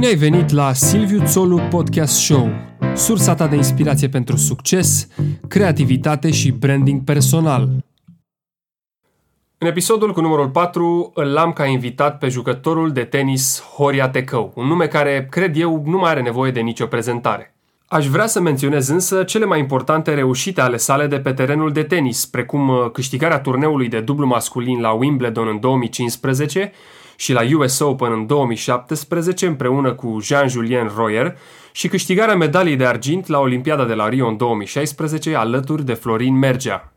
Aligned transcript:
Bine 0.00 0.12
ai 0.12 0.18
venit 0.18 0.50
la 0.50 0.72
Silviu 0.72 1.22
Țolu 1.24 1.60
Podcast 1.70 2.14
Show, 2.14 2.50
sursa 2.94 3.34
ta 3.34 3.46
de 3.46 3.56
inspirație 3.56 4.08
pentru 4.08 4.36
succes, 4.36 5.08
creativitate 5.48 6.30
și 6.30 6.50
branding 6.50 7.04
personal. 7.04 7.68
În 9.58 9.66
episodul 9.66 10.12
cu 10.12 10.20
numărul 10.20 10.48
4 10.48 11.12
îl 11.14 11.36
am 11.36 11.52
ca 11.52 11.66
invitat 11.66 12.18
pe 12.18 12.28
jucătorul 12.28 12.92
de 12.92 13.04
tenis 13.04 13.62
Horia 13.74 14.08
Tecău, 14.08 14.52
un 14.54 14.66
nume 14.66 14.86
care, 14.86 15.26
cred 15.30 15.56
eu, 15.56 15.82
nu 15.86 15.98
mai 15.98 16.10
are 16.10 16.22
nevoie 16.22 16.50
de 16.50 16.60
nicio 16.60 16.86
prezentare. 16.86 17.54
Aș 17.86 18.06
vrea 18.06 18.26
să 18.26 18.40
menționez 18.40 18.88
însă 18.88 19.22
cele 19.22 19.44
mai 19.44 19.58
importante 19.58 20.14
reușite 20.14 20.60
ale 20.60 20.76
sale 20.76 21.06
de 21.06 21.18
pe 21.18 21.32
terenul 21.32 21.72
de 21.72 21.82
tenis, 21.82 22.26
precum 22.26 22.68
uh, 22.68 22.90
câștigarea 22.92 23.40
turneului 23.40 23.88
de 23.88 24.00
dublu 24.00 24.26
masculin 24.26 24.80
la 24.80 24.90
Wimbledon 24.90 25.48
în 25.48 25.60
2015 25.60 26.72
și 27.20 27.32
la 27.32 27.40
US 27.58 27.78
Open 27.78 28.12
în 28.12 28.26
2017 28.26 29.46
împreună 29.46 29.94
cu 29.94 30.18
Jean-Julien 30.22 30.90
Royer 30.96 31.38
și 31.72 31.88
câștigarea 31.88 32.36
medaliei 32.36 32.76
de 32.76 32.86
argint 32.86 33.26
la 33.26 33.38
Olimpiada 33.38 33.84
de 33.84 33.94
la 33.94 34.08
Rio 34.08 34.26
în 34.26 34.36
2016 34.36 35.34
alături 35.34 35.84
de 35.84 35.94
Florin 35.94 36.38
Mergea. 36.38 36.92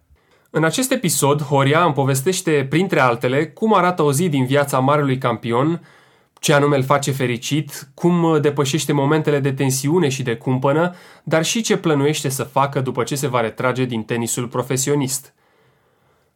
În 0.49 0.63
acest 0.63 0.91
episod, 0.91 1.41
Horia 1.41 1.83
îmi 1.83 1.93
povestește, 1.93 2.65
printre 2.69 2.99
altele, 2.99 3.47
cum 3.47 3.73
arată 3.73 4.01
o 4.01 4.11
zi 4.11 4.29
din 4.29 4.45
viața 4.45 4.79
marelui 4.79 5.17
campion, 5.17 5.81
ce 6.39 6.53
anume 6.53 6.75
îl 6.75 6.83
face 6.83 7.11
fericit, 7.11 7.89
cum 7.93 8.41
depășește 8.41 8.93
momentele 8.93 9.39
de 9.39 9.53
tensiune 9.53 10.09
și 10.09 10.23
de 10.23 10.35
cumpănă, 10.35 10.95
dar 11.23 11.45
și 11.45 11.61
ce 11.61 11.77
plănuiește 11.77 12.29
să 12.29 12.43
facă 12.43 12.81
după 12.81 13.03
ce 13.03 13.15
se 13.15 13.27
va 13.27 13.41
retrage 13.41 13.85
din 13.85 14.03
tenisul 14.03 14.47
profesionist. 14.47 15.33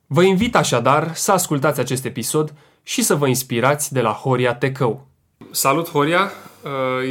Vă 0.07 0.23
invit 0.23 0.55
așadar 0.55 1.13
să 1.13 1.31
ascultați 1.31 1.79
acest 1.79 2.05
episod 2.05 2.53
și 2.87 3.01
să 3.01 3.15
vă 3.15 3.27
inspirați 3.27 3.93
de 3.93 4.01
la 4.01 4.11
Horia 4.11 4.55
Tecău. 4.55 5.07
Salut, 5.51 5.89
Horia! 5.89 6.31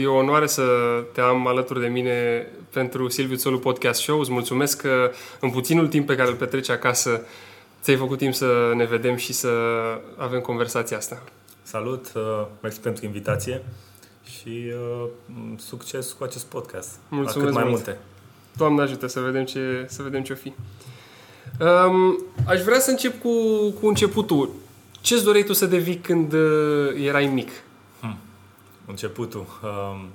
E 0.00 0.06
o 0.06 0.14
onoare 0.14 0.46
să 0.46 0.64
te 1.12 1.20
am 1.20 1.46
alături 1.46 1.80
de 1.80 1.86
mine 1.86 2.46
pentru 2.72 3.08
Silviu 3.08 3.36
Țolu 3.36 3.58
Podcast 3.58 4.00
Show. 4.00 4.20
Îți 4.20 4.32
mulțumesc 4.32 4.80
că 4.80 5.10
în 5.40 5.50
puținul 5.50 5.88
timp 5.88 6.06
pe 6.06 6.14
care 6.14 6.28
îl 6.28 6.34
petreci 6.34 6.68
acasă 6.68 7.26
ți-ai 7.82 7.96
făcut 7.96 8.18
timp 8.18 8.34
să 8.34 8.72
ne 8.74 8.84
vedem 8.84 9.16
și 9.16 9.32
să 9.32 9.50
avem 10.16 10.40
conversația 10.40 10.96
asta. 10.96 11.22
Salut, 11.62 12.12
uh, 12.14 12.46
mersi 12.60 12.80
pentru 12.80 13.04
invitație 13.04 13.62
și 14.24 14.64
uh, 14.66 15.08
succes 15.56 16.12
cu 16.12 16.24
acest 16.24 16.44
podcast. 16.44 16.88
Mulțumesc 17.08 17.36
la 17.36 17.44
cât 17.44 17.54
mai 17.54 17.64
mult. 17.64 17.74
multe. 17.74 17.98
Doamne 18.56 18.82
ajută 18.82 19.06
să 19.06 19.20
vedem 19.20 19.44
ce, 19.44 19.86
să 19.88 20.02
vedem 20.02 20.22
ce 20.22 20.32
o 20.32 20.36
fi. 20.36 20.52
Um, 21.60 22.24
aș 22.46 22.60
vrea 22.60 22.78
să 22.78 22.90
încep 22.90 23.20
cu, 23.20 23.30
cu 23.80 23.86
începutul. 23.86 24.64
Ce-ți 25.06 25.24
doreai 25.24 25.44
tu 25.44 25.52
să 25.52 25.66
devii 25.66 25.96
când 25.96 26.32
uh, 26.32 26.94
erai 27.04 27.26
mic? 27.26 27.50
Începutul. 28.86 29.46
Um, 29.62 30.08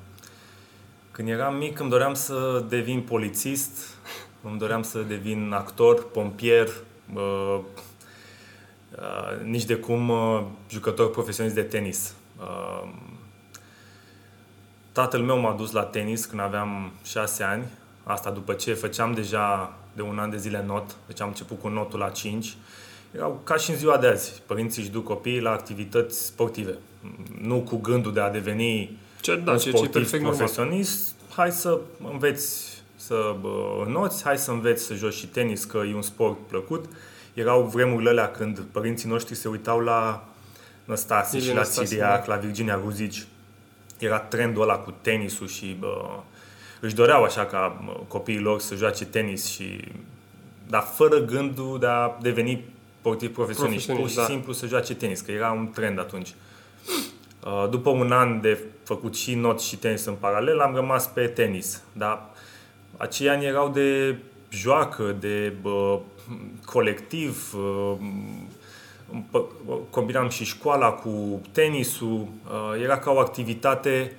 Când 1.12 1.28
eram 1.28 1.56
mic 1.56 1.80
îmi 1.80 1.90
doream 1.90 2.14
să 2.14 2.66
devin 2.70 3.02
polițist, 3.02 3.98
îmi 4.42 4.58
doream 4.58 4.84
să 4.84 5.00
devin 5.00 5.52
actor, 5.52 6.04
pompier, 6.04 6.68
uh, 7.14 7.60
uh, 8.92 9.44
nici 9.44 9.66
de 9.66 9.76
cum 9.76 10.10
uh, 10.10 10.44
jucător 10.70 11.10
profesionist 11.10 11.56
de 11.56 11.64
tenis. 11.64 12.14
Uh, 12.40 12.90
Tatăl 14.92 15.22
meu 15.22 15.40
m-a 15.40 15.54
dus 15.54 15.72
la 15.72 15.84
tenis 15.84 16.26
când 16.26 16.42
aveam 16.42 16.92
șase 17.04 17.44
ani, 17.44 17.64
asta 18.04 18.32
după 18.32 18.54
ce 18.54 18.74
făceam 18.74 19.14
deja 19.14 19.78
de 19.94 20.02
un 20.02 20.20
an 20.20 20.30
de 20.30 20.38
zile 20.38 20.64
not, 20.68 20.96
deci 21.08 21.22
am 21.22 21.28
început 21.28 21.60
cu 21.60 21.68
notul 21.68 22.00
la 22.00 22.10
5. 22.10 22.56
Erau 23.16 23.42
ca 23.44 23.56
și 23.56 23.70
în 23.70 23.76
ziua 23.76 23.98
de 23.98 24.08
azi, 24.08 24.42
părinții 24.46 24.82
își 24.82 24.92
duc 24.92 25.04
copiii 25.04 25.40
la 25.40 25.52
activități 25.52 26.26
sportive, 26.26 26.78
nu 27.42 27.60
cu 27.62 27.78
gândul 27.78 28.14
de 28.14 28.20
a 28.20 28.30
deveni 28.30 28.98
Ce, 29.22 29.36
da, 29.36 29.52
un 29.52 29.58
ce, 29.58 29.64
ce 29.64 29.70
e 29.70 29.72
sportiv 29.72 29.94
perfect 29.94 30.24
normal. 30.24 30.38
profesionist, 30.38 31.16
hai 31.36 31.52
să 31.52 31.80
înveți 32.12 32.82
să 32.96 33.36
bă, 33.42 33.86
noți, 33.88 34.24
hai 34.24 34.38
să 34.38 34.52
înveți 34.52 34.84
să 34.84 34.94
joci 34.94 35.14
și 35.14 35.28
tenis, 35.28 35.64
că 35.64 35.82
e 35.90 35.96
un 35.96 36.02
sport 36.02 36.38
plăcut. 36.48 36.86
Erau 37.34 37.64
vremurile 37.64 38.10
alea 38.10 38.32
când 38.32 38.60
părinții 38.72 39.10
noștri 39.10 39.36
se 39.36 39.48
uitau 39.48 39.80
la 39.80 40.28
Năstase 40.86 41.38
și 41.38 41.44
Ilie 41.44 41.54
la 41.54 41.60
Năstase, 41.60 41.88
Țiriac, 41.88 42.26
da. 42.26 42.34
la 42.34 42.40
Virginia 42.40 42.80
Ruzici. 42.84 43.26
Era 44.00 44.20
trendul 44.20 44.62
ăla 44.62 44.78
cu 44.78 44.94
tenisul 45.02 45.48
și 45.48 45.76
bă, 45.80 46.20
își 46.80 46.96
doreau 46.96 47.24
așa 47.24 47.46
ca 47.46 47.82
bă, 47.86 47.92
copiii 48.08 48.40
lor 48.40 48.60
să 48.60 48.76
joace 48.76 49.06
tenis 49.06 49.46
și 49.46 49.80
dar 50.68 50.82
fără 50.82 51.20
gândul 51.20 51.80
de 51.80 51.88
a 51.88 52.18
deveni 52.22 52.64
sportiv 53.02 53.34
profesionist, 53.34 53.86
pur 53.86 53.96
Profesionist, 53.96 54.14
și 54.14 54.20
da. 54.20 54.34
simplu 54.34 54.54
să 54.54 54.66
joace 54.68 54.96
tenis, 54.96 55.22
că 55.22 55.32
era 55.32 55.52
un 55.52 55.70
trend 55.72 56.00
atunci. 56.00 56.34
Uh, 57.46 57.70
După 57.70 57.90
un 57.90 58.12
an 58.12 58.42
de 58.42 58.60
făcut 58.84 59.16
și 59.16 59.36
not 59.36 59.60
și 59.62 59.76
tenis 59.78 60.06
în 60.06 60.14
paralel, 60.14 60.60
am 60.60 60.76
rămas 60.76 61.08
pe 61.08 61.28
tenis. 61.28 61.82
Dar 61.94 62.30
acei 62.98 63.30
ani 63.30 63.46
erau 63.46 63.70
de 63.70 64.16
joacă, 64.50 65.16
de 65.20 65.54
bă, 65.62 66.00
colectiv, 66.66 67.54
uh, 67.56 67.94
împă- 69.14 69.80
combinam 69.90 70.30
și 70.30 70.44
școala 70.46 70.90
cu 70.92 71.42
tenisul, 71.52 72.28
uh, 72.46 72.82
era 72.84 72.98
ca 72.98 73.12
o 73.12 73.20
activitate 73.20 74.16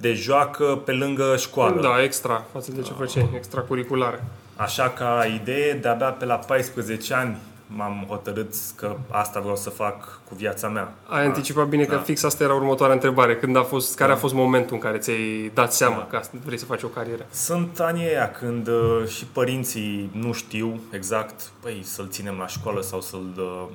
de 0.00 0.12
joacă 0.12 0.82
pe 0.84 0.92
lângă 0.92 1.36
școală. 1.36 1.80
Da, 1.80 2.02
extra, 2.02 2.44
față 2.52 2.72
de 2.72 2.82
ce 2.82 2.92
făceai, 2.92 3.30
extracurricular. 3.36 4.22
Așa 4.56 4.88
ca 4.88 5.24
idee, 5.40 5.72
de-abia 5.72 6.10
pe 6.10 6.24
la 6.24 6.34
14 6.34 7.14
ani 7.14 7.36
m-am 7.76 8.04
hotărât 8.08 8.54
că 8.76 8.96
asta 9.10 9.40
vreau 9.40 9.56
să 9.56 9.70
fac 9.70 10.20
cu 10.28 10.34
viața 10.34 10.68
mea. 10.68 10.94
Ai 11.06 11.24
anticipat 11.24 11.66
bine 11.68 11.84
că 11.84 11.94
Da. 11.94 12.00
fix 12.00 12.22
asta 12.22 12.44
era 12.44 12.54
următoarea 12.54 12.94
întrebare. 12.94 13.36
Când 13.36 13.56
a 13.56 13.62
fost, 13.62 13.96
care 13.96 14.12
a 14.12 14.16
fost 14.16 14.34
momentul 14.34 14.74
în 14.74 14.80
care 14.80 14.98
ți-ai 14.98 15.50
dat 15.54 15.72
seama 15.72 16.06
că 16.06 16.16
asta- 16.16 16.36
vrei 16.44 16.58
să 16.58 16.64
faci 16.64 16.82
o 16.82 16.86
carieră? 16.86 17.26
Sunt 17.30 17.80
anii 17.80 18.06
aia 18.08 18.30
când 18.30 18.68
uh, 18.68 19.06
și 19.08 19.24
părinții 19.24 20.10
nu 20.12 20.32
știu 20.32 20.80
exact, 20.92 21.40
păi, 21.60 21.80
să-l 21.82 22.08
ținem 22.10 22.36
la 22.38 22.46
școală 22.46 22.80
sau 22.80 23.00
să-l 23.00 23.32
uh, 23.36 23.66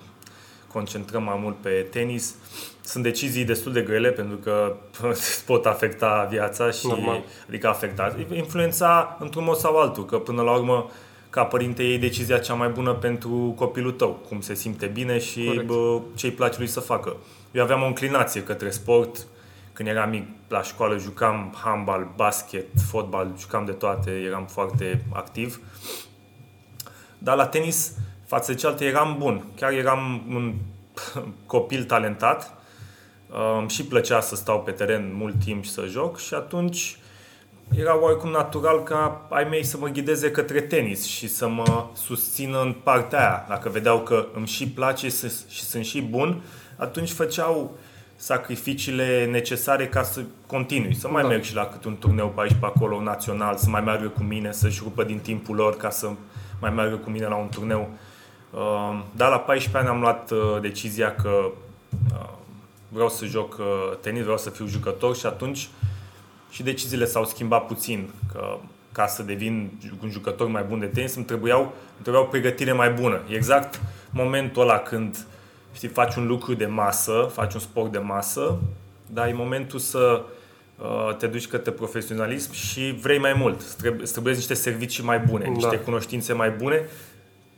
concentrăm 0.71 1.23
mai 1.23 1.39
mult 1.41 1.55
pe 1.55 1.69
tenis. 1.91 2.35
Sunt 2.81 3.03
decizii 3.03 3.43
destul 3.45 3.71
de 3.71 3.81
grele 3.81 4.09
pentru 4.09 4.37
că 4.37 4.75
îți 5.11 5.45
pot 5.45 5.65
afecta 5.65 6.27
viața 6.29 6.71
și 6.71 6.87
Normal. 6.87 7.23
adică 7.47 7.67
afecta, 7.67 8.15
influența 8.33 9.17
într-un 9.19 9.43
mod 9.43 9.55
sau 9.57 9.77
altul, 9.77 10.05
că 10.05 10.17
până 10.17 10.41
la 10.41 10.51
urmă 10.51 10.89
ca 11.35 11.43
părinte 11.43 11.83
iei 11.83 11.97
decizia 11.97 12.37
cea 12.37 12.53
mai 12.53 12.69
bună 12.69 12.93
pentru 12.93 13.53
copilul 13.55 13.91
tău, 13.91 14.19
cum 14.27 14.41
se 14.41 14.53
simte 14.53 14.85
bine 14.85 15.19
și 15.19 15.43
Corect. 15.43 15.65
bă, 15.65 16.01
ce 16.15 16.25
îi 16.25 16.31
place 16.31 16.57
lui 16.57 16.67
să 16.67 16.79
facă. 16.79 17.15
Eu 17.51 17.63
aveam 17.63 17.81
o 17.81 17.85
înclinație 17.85 18.43
către 18.43 18.69
sport, 18.69 19.25
când 19.73 19.89
eram 19.89 20.09
mic 20.09 20.27
la 20.47 20.61
școală 20.61 20.97
jucam 20.97 21.55
handbal, 21.63 22.07
basket, 22.15 22.65
fotbal, 22.89 23.31
jucam 23.39 23.65
de 23.65 23.71
toate, 23.71 24.11
eram 24.11 24.45
foarte 24.45 25.05
activ. 25.13 25.61
Dar 27.17 27.35
la 27.35 27.47
tenis, 27.47 27.93
față 28.25 28.51
de 28.51 28.57
cealaltă, 28.57 28.83
eram 28.83 29.15
bun. 29.19 29.45
Chiar 29.55 29.71
eram 29.71 30.23
un 30.29 30.53
copil 31.45 31.83
talentat. 31.83 32.53
Îmi 33.59 33.69
și 33.69 33.85
plăcea 33.85 34.21
să 34.21 34.35
stau 34.35 34.61
pe 34.61 34.71
teren 34.71 35.15
mult 35.15 35.35
timp 35.43 35.63
și 35.63 35.71
să 35.71 35.85
joc 35.85 36.19
și 36.19 36.33
atunci 36.33 36.97
era 37.77 37.99
oarecum 38.01 38.29
natural 38.29 38.83
ca 38.83 39.25
ai 39.29 39.43
mei 39.49 39.63
să 39.63 39.77
mă 39.77 39.87
ghideze 39.87 40.31
către 40.31 40.61
tenis 40.61 41.05
și 41.05 41.27
să 41.27 41.47
mă 41.47 41.85
susțină 41.93 42.61
în 42.61 42.75
partea 42.83 43.19
aia. 43.19 43.45
Dacă 43.49 43.69
vedeau 43.69 43.99
că 43.99 44.25
îmi 44.35 44.47
și 44.47 44.67
place 44.69 45.09
să- 45.09 45.33
și 45.49 45.63
sunt 45.63 45.85
și 45.85 46.01
bun, 46.01 46.41
atunci 46.77 47.11
făceau 47.11 47.77
sacrificiile 48.15 49.25
necesare 49.31 49.87
ca 49.87 50.03
să 50.03 50.21
continui, 50.47 50.95
să 50.95 51.07
mai 51.07 51.21
Da. 51.21 51.27
merg 51.27 51.43
și 51.43 51.55
la 51.55 51.65
câte 51.65 51.87
un 51.87 51.95
turneu 51.97 52.27
pe 52.27 52.41
aici 52.41 52.55
pe 52.59 52.65
acolo 52.65 53.01
național, 53.01 53.55
să 53.57 53.69
mai 53.69 53.81
meargă 53.81 54.07
cu 54.07 54.23
mine, 54.23 54.51
să-și 54.51 54.79
rupă 54.83 55.03
din 55.03 55.19
timpul 55.19 55.55
lor 55.55 55.77
ca 55.77 55.89
să 55.89 56.09
mai 56.61 56.69
meargă 56.69 56.95
cu 56.95 57.09
mine 57.09 57.27
la 57.27 57.35
un 57.35 57.49
turneu. 57.49 57.89
Uh, 58.51 59.03
Dar 59.15 59.29
la 59.29 59.39
14 59.39 59.77
ani 59.77 59.87
am 59.95 60.01
luat 60.01 60.31
uh, 60.31 60.61
decizia 60.61 61.15
că 61.15 61.29
uh, 62.11 62.29
vreau 62.89 63.09
să 63.09 63.25
joc 63.25 63.57
uh, 63.59 63.97
tenis, 64.01 64.21
vreau 64.21 64.37
să 64.37 64.49
fiu 64.49 64.65
jucător 64.67 65.15
și 65.15 65.25
atunci 65.25 65.69
și 66.55 66.63
deciziile 66.63 67.05
s-au 67.05 67.25
schimbat 67.25 67.65
puțin. 67.65 68.09
Că 68.33 68.57
ca 68.91 69.07
să 69.07 69.23
devin 69.23 69.71
un 70.03 70.09
jucător 70.09 70.47
mai 70.47 70.63
bun 70.63 70.79
de 70.79 70.85
tenis, 70.85 71.15
îmi 71.15 71.25
trebuiau, 71.25 71.59
îmi 71.61 72.01
trebuiau 72.01 72.27
pregătire 72.27 72.71
mai 72.71 72.89
bună. 72.89 73.21
E 73.29 73.35
exact 73.35 73.81
momentul 74.09 74.61
ăla 74.61 74.77
când 74.79 75.25
știi, 75.73 75.87
faci 75.87 76.15
un 76.15 76.27
lucru 76.27 76.53
de 76.53 76.65
masă, 76.65 77.29
faci 77.33 77.53
un 77.53 77.59
sport 77.59 77.91
de 77.91 77.97
masă, 77.97 78.57
dar 79.13 79.27
e 79.27 79.33
momentul 79.33 79.79
să 79.79 80.21
uh, 80.77 81.15
te 81.17 81.27
duci 81.27 81.47
către 81.47 81.71
profesionalism 81.71 82.53
și 82.53 82.97
vrei 83.01 83.19
mai 83.19 83.33
mult. 83.33 83.59
Îți 83.61 83.77
trebuie, 83.77 84.01
îți 84.01 84.11
trebuie 84.11 84.33
niște 84.33 84.53
servicii 84.53 85.03
mai 85.03 85.19
bune, 85.19 85.45
niște 85.45 85.75
Da. 85.75 85.81
cunoștințe 85.81 86.33
mai 86.33 86.49
bune 86.49 86.85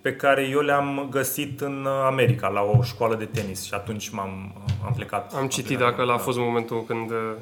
pe 0.01 0.15
care 0.15 0.47
eu 0.47 0.59
le-am 0.59 1.07
găsit 1.09 1.61
în 1.61 1.85
uh, 1.85 1.91
America, 2.05 2.47
la 2.47 2.61
o 2.61 2.83
școală 2.83 3.15
de 3.15 3.25
tenis 3.25 3.63
și 3.63 3.73
atunci 3.73 4.09
m-am 4.09 4.55
am 4.85 4.93
plecat. 4.95 5.33
Am 5.33 5.47
citit 5.47 5.65
plecat, 5.65 5.89
dacă 5.89 6.01
ăla 6.01 6.13
a 6.13 6.17
da. 6.17 6.23
fost 6.23 6.37
momentul 6.37 6.83
când 6.83 7.11
uh, 7.11 7.33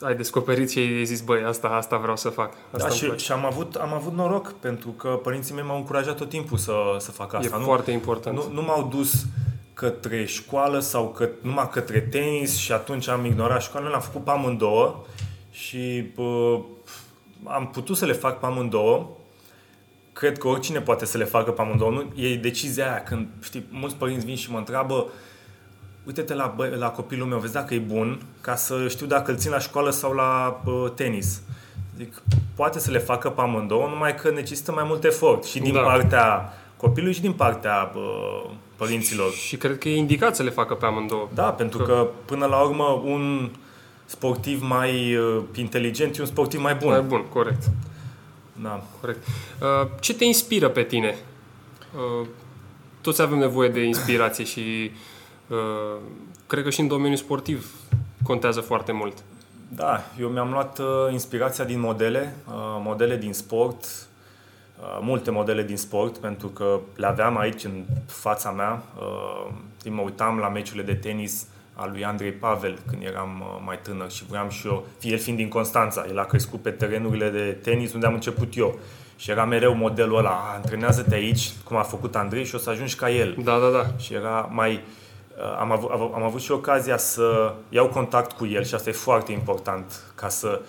ai 0.00 0.14
descoperit 0.16 0.70
și 0.70 0.78
ai 0.78 1.04
zis, 1.04 1.20
băi, 1.20 1.42
asta, 1.44 1.68
asta 1.68 1.96
vreau 1.96 2.16
să 2.16 2.28
fac. 2.28 2.48
Asta 2.48 2.78
Da, 2.78 2.84
îmi 2.86 2.94
și, 2.94 3.04
place. 3.04 3.24
și 3.24 3.32
am, 3.32 3.44
avut, 3.44 3.74
am 3.74 3.92
avut 3.92 4.12
noroc 4.12 4.52
pentru 4.52 4.88
că 4.88 5.08
părinții 5.08 5.54
mei 5.54 5.64
m-au 5.64 5.76
încurajat 5.76 6.16
tot 6.16 6.28
timpul 6.28 6.58
să, 6.58 6.72
să 6.98 7.10
fac 7.10 7.32
E 7.32 7.36
asta. 7.36 7.56
nu, 7.56 7.64
foarte 7.64 7.90
important. 7.90 8.36
nu, 8.36 8.52
nu 8.52 8.62
m-au 8.62 8.88
dus 8.94 9.26
către 9.74 10.24
școală 10.24 10.78
sau 10.80 11.08
că, 11.08 11.28
numai 11.40 11.68
către 11.70 12.00
tenis 12.00 12.56
și 12.56 12.72
atunci 12.72 13.08
am 13.08 13.24
ignorat 13.24 13.62
școala, 13.62 13.88
l-am 13.88 14.00
făcut 14.00 14.24
pe 14.24 14.30
amândouă 14.30 15.04
și 15.50 16.04
uh, 16.16 16.60
am 17.44 17.68
putut 17.72 17.96
să 17.96 18.04
le 18.04 18.12
fac 18.12 18.40
pe 18.40 18.46
amândouă. 18.46 19.08
Cred 20.12 20.38
că 20.38 20.48
oricine 20.48 20.80
poate 20.80 21.04
să 21.04 21.18
le 21.18 21.24
facă 21.24 21.50
pe 21.50 21.60
amândouă. 21.60 21.90
Nu? 21.90 22.22
E 22.22 22.36
decizia 22.36 22.90
aia 22.90 23.02
când, 23.02 23.28
știi, 23.42 23.66
mulți 23.70 23.94
părinți 23.94 24.24
vin 24.24 24.36
și 24.36 24.50
mă 24.50 24.58
întreabă 24.58 25.06
uite-te 26.08 26.34
la, 26.34 26.52
bă, 26.56 26.74
la 26.78 26.88
copilul 26.90 27.26
meu, 27.26 27.38
vezi 27.38 27.52
dacă 27.52 27.74
e 27.74 27.78
bun, 27.78 28.20
ca 28.40 28.56
să 28.56 28.88
știu 28.88 29.06
dacă 29.06 29.30
îl 29.30 29.36
țin 29.36 29.50
la 29.50 29.58
școală 29.58 29.90
sau 29.90 30.12
la 30.12 30.60
uh, 30.64 30.90
tenis. 30.94 31.40
Zic, 31.96 32.22
poate 32.54 32.78
să 32.78 32.90
le 32.90 32.98
facă 32.98 33.30
pe 33.30 33.40
amândouă, 33.40 33.88
numai 33.88 34.14
că 34.14 34.30
necesită 34.30 34.72
mai 34.72 34.84
mult 34.86 35.04
efort 35.04 35.44
și 35.44 35.58
din 35.58 35.72
da. 35.72 35.80
partea 35.80 36.52
copilului 36.76 37.14
și 37.14 37.20
din 37.20 37.32
partea 37.32 37.92
uh, 37.94 38.50
părinților. 38.76 39.32
Și 39.32 39.56
cred 39.56 39.78
că 39.78 39.88
e 39.88 39.96
indicat 39.96 40.36
să 40.36 40.42
le 40.42 40.50
facă 40.50 40.74
pe 40.74 40.86
amândouă. 40.86 41.28
Da, 41.34 41.52
pentru 41.52 41.78
că, 41.78 41.84
că 41.84 42.08
până 42.24 42.46
la 42.46 42.60
urmă 42.60 43.02
un 43.04 43.50
sportiv 44.04 44.62
mai 44.62 45.16
uh, 45.16 45.42
inteligent 45.54 46.16
e 46.16 46.20
un 46.20 46.26
sportiv 46.26 46.60
mai 46.60 46.74
bun. 46.74 46.88
Mai 46.88 47.02
bun, 47.02 47.24
corect. 47.32 47.70
Da. 48.62 48.82
Corect. 49.00 49.26
Uh, 49.60 49.88
ce 50.00 50.14
te 50.14 50.24
inspiră 50.24 50.68
pe 50.68 50.82
tine? 50.82 51.16
Uh, 51.94 52.26
toți 53.00 53.22
avem 53.22 53.38
nevoie 53.38 53.68
de 53.68 53.80
inspirație 53.80 54.44
și 54.44 54.90
uh, 54.92 55.16
cred 56.46 56.64
că 56.64 56.70
și 56.70 56.80
în 56.80 56.88
domeniul 56.88 57.16
sportiv 57.16 57.74
contează 58.22 58.60
foarte 58.60 58.92
mult. 58.92 59.16
Da, 59.68 60.04
eu 60.20 60.28
mi-am 60.28 60.50
luat 60.50 60.78
uh, 60.78 60.86
inspirația 61.12 61.64
din 61.64 61.80
modele, 61.80 62.36
uh, 62.46 62.54
modele 62.84 63.16
din 63.16 63.32
sport, 63.32 63.84
uh, 63.84 64.98
multe 65.00 65.30
modele 65.30 65.62
din 65.62 65.76
sport, 65.76 66.16
pentru 66.16 66.48
că 66.48 66.80
le 66.96 67.06
aveam 67.06 67.38
aici 67.38 67.64
în 67.64 67.84
fața 68.06 68.50
mea. 68.50 68.82
Uh, 68.98 69.90
mă 69.90 70.02
uitam 70.02 70.38
la 70.38 70.48
meciurile 70.48 70.82
de 70.82 70.94
tenis 70.94 71.46
al 71.74 71.90
lui 71.90 72.04
Andrei 72.04 72.32
Pavel 72.32 72.78
când 72.86 73.02
eram 73.02 73.40
uh, 73.40 73.62
mai 73.64 73.78
tânăr 73.82 74.10
și 74.10 74.24
vreau 74.24 74.48
și 74.48 74.66
eu, 74.66 74.86
el 75.00 75.18
fiind 75.18 75.38
din 75.38 75.48
Constanța, 75.48 76.06
el 76.08 76.18
a 76.18 76.24
crescut 76.24 76.62
pe 76.62 76.70
terenurile 76.70 77.30
de 77.30 77.58
tenis 77.62 77.92
unde 77.92 78.06
am 78.06 78.14
început 78.14 78.56
eu. 78.56 78.78
Și 79.16 79.30
era 79.30 79.44
mereu 79.44 79.74
modelul 79.74 80.18
ăla, 80.18 80.52
antrenează-te 80.54 81.14
aici, 81.14 81.52
cum 81.64 81.76
a 81.76 81.82
făcut 81.82 82.16
Andrei 82.16 82.44
și 82.44 82.54
o 82.54 82.58
să 82.58 82.70
ajungi 82.70 82.96
ca 82.96 83.10
el. 83.10 83.36
Da, 83.44 83.58
da, 83.58 83.68
da. 83.70 83.86
Și 83.98 84.14
era 84.14 84.48
mai... 84.52 84.72
Uh, 84.72 84.80
am 85.58 85.72
avut, 85.72 85.90
am 85.90 86.22
avut 86.22 86.40
și 86.40 86.50
ocazia 86.50 86.96
să 86.96 87.54
iau 87.68 87.88
contact 87.88 88.32
cu 88.32 88.46
el 88.46 88.64
și 88.64 88.74
asta 88.74 88.88
e 88.88 88.92
foarte 88.92 89.32
important, 89.32 90.02
ca 90.14 90.28
să, 90.28 90.60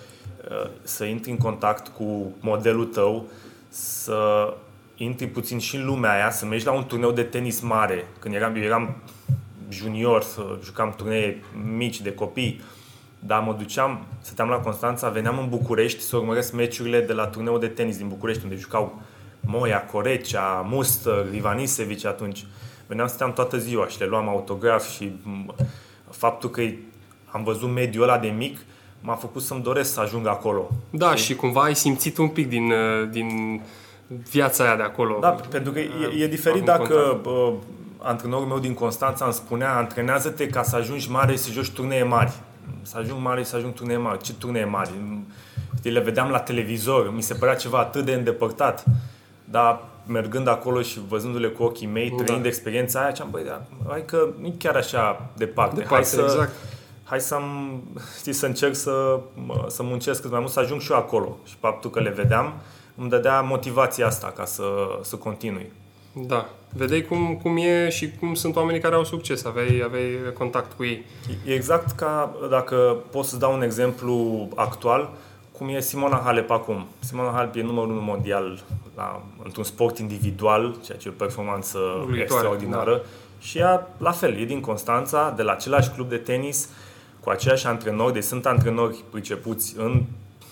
uh, 0.50 0.70
să 0.82 1.04
intri 1.04 1.32
în 1.32 1.38
contact 1.38 1.88
cu 1.88 2.36
modelul 2.40 2.86
tău, 2.86 3.26
să 3.70 4.54
intri 4.96 5.28
puțin 5.28 5.60
și 5.60 5.76
în 5.76 5.86
lumea 5.86 6.14
aia, 6.14 6.32
să 6.32 6.46
mergi 6.46 6.66
la 6.66 6.72
un 6.72 6.84
turneu 6.84 7.12
de 7.12 7.24
tenis 7.24 7.60
mare. 7.60 8.08
Când 8.20 8.34
eram, 8.36 8.56
eu 8.56 8.64
eram 8.64 8.96
junior, 9.70 10.22
să 10.22 10.58
jucam 10.64 10.94
turnee 10.98 11.44
mici 11.76 12.02
de 12.02 12.14
copii, 12.14 12.62
dar 13.20 13.42
mă 13.42 13.54
duceam, 13.54 14.06
stăteam 14.22 14.50
la 14.50 14.58
Constanța, 14.58 15.10
veneam 15.10 15.40
în 15.40 15.50
București 15.50 16.02
să 16.02 16.18
urmăresc 16.18 16.54
meciurile 16.54 17.02
de 17.02 17.14
la 17.14 17.28
turneul 17.28 17.60
de 17.60 17.68
tenis 17.68 17.98
din 17.98 18.08
București, 18.08 18.44
unde 18.44 18.56
jucau 18.56 19.02
Moia, 19.40 19.86
Corecea, 19.86 20.66
Muster, 20.70 21.34
Ivanisevici 21.34 22.06
atunci. 22.06 22.46
Veneam, 22.90 23.08
stăteam 23.08 23.34
toată 23.34 23.58
ziua 23.58 23.88
și 23.88 24.00
le 24.00 24.06
luam 24.06 24.28
autograf 24.28 24.90
și 24.90 25.12
faptul 26.10 26.50
că 26.50 26.62
am 27.26 27.44
văzut 27.44 27.70
mediul 27.70 28.04
ăla 28.04 28.18
de 28.18 28.28
mic 28.28 28.60
m-a 29.02 29.14
făcut 29.14 29.42
să-mi 29.42 29.62
doresc 29.62 29.94
să 29.94 30.00
ajung 30.00 30.28
acolo. 30.28 30.70
Da, 30.90 31.16
și, 31.16 31.24
și 31.24 31.36
cumva 31.36 31.62
ai 31.62 31.76
simțit 31.76 32.18
un 32.18 32.28
pic 32.28 32.50
din, 32.50 32.74
din 33.12 33.62
viața 34.08 34.64
aia 34.64 34.76
de 34.76 34.82
acolo. 34.82 35.18
Da, 35.20 35.30
pentru 35.30 35.72
că 35.72 35.80
e, 35.80 35.90
e 36.18 36.28
diferit 36.28 36.64
dacă 36.64 37.18
antrenorul 37.98 38.48
meu 38.48 38.60
din 38.60 38.74
Constanța 38.74 39.26
îmi 39.26 39.34
spunea 39.34 39.76
antrenează-te 39.76 40.48
ca 40.48 40.64
să 40.64 40.76
ajungi 40.76 41.12
mare 41.12 41.32
și 41.32 41.38
să 41.38 41.52
joci 41.52 41.70
turnee 41.70 42.04
mari. 42.04 42.34
Să 42.82 42.98
ajung 42.98 43.22
mare 43.24 43.42
și 43.42 43.50
să 43.50 43.56
ajung 43.56 43.74
turnee 43.74 43.98
mari. 43.98 44.22
Ce 44.22 44.34
turnee 44.34 44.66
mari? 44.66 44.90
Le 45.84 46.00
vedeam 46.00 46.30
la 46.30 46.40
televizor, 46.40 47.14
mi 47.14 47.22
se 47.22 47.34
părea 47.34 47.56
ceva 47.56 47.80
atât 47.80 48.06
de 48.06 48.14
îndepărtat. 48.14 48.84
Dar 49.46 49.89
mergând 50.10 50.48
acolo 50.48 50.82
și 50.82 51.00
văzându-le 51.08 51.48
cu 51.48 51.64
ochii 51.64 51.88
mei, 51.88 52.14
da. 52.18 52.24
trăind 52.24 52.46
experiența 52.46 53.00
aia, 53.00 53.14
am 53.22 53.28
băi, 53.32 53.44
da, 53.44 53.62
hai 53.88 54.06
că 54.06 54.30
nu 54.40 54.48
e 54.48 54.54
chiar 54.58 54.76
așa 54.76 55.30
departe. 55.38 55.76
departe 55.76 55.96
hai 55.96 56.06
să, 56.06 56.22
exact. 56.22 56.52
hai 57.04 57.20
să 57.20 57.38
știi, 58.18 58.34
să 58.34 58.46
încerc 58.46 58.76
să, 58.76 59.20
să 59.68 59.84
muncesc 59.84 60.22
cât 60.22 60.32
mai 60.32 60.40
mult, 60.40 60.52
să 60.52 60.60
ajung 60.60 60.82
și 60.82 60.92
eu 60.92 60.98
acolo. 60.98 61.38
Și 61.46 61.56
faptul 61.60 61.90
că 61.90 62.00
le 62.00 62.10
vedeam 62.10 62.54
îmi 62.96 63.10
dădea 63.10 63.42
motivația 63.42 64.06
asta 64.06 64.34
ca 64.36 64.46
să, 64.46 64.64
să 65.02 65.16
continui. 65.16 65.72
Da. 66.14 66.50
Vedeai 66.74 67.02
cum, 67.02 67.40
cum 67.42 67.58
e 67.58 67.90
și 67.90 68.12
cum 68.20 68.34
sunt 68.34 68.56
oamenii 68.56 68.82
care 68.82 68.96
au 68.96 69.04
succes, 69.04 69.46
aveai, 69.46 69.82
aveai 69.86 70.18
contact 70.34 70.74
cu 70.74 70.84
ei. 70.84 71.06
E 71.46 71.54
exact 71.54 71.92
ca, 71.92 72.36
dacă 72.50 72.98
pot 73.12 73.26
să 73.26 73.38
dau 73.38 73.54
un 73.54 73.62
exemplu 73.62 74.48
actual, 74.56 75.10
cum 75.60 75.68
e 75.68 75.80
Simona 75.80 76.22
Halep 76.24 76.50
acum. 76.50 76.88
Simona 77.00 77.32
Halep 77.32 77.56
e 77.56 77.62
numărul 77.62 77.92
unu 77.92 78.02
mondial 78.02 78.60
la, 78.96 79.22
într-un 79.44 79.64
sport 79.64 79.98
individual, 79.98 80.76
ceea 80.86 80.98
ce 80.98 81.08
e 81.08 81.12
o 81.12 81.14
performanță 81.18 81.78
Uluitoare, 81.78 82.22
extraordinară. 82.22 82.96
Da. 82.96 83.02
Și 83.40 83.58
ea, 83.58 83.88
la 83.98 84.12
fel, 84.12 84.40
e 84.40 84.46
din 84.46 84.60
Constanța, 84.60 85.34
de 85.36 85.42
la 85.42 85.52
același 85.52 85.90
club 85.90 86.10
de 86.10 86.18
tenis, 86.18 86.70
cu 87.20 87.30
aceiași 87.30 87.68
antrenori, 87.68 88.14
deci 88.14 88.24
sunt 88.24 88.46
antrenori 88.46 89.04
pricepuți 89.10 89.76
în 89.78 90.04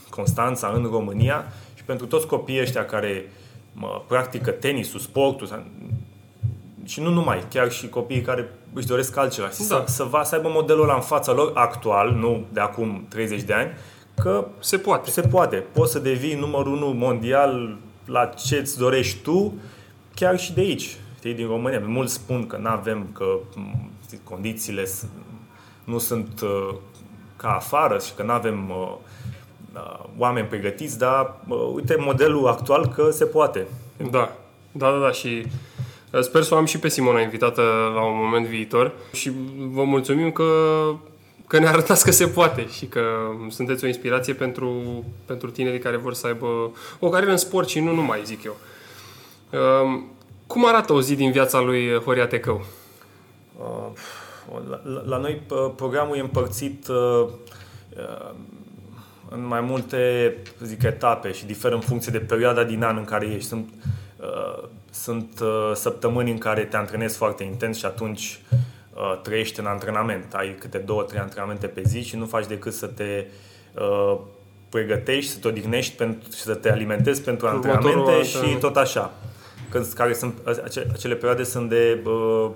Constanța, 0.09 0.71
în 0.75 0.88
România 0.92 1.45
și 1.75 1.83
pentru 1.83 2.06
toți 2.06 2.27
copiii 2.27 2.62
ăștia 2.62 2.86
care 2.86 3.31
mă, 3.74 4.01
practică 4.07 4.51
tenisul, 4.51 5.00
sportul, 5.00 5.63
și 6.86 7.01
nu 7.01 7.09
numai, 7.09 7.44
chiar 7.50 7.71
și 7.71 7.89
copiii 7.89 8.21
care 8.21 8.50
își 8.74 8.88
doresc 8.88 9.18
altceva, 9.18 9.48
da. 9.48 9.54
să, 9.54 9.83
să, 9.86 10.04
va, 10.04 10.24
să 10.24 10.36
aibă 10.36 10.50
modelul 10.50 10.83
ăla 10.83 10.94
în 10.94 11.01
fața 11.01 11.31
lor 11.31 11.51
actual, 11.54 12.12
nu 12.12 12.45
de 12.54 12.59
acum 12.59 13.06
30 13.09 13.42
de 13.42 13.54
ani, 13.54 13.71
că 14.22 14.48
se 14.60 14.78
poate. 14.78 15.10
Se 15.10 15.22
poate. 15.22 15.56
Poți 15.56 15.92
să 15.92 16.00
devii 16.00 16.36
numărul 16.36 16.74
1 16.74 16.88
mondial 16.88 17.78
la 18.06 18.25
ce 18.25 18.58
îți 18.58 18.78
dorești 18.78 19.18
tu, 19.18 19.54
chiar 20.14 20.40
și 20.40 20.54
de 20.54 20.62
aici, 20.62 20.98
știi, 21.18 21.34
din 21.34 21.48
România. 21.48 21.81
Mulți 21.86 22.14
spun 22.14 22.48
că 22.48 22.58
nu 22.58 22.69
avem, 22.69 23.08
că 23.14 23.25
știi, 24.06 24.19
condițiile 24.24 24.88
nu 25.84 25.98
sunt 25.98 26.42
uh, 26.42 26.75
ca 27.36 27.50
afară 27.50 28.00
și 28.00 28.14
că 28.14 28.24
nu 28.24 28.31
avem 28.31 28.69
uh, 28.69 28.96
uh, 29.74 30.06
oameni 30.18 30.48
pregătiți, 30.48 30.98
dar 30.98 31.36
uh, 31.48 31.72
uite 31.74 31.96
modelul 32.00 32.48
actual 32.48 32.88
că 32.88 33.12
se 33.12 33.25
poate. 33.25 33.68
Da, 34.12 34.36
da, 34.72 34.92
da, 34.92 34.98
da 34.98 35.12
și 35.12 35.46
Sper 36.22 36.44
să 36.44 36.54
o 36.54 36.57
am 36.57 36.66
și 36.66 36.80
pe 36.80 36.88
Simona 36.88 37.21
invitată 37.21 37.62
la 37.94 38.06
un 38.06 38.16
moment 38.16 38.45
viitor 38.45 38.92
și 39.14 39.31
vă 39.57 39.83
mulțumim 39.83 40.31
că, 40.31 40.44
că 41.47 41.59
ne 41.59 41.68
arătați 41.68 42.04
că 42.04 42.11
se 42.11 42.27
poate 42.27 42.68
și 42.68 42.85
că 42.85 43.01
sunteți 43.49 43.83
o 43.83 43.87
inspirație 43.87 44.33
pentru, 44.33 45.04
pentru 45.25 45.49
tinerii 45.49 45.80
care 45.80 45.97
vor 45.97 46.13
să 46.13 46.27
aibă 46.27 46.71
o 46.99 47.09
carieră 47.09 47.31
în 47.31 47.37
sport 47.37 47.68
și 47.68 47.80
nu 47.80 47.94
numai, 47.94 48.21
zic 48.25 48.44
eu. 48.44 48.57
Um, 49.83 50.11
cum 50.47 50.68
arată 50.68 50.94
o 50.94 51.01
zi 51.01 51.16
din 51.16 51.31
viața 51.31 51.59
lui 51.59 51.94
Horia 51.94 52.27
Tecău? 52.27 52.66
Uh, 53.57 53.92
la, 54.69 55.01
la 55.06 55.18
noi 55.18 55.42
programul 55.75 56.18
e 56.18 56.19
împărțit 56.19 56.87
uh, 56.87 57.27
uh, 57.97 58.31
în 59.30 59.47
mai 59.47 59.61
multe, 59.61 60.35
zic, 60.63 60.83
etape 60.83 61.31
și 61.31 61.45
diferă 61.45 61.75
în 61.75 61.81
funcție 61.81 62.11
de 62.11 62.19
perioada 62.19 62.63
din 62.63 62.83
an 62.83 62.97
în 62.97 63.06
care 63.06 63.25
ești. 63.25 63.47
Sunt 63.47 63.69
sunt 64.89 65.39
uh, 65.42 65.71
săptămâni 65.75 66.31
în 66.31 66.37
care 66.37 66.63
te 66.63 66.77
antrenezi 66.77 67.18
foarte 67.18 67.44
intens 67.44 67.77
și 67.77 67.85
atunci 67.85 68.42
uh, 68.51 68.59
trăiești 69.21 69.59
în 69.59 69.66
antrenament. 69.66 70.33
Ai 70.33 70.56
câte 70.59 70.77
două, 70.77 71.04
trei 71.04 71.19
antrenamente 71.19 71.68
pe 71.68 71.81
zi 71.85 72.04
și 72.04 72.16
nu 72.16 72.25
faci 72.25 72.45
decât 72.45 72.73
să 72.73 72.87
te 72.87 73.25
uh, 73.73 74.18
pregătești, 74.69 75.31
să 75.31 75.39
te 75.39 75.47
odihnești 75.47 75.95
pentru, 75.95 76.30
și 76.31 76.42
să 76.42 76.54
te 76.54 76.71
alimentezi 76.71 77.21
pentru 77.21 77.47
antrenamente 77.47 78.23
și 78.23 78.57
tot 78.59 78.75
așa. 78.75 79.13
Când, 79.69 79.85
care 79.85 80.13
sunt, 80.13 80.33
acele, 80.63 80.87
acele 80.94 81.13
perioade 81.13 81.44
sunt 81.44 81.69
de, 81.69 81.99
uh, 82.06 82.49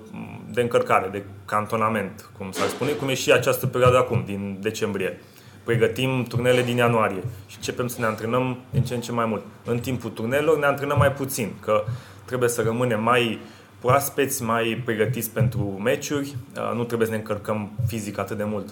de 0.50 0.60
încărcare, 0.60 1.08
de 1.08 1.22
cantonament, 1.44 2.30
cum 2.38 2.50
s-ar 2.50 2.68
spune, 2.68 2.90
cum 2.90 3.08
e 3.08 3.14
și 3.14 3.32
această 3.32 3.66
perioadă 3.66 3.96
acum, 3.96 4.22
din 4.26 4.58
decembrie 4.60 5.20
pregătim 5.64 6.24
turnele 6.28 6.62
din 6.62 6.76
ianuarie 6.76 7.22
și 7.46 7.56
începem 7.56 7.86
să 7.86 8.00
ne 8.00 8.06
antrenăm 8.06 8.58
din 8.70 8.82
ce 8.82 8.94
în 8.94 9.00
ce 9.00 9.12
mai 9.12 9.26
mult. 9.26 9.42
În 9.64 9.78
timpul 9.78 10.10
turnelor 10.10 10.58
ne 10.58 10.66
antrenăm 10.66 10.98
mai 10.98 11.12
puțin, 11.12 11.52
că 11.60 11.84
trebuie 12.24 12.48
să 12.48 12.62
rămânem 12.62 13.02
mai 13.02 13.38
proaspeți, 13.82 14.42
mai 14.42 14.82
pregătiți 14.84 15.30
pentru 15.30 15.62
meciuri, 15.62 16.36
uh, 16.56 16.72
nu 16.74 16.84
trebuie 16.84 17.06
să 17.06 17.12
ne 17.12 17.18
încărcăm 17.18 17.70
fizic 17.86 18.18
atât 18.18 18.36
de 18.36 18.44
mult. 18.44 18.68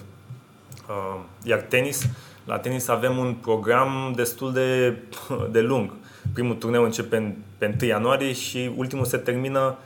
Uh, 0.89 1.19
iar 1.43 1.59
tenis, 1.59 2.09
la 2.45 2.57
tenis 2.57 2.87
avem 2.87 3.17
un 3.17 3.33
program 3.33 4.13
destul 4.15 4.53
de, 4.53 4.97
de 5.55 5.61
lung. 5.61 5.91
Primul 6.33 6.55
turneu 6.55 6.83
începe 6.83 7.17
în, 7.17 7.33
pe 7.57 7.75
1 7.81 7.89
ianuarie 7.89 8.33
și 8.33 8.71
ultimul 8.75 9.05
se 9.05 9.17
termină 9.17 9.77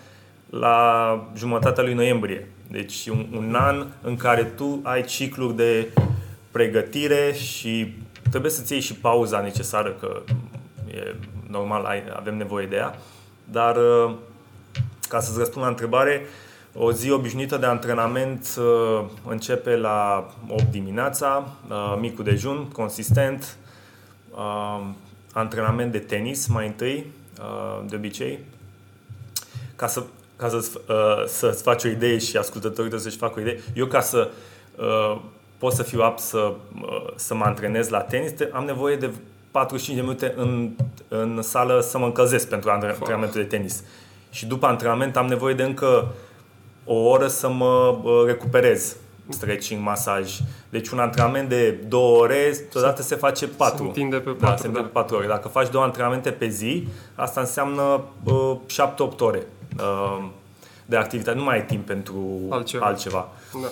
la 0.49 1.29
jumătatea 1.35 1.83
lui 1.83 1.93
noiembrie. 1.93 2.47
Deci 2.71 3.07
un, 3.07 3.25
un 3.35 3.55
an 3.55 3.85
în 4.01 4.15
care 4.15 4.43
tu 4.43 4.79
ai 4.83 5.03
cicluri 5.03 5.55
de 5.55 5.87
pregătire 6.51 7.33
și 7.33 7.93
trebuie 8.29 8.51
să-ți 8.51 8.71
iei 8.71 8.81
și 8.81 8.95
pauza 8.95 9.39
necesară, 9.41 9.89
că 9.99 10.21
e 10.87 11.15
normal, 11.47 11.85
ai, 11.85 12.03
avem 12.15 12.37
nevoie 12.37 12.65
de 12.65 12.75
ea. 12.75 12.99
Dar 13.51 13.75
uh, 13.75 14.11
ca 15.07 15.19
să-ți 15.19 15.37
răspund 15.37 15.63
la 15.63 15.69
întrebare, 15.69 16.25
O 16.77 16.91
zi 16.91 17.11
obișnuită 17.11 17.57
de 17.57 17.65
antrenament 17.65 18.47
uh, 18.57 19.05
începe 19.27 19.75
la 19.75 20.27
8 20.47 20.71
dimineața, 20.71 21.53
uh, 21.69 21.97
micul 21.99 22.23
dejun, 22.23 22.67
consistent, 22.67 23.57
uh, 24.31 24.81
antrenament 25.33 25.91
de 25.91 25.99
tenis 25.99 26.47
mai 26.47 26.67
întâi, 26.67 27.11
de 27.87 27.95
obicei, 27.95 28.39
ca 29.75 29.87
să 29.87 30.03
ca 30.37 30.49
să, 30.49 30.61
să-ți 31.27 31.63
faci 31.63 31.83
o 31.83 31.87
idee 31.87 32.17
și 32.17 32.37
ascultătorii 32.37 32.89
tăi 32.91 32.99
să-și 32.99 33.17
facă 33.17 33.33
o 33.37 33.41
idee, 33.41 33.59
eu 33.73 33.85
ca 33.85 34.01
să 34.01 34.29
pot 35.57 35.73
să 35.73 35.83
fiu 35.83 36.01
apt 36.01 36.19
să, 36.19 36.53
să 37.15 37.35
mă 37.35 37.43
antrenez 37.43 37.89
la 37.89 38.01
tenis, 38.01 38.31
am 38.51 38.65
nevoie 38.65 38.95
de 38.95 39.09
45 39.51 39.97
de 39.97 40.01
minute 40.01 40.33
în, 40.35 40.71
în 41.07 41.41
sală 41.41 41.79
să 41.81 41.97
mă 41.97 42.05
încălzesc 42.05 42.47
pentru 42.49 42.69
antrenamentul 42.69 43.41
de 43.41 43.47
tenis. 43.47 43.83
Și 44.35 44.45
după 44.45 44.65
antrenament 44.65 45.17
am 45.17 45.25
nevoie 45.25 45.53
de 45.53 45.63
încă 45.63 46.13
o 46.85 46.95
oră 46.95 47.27
să 47.27 47.49
mă 47.49 47.99
recuperez. 48.25 48.95
Stretching, 49.29 49.83
masaj. 49.83 50.39
Deci 50.69 50.89
un 50.89 50.99
antrenament 50.99 51.49
de 51.49 51.71
două 51.71 52.17
ore, 52.17 52.67
deodată 52.71 53.01
se 53.01 53.15
face 53.15 53.47
patru. 53.47 53.77
Se 53.77 53.83
întinde 53.83 54.15
pe 54.15 54.29
patru, 54.29 54.45
da, 54.45 54.55
se 54.55 54.67
întinde 54.67 54.79
da. 54.79 54.85
pe 54.85 54.91
patru 54.91 55.15
ore. 55.15 55.27
Dacă 55.27 55.47
faci 55.47 55.69
două 55.69 55.83
antrenamente 55.83 56.31
pe 56.31 56.47
zi, 56.47 56.87
asta 57.15 57.39
înseamnă 57.39 58.03
uh, 58.23 58.57
7-8 59.13 59.17
ore 59.19 59.47
uh, 59.79 60.25
de 60.85 60.95
activitate. 60.95 61.37
Nu 61.37 61.43
mai 61.43 61.55
ai 61.55 61.65
timp 61.65 61.85
pentru 61.85 62.39
altceva. 62.49 62.85
altceva. 62.85 63.29
Da. 63.61 63.67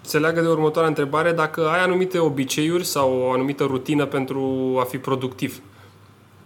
Se 0.00 0.18
leagă 0.18 0.40
de 0.40 0.48
următoarea 0.48 0.88
întrebare, 0.88 1.32
dacă 1.32 1.68
ai 1.68 1.82
anumite 1.82 2.18
obiceiuri 2.18 2.84
sau 2.84 3.18
o 3.18 3.30
anumită 3.32 3.64
rutină 3.64 4.06
pentru 4.06 4.76
a 4.80 4.84
fi 4.84 4.98
productiv, 4.98 5.60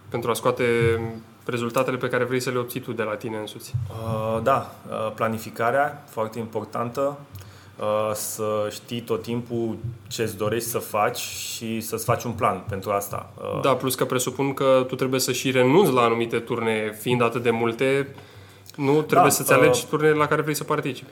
pentru 0.09 0.29
a 0.29 0.33
scoate 0.33 0.63
rezultatele 1.45 1.97
pe 1.97 2.07
care 2.07 2.23
vrei 2.23 2.39
să 2.39 2.49
le 2.49 2.57
obții 2.57 2.79
tu 2.79 2.91
de 2.91 3.03
la 3.03 3.15
tine 3.15 3.37
însuți? 3.37 3.73
Uh, 3.89 4.41
da, 4.43 4.75
uh, 4.89 5.11
planificarea, 5.15 6.03
foarte 6.09 6.39
importantă. 6.39 7.17
Uh, 7.79 8.11
să 8.13 8.67
știi 8.71 9.01
tot 9.01 9.21
timpul 9.21 9.77
ce 10.07 10.21
îți 10.21 10.37
dorești 10.37 10.69
să 10.69 10.77
faci 10.77 11.17
și 11.17 11.81
să-ți 11.81 12.03
faci 12.03 12.23
un 12.23 12.31
plan 12.31 12.63
pentru 12.69 12.91
asta. 12.91 13.29
Uh, 13.37 13.61
da, 13.61 13.75
plus 13.75 13.95
că 13.95 14.05
presupun 14.05 14.53
că 14.53 14.85
tu 14.87 14.95
trebuie 14.95 15.19
să 15.19 15.31
și 15.31 15.51
renunți 15.51 15.91
la 15.91 16.01
anumite 16.01 16.39
turne, 16.39 16.97
fiind 16.99 17.21
atât 17.21 17.43
de 17.43 17.49
multe, 17.49 18.15
nu 18.75 18.91
trebuie 18.91 19.29
da, 19.29 19.29
să-ți 19.29 19.53
alegi 19.53 19.81
uh, 19.83 19.89
turnele 19.89 20.13
la 20.13 20.27
care 20.27 20.41
vrei 20.41 20.55
să 20.55 20.63
participi. 20.63 21.09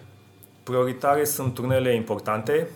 Prioritare 0.63 1.25
sunt 1.25 1.53
turnele 1.53 1.95
importante. 1.95 2.67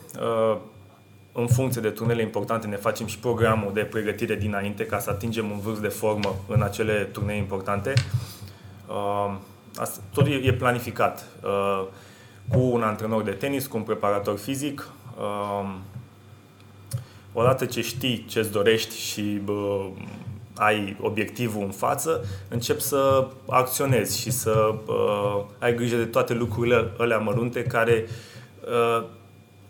Uh, 1.35 1.41
în 1.41 1.47
funcție 1.47 1.81
de 1.81 1.89
turnele 1.89 2.21
importante 2.21 2.67
ne 2.67 2.75
facem 2.75 3.07
și 3.07 3.19
programul 3.19 3.73
de 3.73 3.81
pregătire 3.81 4.35
dinainte 4.35 4.85
ca 4.85 4.99
să 4.99 5.09
atingem 5.09 5.51
un 5.51 5.59
vârf 5.59 5.79
de 5.79 5.87
formă 5.87 6.35
în 6.47 6.61
acele 6.61 7.09
turnee 7.11 7.37
importante. 7.37 7.93
Uh, 8.87 9.35
asta, 9.75 10.01
tot 10.13 10.27
e 10.27 10.53
planificat 10.53 11.25
uh, 11.43 11.85
cu 12.51 12.59
un 12.59 12.81
antrenor 12.81 13.23
de 13.23 13.31
tenis, 13.31 13.67
cu 13.67 13.77
un 13.77 13.83
preparator 13.83 14.37
fizic. 14.37 14.89
Uh, 15.17 15.75
odată 17.33 17.65
ce 17.65 17.81
știi 17.81 18.25
ce 18.27 18.39
îți 18.39 18.51
dorești 18.51 18.97
și 18.97 19.41
ai 20.53 20.97
obiectivul 21.01 21.63
în 21.63 21.71
față, 21.71 22.25
încep 22.47 22.79
să 22.79 23.27
acționezi 23.49 24.19
și 24.19 24.31
să 24.31 24.75
ai 25.59 25.75
grijă 25.75 25.95
de 25.95 26.05
toate 26.05 26.33
lucrurile 26.33 26.91
alea 26.97 27.17
mărunte 27.17 27.63
care 27.63 28.05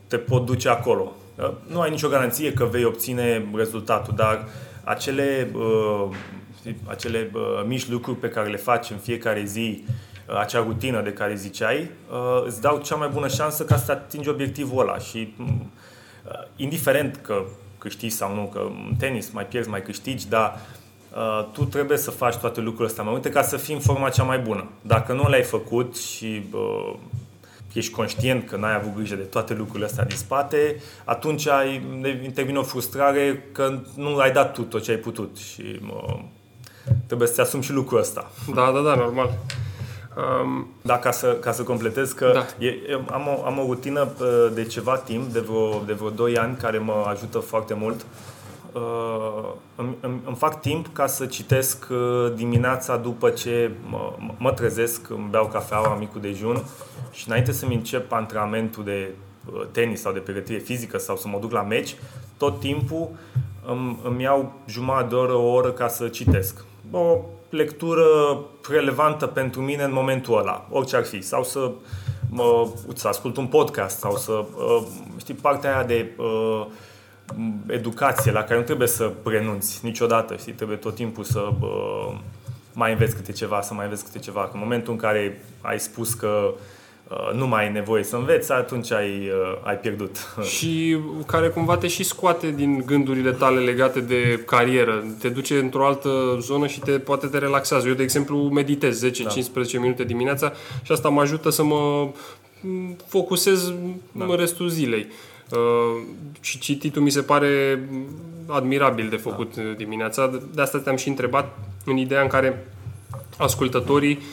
te 0.07 0.17
pot 0.17 0.45
duce 0.45 0.69
acolo. 0.69 1.11
Nu 1.67 1.79
ai 1.79 1.89
nicio 1.89 2.07
garanție 2.07 2.53
că 2.53 2.65
vei 2.65 2.83
obține 2.83 3.47
rezultatul, 3.53 4.13
dar 4.15 4.47
acele, 4.83 5.51
uh, 5.53 6.07
acele 6.85 7.31
uh, 7.33 7.41
mici 7.67 7.89
lucruri 7.89 8.17
pe 8.17 8.29
care 8.29 8.49
le 8.49 8.57
faci 8.57 8.89
în 8.89 8.97
fiecare 8.97 9.43
zi, 9.43 9.83
uh, 10.27 10.39
acea 10.39 10.63
rutină 10.63 11.01
de 11.01 11.13
care 11.13 11.35
ziceai, 11.35 11.91
uh, 12.11 12.43
îți 12.45 12.61
dau 12.61 12.77
cea 12.77 12.95
mai 12.95 13.07
bună 13.07 13.27
șansă 13.27 13.65
ca 13.65 13.77
să 13.77 13.91
atingi 13.91 14.29
obiectivul 14.29 14.81
ăla 14.81 14.97
și 14.97 15.33
uh, 15.39 15.47
indiferent 16.55 17.15
că 17.15 17.43
câștigi 17.77 18.15
sau 18.15 18.35
nu, 18.35 18.49
că 18.53 18.59
în 18.89 18.95
tenis 18.97 19.29
mai 19.29 19.45
pierzi, 19.45 19.69
mai 19.69 19.81
câștigi, 19.81 20.29
dar 20.29 20.59
uh, 21.15 21.47
tu 21.53 21.65
trebuie 21.65 21.97
să 21.97 22.11
faci 22.11 22.35
toate 22.35 22.59
lucrurile 22.59 22.87
astea 22.87 23.03
mai 23.03 23.11
multe 23.11 23.29
ca 23.29 23.41
să 23.41 23.57
fii 23.57 23.73
în 23.73 23.79
forma 23.79 24.09
cea 24.09 24.23
mai 24.23 24.39
bună. 24.39 24.67
Dacă 24.81 25.13
nu 25.13 25.29
le-ai 25.29 25.43
făcut 25.43 25.97
și 25.97 26.43
uh, 26.51 26.93
ești 27.75 27.91
conștient 27.91 28.49
că 28.49 28.55
n-ai 28.55 28.75
avut 28.75 28.95
grijă 28.95 29.15
de 29.15 29.21
toate 29.21 29.53
lucrurile 29.53 29.85
astea 29.85 30.03
din 30.03 30.17
spate, 30.17 30.81
atunci 31.03 31.47
ai, 31.47 31.81
intervine 32.23 32.57
o 32.57 32.63
frustrare 32.63 33.49
că 33.51 33.79
nu 33.95 34.17
ai 34.17 34.31
dat 34.31 34.53
tu 34.53 34.61
tot 34.61 34.83
ce 34.83 34.91
ai 34.91 34.97
putut 34.97 35.37
și 35.37 35.79
mă, 35.81 36.19
trebuie 37.05 37.27
să-ți 37.27 37.41
asumi 37.41 37.63
și 37.63 37.71
lucrul 37.71 37.99
ăsta. 37.99 38.31
Da, 38.53 38.71
da, 38.71 38.81
da, 38.81 38.95
normal. 38.95 39.37
Um, 40.43 40.67
da, 40.81 40.99
ca 40.99 41.11
să, 41.11 41.27
ca 41.27 41.51
să 41.51 41.63
completez 41.63 42.11
că 42.11 42.31
da. 42.33 42.65
e, 42.65 42.73
am, 43.11 43.27
o, 43.27 43.45
am 43.45 43.59
o 43.59 43.65
rutină 43.65 44.07
uh, 44.19 44.51
de 44.53 44.63
ceva 44.63 44.97
timp, 44.97 45.33
de 45.33 45.39
vreo, 45.39 45.83
de 45.85 45.93
vreo 45.93 46.09
2 46.09 46.37
ani, 46.37 46.55
care 46.55 46.77
mă 46.77 47.05
ajută 47.07 47.39
foarte 47.39 47.73
mult. 47.73 48.05
Uh, 48.73 49.51
îmi, 49.75 49.95
îmi 50.25 50.35
fac 50.35 50.61
timp 50.61 50.87
ca 50.93 51.07
să 51.07 51.25
citesc 51.25 51.87
uh, 51.89 52.33
dimineața 52.35 52.97
după 52.97 53.29
ce 53.29 53.71
mă, 53.89 54.13
mă 54.37 54.51
trezesc, 54.51 55.09
îmi 55.09 55.27
beau 55.29 55.45
cafeaua, 55.45 55.95
micul 55.95 56.21
dejun 56.21 56.63
și 57.15 57.27
înainte 57.27 57.51
să-mi 57.51 57.75
încep 57.75 58.11
antrenamentul 58.11 58.83
de 58.83 59.09
uh, 59.45 59.61
tenis 59.71 60.01
sau 60.01 60.13
de 60.13 60.19
pregătire 60.19 60.57
fizică 60.57 60.97
sau 60.97 61.17
să 61.17 61.27
mă 61.27 61.37
duc 61.39 61.51
la 61.51 61.61
meci, 61.61 61.95
tot 62.37 62.59
timpul 62.59 63.09
îmi, 63.65 63.99
îmi 64.03 64.21
iau 64.21 64.53
jumătate 64.67 65.07
de 65.07 65.15
oră, 65.15 65.33
o 65.33 65.51
oră 65.51 65.71
ca 65.71 65.87
să 65.87 66.07
citesc. 66.07 66.65
O 66.91 67.17
lectură 67.49 68.05
relevantă 68.69 69.25
pentru 69.25 69.61
mine 69.61 69.83
în 69.83 69.93
momentul 69.93 70.37
ăla, 70.37 70.67
orice 70.69 70.95
ar 70.95 71.03
fi. 71.03 71.21
Sau 71.21 71.43
să, 71.43 71.71
mă, 72.29 72.69
să 72.93 73.07
ascult 73.07 73.37
un 73.37 73.47
podcast 73.47 73.99
sau 73.99 74.15
să, 74.15 74.31
uh, 74.31 74.83
știi, 75.17 75.33
partea 75.33 75.75
aia 75.75 75.83
de 75.83 76.11
uh, 76.17 76.65
educație 77.67 78.31
la 78.31 78.43
care 78.43 78.59
nu 78.59 78.65
trebuie 78.65 78.87
să 78.87 79.11
renunți 79.25 79.79
niciodată, 79.83 80.35
știi, 80.35 80.53
trebuie 80.53 80.77
tot 80.77 80.95
timpul 80.95 81.23
să 81.23 81.39
uh, 81.61 82.17
mai 82.73 82.91
înveți 82.91 83.15
câte 83.15 83.31
ceva, 83.31 83.61
să 83.61 83.73
mai 83.73 83.83
înveți 83.83 84.03
câte 84.03 84.19
ceva. 84.19 84.41
Că 84.41 84.49
în 84.53 84.59
momentul 84.59 84.93
în 84.93 84.99
care 84.99 85.41
ai 85.61 85.79
spus 85.79 86.13
că 86.13 86.53
Uh, 86.53 86.59
nu 87.35 87.47
mai 87.47 87.65
ai 87.65 87.71
nevoie 87.71 88.03
să 88.03 88.15
înveți, 88.15 88.51
atunci 88.51 88.91
ai, 88.91 89.09
uh, 89.09 89.57
ai 89.63 89.77
pierdut. 89.77 90.17
Și 90.55 90.97
care 91.27 91.49
cumva 91.49 91.77
te 91.77 91.87
și 91.87 92.03
scoate 92.03 92.51
din 92.51 92.83
gândurile 92.85 93.31
tale 93.31 93.59
legate 93.59 93.99
de 93.99 94.43
carieră. 94.45 95.03
Te 95.19 95.29
duce 95.29 95.57
într-o 95.57 95.85
altă 95.85 96.37
zonă 96.39 96.67
și 96.67 96.79
te 96.79 96.91
poate 96.91 97.27
te 97.27 97.37
relaxează. 97.37 97.87
Eu, 97.87 97.93
de 97.93 98.03
exemplu, 98.03 98.37
meditez 98.37 99.05
10-15 99.05 99.11
da. 99.53 99.79
minute 99.79 100.03
dimineața 100.03 100.53
și 100.83 100.91
asta 100.91 101.09
mă 101.09 101.21
ajută 101.21 101.49
să 101.49 101.63
mă 101.63 102.09
focusez 103.07 103.73
da. 104.11 104.25
în 104.25 104.35
restul 104.35 104.67
zilei. 104.67 105.07
Uh, 105.51 106.03
și 106.39 106.59
cititul 106.59 107.01
mi 107.01 107.09
se 107.09 107.21
pare 107.21 107.79
admirabil 108.47 109.09
de 109.09 109.15
făcut 109.15 109.55
da. 109.55 109.61
dimineața. 109.77 110.39
De 110.53 110.61
asta 110.61 110.77
te-am 110.77 110.95
și 110.95 111.07
întrebat 111.07 111.57
în 111.85 111.97
ideea 111.97 112.21
în 112.21 112.27
care 112.27 112.67
ascultătorii 113.37 114.11
um, 114.11 114.23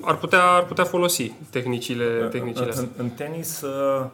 ar, 0.00 0.16
putea, 0.16 0.42
ar 0.42 0.64
putea 0.64 0.84
folosi 0.84 1.32
tehnicile, 1.50 2.28
tehnicile 2.30 2.68
astea. 2.68 2.82
În, 2.82 2.88
în 2.96 3.08
tenis, 3.08 3.60
uh, 3.60 4.06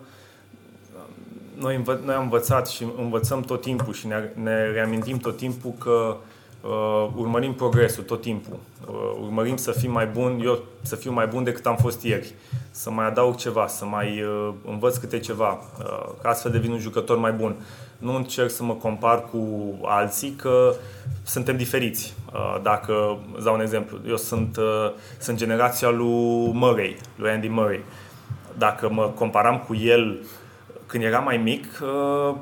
noi, 1.55 1.77
învă, 1.77 2.01
noi 2.05 2.15
am 2.15 2.23
învățat 2.23 2.69
și 2.69 2.87
învățăm 2.99 3.41
tot 3.41 3.61
timpul 3.61 3.93
și 3.93 4.07
ne, 4.07 4.31
ne 4.43 4.71
reamintim 4.71 5.19
tot 5.19 5.37
timpul 5.37 5.73
că 5.79 6.17
uh, 6.61 7.09
urmărim 7.17 7.55
progresul 7.55 8.03
tot 8.03 8.21
timpul. 8.21 8.57
Uh, 8.89 9.19
urmărim 9.21 9.57
să 9.57 9.71
fim 9.71 9.91
mai 9.91 10.07
bun, 10.07 10.41
eu 10.45 10.63
să 10.83 10.97
fiu 10.97 11.13
mai 11.13 11.27
bun 11.27 11.45
decât 11.45 11.67
am 11.67 11.77
fost 11.77 12.03
ieri. 12.03 12.35
Să 12.71 12.91
mai 12.91 13.07
adaug 13.07 13.37
ceva, 13.37 13.67
să 13.67 13.85
mai 13.85 14.23
uh, 14.23 14.55
învăț 14.67 14.97
câte 14.97 15.19
ceva, 15.19 15.59
uh, 15.79 16.09
ca 16.23 16.29
astfel 16.29 16.51
devin 16.51 16.71
un 16.71 16.79
jucător 16.79 17.19
mai 17.19 17.33
bun. 17.33 17.57
Nu 18.03 18.15
încerc 18.17 18.51
să 18.51 18.63
mă 18.63 18.75
compar 18.75 19.25
cu 19.31 19.75
alții, 19.85 20.31
că 20.31 20.75
suntem 21.23 21.57
diferiți. 21.57 22.15
Uh, 22.33 22.57
dacă, 22.63 23.19
îți 23.35 23.45
dau 23.45 23.55
un 23.55 23.61
exemplu, 23.61 23.99
eu 24.09 24.17
sunt, 24.17 24.57
uh, 24.57 24.93
sunt 25.19 25.37
generația 25.37 25.89
lui 25.91 26.51
Murray, 26.53 26.97
lui 27.17 27.31
Andy 27.31 27.49
Murray. 27.49 27.81
Dacă 28.59 28.91
mă 28.91 29.13
comparam 29.15 29.59
cu 29.59 29.75
el 29.75 30.25
când 30.87 31.05
era 31.05 31.19
mai 31.19 31.37
mic, 31.37 31.65
uh, 31.83 32.35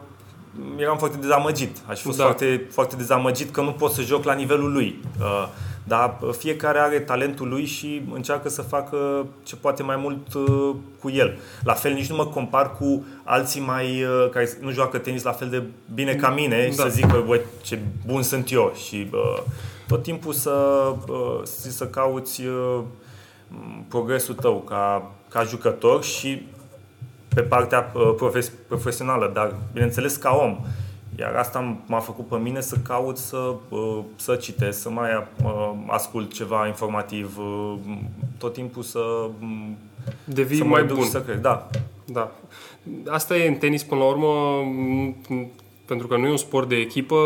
eram 0.77 0.99
foarte 0.99 1.17
dezamăgit. 1.17 1.77
Aș 1.87 1.99
fi 1.99 2.05
fost 2.05 2.19
da. 2.19 2.25
foarte, 2.25 2.67
foarte 2.71 2.97
dezamăgit 2.97 3.51
că 3.51 3.61
nu 3.61 3.73
pot 3.73 3.93
să 3.93 4.03
joc 4.03 4.25
la 4.25 4.35
nivelul 4.35 4.73
lui. 4.73 5.01
Dar 5.85 6.19
fiecare 6.39 6.79
are 6.79 6.99
talentul 6.99 7.49
lui 7.49 7.65
și 7.65 8.03
încearcă 8.13 8.49
să 8.49 8.63
facă 8.63 9.27
ce 9.43 9.57
poate 9.57 9.83
mai 9.83 9.97
mult 9.97 10.35
uh, 10.35 10.75
cu 11.01 11.11
el. 11.11 11.39
La 11.65 11.73
fel, 11.73 11.93
nici 11.93 12.11
nu 12.11 12.17
mă 12.17 12.27
compar 12.27 12.73
cu 12.77 13.05
alții 13.25 13.61
mai 13.61 14.03
uh, 14.03 14.29
care 14.31 14.51
nu 14.61 14.71
joacă 14.71 14.99
tenis 14.99 15.23
la 15.23 15.33
fel 15.33 15.49
de 15.49 15.63
bine 15.95 16.15
ca 16.15 16.31
mine 16.31 16.57
da. 16.57 16.65
și 16.65 16.73
să 16.73 16.89
zic 16.89 17.07
că 17.07 17.23
bă, 17.27 17.41
ce 17.63 17.79
bun 18.07 18.23
sunt 18.23 18.53
eu. 18.53 18.73
Și 18.87 19.09
uh, 19.13 19.43
tot 19.87 20.03
timpul 20.03 20.33
să, 20.33 20.51
uh, 21.09 21.41
să 21.45 21.87
cauți 21.87 22.45
uh, 22.47 22.81
progresul 23.89 24.35
tău 24.35 24.61
ca, 24.69 25.11
ca 25.29 25.43
jucător 25.43 26.05
și 26.05 26.47
pe 27.35 27.41
partea 27.41 27.93
uh, 27.95 28.15
profes- 28.17 28.53
profesională, 28.69 29.31
dar 29.35 29.55
bineînțeles 29.73 30.17
ca 30.17 30.31
om. 30.31 30.59
Iar 31.21 31.35
asta 31.35 31.77
m-a 31.87 31.99
făcut 31.99 32.27
pe 32.27 32.37
mine 32.37 32.61
să 32.61 32.77
caut 32.83 33.17
să, 33.17 33.55
uh, 33.69 33.99
să 34.17 34.35
citesc, 34.35 34.81
să 34.81 34.91
mai 34.91 35.27
uh, 35.45 35.73
ascult 35.87 36.33
ceva 36.33 36.67
informativ, 36.67 37.39
uh, 37.39 37.75
tot 38.39 38.53
timpul 38.53 38.83
să 38.83 39.29
devii 40.25 40.57
să 40.57 40.65
mai 40.65 40.85
bun. 40.85 41.05
Să 41.05 41.23
crezi. 41.23 41.41
Da. 41.41 41.71
da. 42.05 42.33
Asta 43.09 43.37
e 43.37 43.49
în 43.49 43.55
tenis 43.55 43.83
până 43.83 44.01
la 44.01 44.07
urmă, 44.07 44.63
pentru 45.85 46.07
că 46.07 46.17
nu 46.17 46.27
e 46.27 46.31
un 46.31 46.37
sport 46.37 46.69
de 46.69 46.77
echipă, 46.77 47.17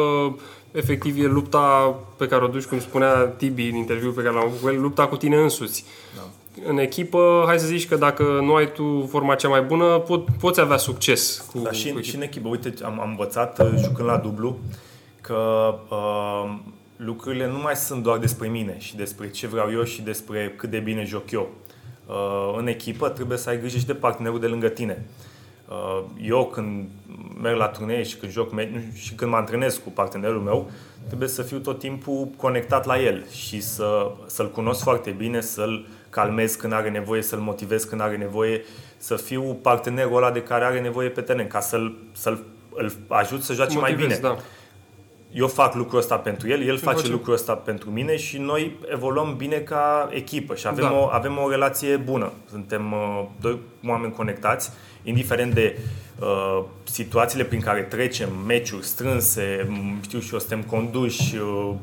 efectiv 0.73 1.25
e 1.25 1.27
lupta 1.27 1.95
pe 2.17 2.27
care 2.27 2.45
o 2.45 2.49
duci, 2.49 2.65
cum 2.65 2.81
spunea 2.81 3.27
Tibi 3.27 3.69
în 3.69 3.75
interviu 3.75 4.11
pe 4.11 4.23
care 4.23 4.35
l-am 4.35 4.45
avut 4.45 4.61
cu 4.61 4.69
el, 4.69 4.81
lupta 4.81 5.07
cu 5.07 5.17
tine 5.17 5.37
însuți. 5.37 5.85
Da. 6.17 6.23
În 6.63 6.79
echipă, 6.79 7.43
hai 7.47 7.59
să 7.59 7.67
zici 7.67 7.89
că 7.89 7.97
dacă 7.97 8.23
nu 8.23 8.55
ai 8.55 8.73
tu 8.73 9.07
forma 9.11 9.35
cea 9.35 9.49
mai 9.49 9.63
bună, 9.63 9.99
pot, 9.99 10.31
poți 10.31 10.61
avea 10.61 10.77
succes 10.77 11.45
cu, 11.53 11.59
da, 11.59 11.71
și, 11.71 11.93
cu 11.93 12.01
și 12.01 12.15
în 12.15 12.23
echipă, 12.23 12.49
uite, 12.49 12.75
am, 12.85 13.01
am 13.01 13.09
învățat 13.09 13.61
uh, 13.61 13.73
jucând 13.77 14.09
la 14.09 14.17
dublu 14.17 14.59
că 15.21 15.75
uh, 15.89 16.55
lucrurile 16.97 17.47
nu 17.47 17.59
mai 17.59 17.77
sunt 17.77 18.03
doar 18.03 18.19
despre 18.19 18.49
mine 18.49 18.77
și 18.79 18.97
despre 18.97 19.31
ce 19.31 19.47
vreau 19.47 19.71
eu 19.73 19.85
și 19.85 20.03
despre 20.03 20.55
cât 20.57 20.71
de 20.71 20.79
bine 20.79 21.05
joc 21.05 21.31
eu. 21.31 21.51
Uh, 22.07 22.55
în 22.59 22.67
echipă 22.67 23.09
trebuie 23.09 23.39
să 23.39 23.49
ai 23.49 23.59
grijă 23.59 23.79
și 23.79 23.87
de 23.87 23.95
partenerul 23.95 24.41
de 24.41 24.47
lângă 24.47 24.69
tine. 24.69 25.05
Uh, 25.69 26.05
eu 26.23 26.47
când 26.47 26.89
merg 27.43 27.57
la 27.57 27.69
turnee 27.69 28.03
și 28.03 28.17
când 28.17 28.33
joc 28.33 28.53
și 28.95 29.15
când 29.15 29.31
mă 29.31 29.37
antrenez 29.37 29.77
cu 29.77 29.91
partenerul 29.91 30.41
meu, 30.41 30.71
trebuie 31.07 31.29
să 31.29 31.43
fiu 31.43 31.59
tot 31.59 31.79
timpul 31.79 32.29
conectat 32.37 32.87
la 32.87 33.01
el 33.01 33.25
și 33.31 33.61
să, 33.61 34.11
să-l 34.27 34.51
cunosc 34.51 34.83
foarte 34.83 35.11
bine, 35.11 35.41
să-l 35.41 35.87
calmez 36.15 36.55
când 36.55 36.73
are 36.73 36.91
nevoie, 36.91 37.23
să-l 37.23 37.39
motivez 37.39 37.85
când 37.85 38.01
are 38.01 38.17
nevoie, 38.17 38.65
să 38.97 39.17
fiu 39.17 39.43
partenerul 39.43 40.17
ăla 40.17 40.31
de 40.31 40.43
care 40.43 40.65
are 40.65 40.81
nevoie 40.81 41.09
pe 41.09 41.21
teren, 41.21 41.47
ca 41.47 41.61
să-l, 41.61 41.97
să-l 42.13 42.45
îl 42.75 42.93
ajut 43.09 43.43
să 43.43 43.53
joace 43.53 43.79
motivez, 43.79 43.99
mai 43.99 44.07
bine. 44.07 44.19
Da 44.23 44.37
eu 45.35 45.49
fac 45.49 45.75
lucrul 45.75 45.99
ăsta 45.99 46.17
pentru 46.17 46.49
el, 46.49 46.63
el 46.63 46.79
face 46.79 47.09
lucrul 47.09 47.35
ăsta 47.35 47.55
pentru 47.55 47.91
mine 47.91 48.17
și 48.17 48.39
noi 48.39 48.77
evoluăm 48.93 49.35
bine 49.37 49.57
ca 49.57 50.09
echipă 50.11 50.55
și 50.55 50.67
avem, 50.67 50.85
da. 50.85 50.93
o, 50.93 51.09
avem 51.13 51.39
o 51.39 51.51
relație 51.51 51.97
bună. 51.97 52.33
Suntem 52.51 52.93
uh, 52.93 53.25
doi 53.41 53.59
oameni 53.87 54.13
conectați, 54.13 54.71
indiferent 55.03 55.55
de 55.55 55.79
uh, 56.25 56.65
situațiile 56.85 57.45
prin 57.45 57.61
care 57.61 57.81
trecem, 57.81 58.29
meciuri 58.47 58.85
strânse, 58.85 59.69
știu 60.03 60.19
și 60.19 60.33
eu, 60.33 60.39
suntem 60.39 60.63
conduși, 60.63 61.37
uh, 61.37 61.75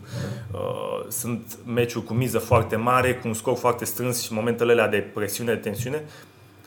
uh, 0.52 1.06
sunt 1.08 1.58
meciuri 1.66 2.06
cu 2.06 2.14
miză 2.14 2.40
foarte 2.40 2.76
mare, 2.76 3.14
cu 3.14 3.28
un 3.28 3.34
scor 3.34 3.58
foarte 3.58 3.86
strâns 3.86 4.22
și 4.22 4.34
momentele 4.34 4.72
alea 4.72 4.88
de 4.88 4.98
presiune, 4.98 5.54
de 5.54 5.60
tensiune, 5.60 6.04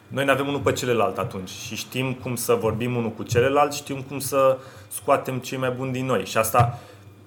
noi 0.09 0.25
ne 0.25 0.31
avem 0.31 0.47
unul 0.47 0.61
pe 0.61 0.73
celălalt 0.73 1.19
atunci 1.19 1.49
și 1.49 1.77
știm 1.77 2.13
cum 2.13 2.35
să 2.35 2.55
vorbim 2.55 2.97
unul 2.97 3.11
cu 3.11 3.23
celălalt, 3.23 3.73
știm 3.73 4.03
cum 4.09 4.19
să 4.19 4.59
scoatem 4.89 5.39
cei 5.39 5.59
mai 5.59 5.71
buni 5.71 5.93
din 5.93 6.07
noi. 6.07 6.25
Și 6.25 6.39
asta 6.39 6.81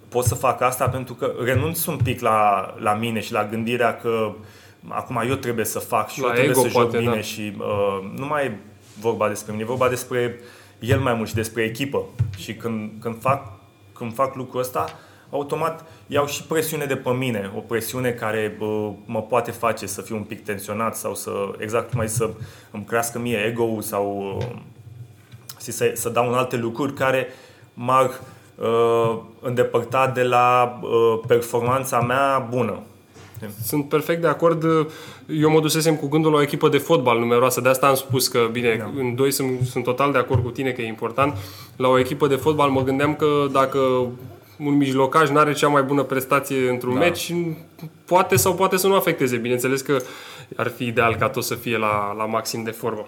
pot 0.09 0.23
să 0.25 0.35
fac 0.35 0.61
asta 0.61 0.89
pentru 0.89 1.13
că 1.13 1.33
renunț 1.43 1.85
un 1.85 1.97
pic 1.97 2.21
la, 2.21 2.73
la 2.79 2.93
mine 2.93 3.19
și 3.19 3.31
la 3.31 3.45
gândirea 3.45 3.97
că 3.97 4.31
acum 4.87 5.23
eu 5.27 5.35
trebuie 5.35 5.65
să 5.65 5.79
fac 5.79 6.09
și 6.09 6.21
la 6.21 6.27
eu 6.27 6.33
trebuie 6.33 6.49
ego, 6.49 6.61
să 6.61 6.67
joc 6.67 6.81
poate, 6.81 6.97
bine 6.97 7.15
da. 7.15 7.21
și 7.21 7.53
uh, 7.57 8.09
nu 8.15 8.25
mai 8.25 8.45
e 8.45 8.57
vorba 8.99 9.27
despre 9.27 9.51
mine, 9.51 9.63
e 9.63 9.67
vorba 9.67 9.89
despre 9.89 10.39
el 10.79 10.99
mai 10.99 11.13
mult 11.13 11.27
și 11.27 11.35
despre 11.35 11.63
echipă. 11.63 12.03
Și 12.37 12.55
când, 12.55 12.91
când, 12.99 13.21
fac, 13.21 13.51
când 13.93 14.13
fac 14.13 14.35
lucrul 14.35 14.59
ăsta, 14.59 14.85
automat 15.29 15.85
iau 16.07 16.25
și 16.25 16.43
presiune 16.43 16.85
de 16.85 16.95
pe 16.95 17.09
mine, 17.09 17.51
o 17.55 17.59
presiune 17.59 18.11
care 18.11 18.55
bă, 18.57 18.91
mă 19.05 19.21
poate 19.21 19.51
face 19.51 19.85
să 19.85 20.01
fiu 20.01 20.15
un 20.15 20.23
pic 20.23 20.43
tensionat 20.43 20.95
sau 20.95 21.15
să, 21.15 21.31
exact 21.57 21.93
mai 21.93 22.09
să 22.09 22.29
îmi 22.71 22.85
crească 22.85 23.19
mie 23.19 23.37
ego-ul 23.37 23.81
sau 23.81 24.37
să, 25.57 25.91
să 25.95 26.09
dau 26.09 26.27
în 26.27 26.33
alte 26.33 26.57
lucruri 26.57 26.93
care 26.93 27.27
m-ar 27.73 28.11
uh, 28.55 29.19
îndepărta 29.41 30.07
de 30.07 30.23
la 30.23 30.79
uh, 30.81 31.19
performanța 31.27 32.01
mea 32.01 32.47
bună. 32.49 32.79
Sunt 33.63 33.89
perfect 33.89 34.21
de 34.21 34.27
acord. 34.27 34.63
Eu 35.27 35.49
mă 35.49 35.59
dusesem 35.59 35.95
cu 35.95 36.07
gândul 36.07 36.31
la 36.31 36.37
o 36.37 36.41
echipă 36.41 36.69
de 36.69 36.77
fotbal 36.77 37.19
numeroasă, 37.19 37.61
de 37.61 37.69
asta 37.69 37.87
am 37.87 37.95
spus 37.95 38.27
că, 38.27 38.49
bine, 38.51 38.75
da. 38.75 38.91
în 39.01 39.15
doi 39.15 39.31
sunt, 39.31 39.61
sunt 39.65 39.83
total 39.83 40.11
de 40.11 40.17
acord 40.17 40.43
cu 40.43 40.49
tine 40.49 40.71
că 40.71 40.81
e 40.81 40.87
important. 40.87 41.37
La 41.75 41.87
o 41.87 41.99
echipă 41.99 42.27
de 42.27 42.35
fotbal 42.35 42.69
mă 42.69 42.83
gândeam 42.83 43.15
că 43.15 43.47
dacă 43.51 43.79
un 44.59 44.77
mijlocaj 44.77 45.29
nu 45.29 45.37
are 45.37 45.53
cea 45.53 45.67
mai 45.67 45.83
bună 45.83 46.03
prestație 46.03 46.69
într-un 46.69 46.93
da. 46.93 46.99
meci, 46.99 47.33
poate 48.05 48.35
sau 48.35 48.55
poate 48.55 48.77
să 48.77 48.87
nu 48.87 48.95
afecteze. 48.95 49.37
Bineînțeles 49.37 49.81
că 49.81 49.97
ar 50.55 50.67
fi 50.67 50.85
ideal 50.85 51.15
ca 51.15 51.29
tot 51.29 51.43
să 51.43 51.55
fie 51.55 51.77
la, 51.77 52.13
la 52.17 52.25
maxim 52.25 52.63
de 52.63 52.71
formă. 52.71 53.07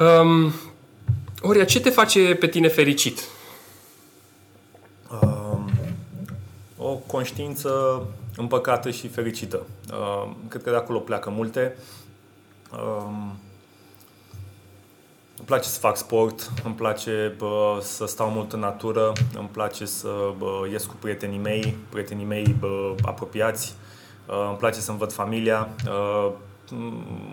Um, 0.00 0.52
Oria, 1.42 1.64
ce 1.64 1.80
te 1.80 1.90
face 1.90 2.34
pe 2.34 2.46
tine 2.46 2.68
fericit? 2.68 3.20
Um, 5.22 5.70
o 6.76 6.92
conștiință 7.06 8.02
împăcată 8.38 8.90
și 8.90 9.08
fericită. 9.08 9.66
Um, 9.92 10.36
cred 10.48 10.62
că 10.62 10.70
de 10.70 10.76
acolo 10.76 10.98
pleacă 10.98 11.30
multe. 11.30 11.76
Um, 12.72 13.38
îmi 15.36 15.46
place 15.46 15.68
să 15.68 15.78
fac 15.78 15.96
sport, 15.96 16.52
îmi 16.64 16.74
place 16.74 17.34
bă, 17.38 17.78
să 17.80 18.06
stau 18.06 18.30
mult 18.30 18.52
în 18.52 18.60
natură, 18.60 19.12
îmi 19.38 19.48
place 19.52 19.84
să 19.84 20.08
bă, 20.38 20.66
ies 20.70 20.84
cu 20.84 20.94
prietenii 21.00 21.38
mei, 21.38 21.76
prietenii 21.88 22.24
mei 22.24 22.56
bă, 22.58 22.94
apropiați, 23.02 23.74
uh, 24.26 24.46
îmi 24.48 24.56
place 24.56 24.80
să-mi 24.80 24.98
văd 24.98 25.12
familia. 25.12 25.68
Uh, 25.86 26.32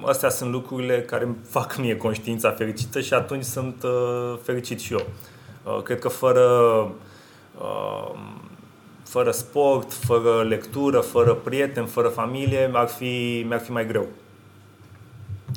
astea 0.06 0.30
sunt 0.30 0.52
lucrurile 0.52 1.02
care 1.02 1.24
îmi 1.24 1.36
fac 1.50 1.78
mie 1.78 1.98
conștiința 1.98 2.52
fericită 2.52 3.02
și 3.02 3.14
atunci 3.14 3.44
sunt 3.44 3.84
uh, 3.84 4.40
fericit 4.44 4.80
și 4.80 4.94
eu. 4.94 5.06
Uh, 5.64 5.82
cred 5.82 6.00
că 6.00 6.08
fără, 6.08 6.42
uh, 7.58 8.12
fără 9.16 9.32
sport, 9.32 9.94
fără 9.94 10.44
lectură, 10.44 11.00
fără 11.00 11.34
prieteni, 11.34 11.88
fără 11.88 12.08
familie, 12.08 12.70
ar 12.74 12.88
fi, 12.88 13.46
mi-ar 13.48 13.60
fi 13.60 13.72
mai 13.72 13.88
greu. 13.88 14.08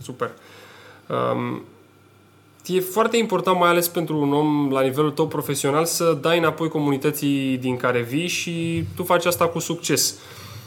Super. 0.02 0.30
Um, 1.08 1.62
e 2.66 2.80
foarte 2.80 3.16
important, 3.16 3.58
mai 3.58 3.68
ales 3.68 3.88
pentru 3.88 4.18
un 4.18 4.32
om 4.32 4.70
la 4.70 4.80
nivelul 4.80 5.10
tău 5.10 5.26
profesional, 5.26 5.84
să 5.84 6.18
dai 6.20 6.38
înapoi 6.38 6.68
comunității 6.68 7.56
din 7.56 7.76
care 7.76 8.00
vii 8.00 8.26
și 8.26 8.84
tu 8.96 9.04
faci 9.04 9.24
asta 9.24 9.48
cu 9.48 9.58
succes. 9.58 10.14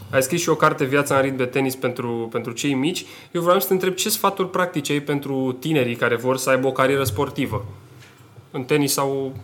Ai 0.10 0.24
scris 0.24 0.42
și 0.42 0.50
o 0.50 0.56
carte 0.56 0.84
Viața 0.84 1.16
în 1.16 1.22
ritm 1.22 1.36
de 1.36 1.46
tenis 1.46 1.76
pentru, 1.76 2.28
pentru 2.32 2.52
cei 2.52 2.74
mici. 2.74 3.06
Eu 3.32 3.42
vreau 3.42 3.60
să 3.60 3.68
te 3.68 3.74
întreb 3.74 3.94
ce 3.94 4.10
sfaturi 4.10 4.50
practice 4.50 4.92
ai 4.92 5.02
pentru 5.02 5.58
tinerii 5.60 5.96
care 5.96 6.16
vor 6.16 6.38
să 6.38 6.50
aibă 6.50 6.68
o 6.68 6.72
carieră 6.72 7.04
sportivă? 7.04 7.66
În 8.52 8.64
tenis 8.64 8.94
sau 8.94 9.36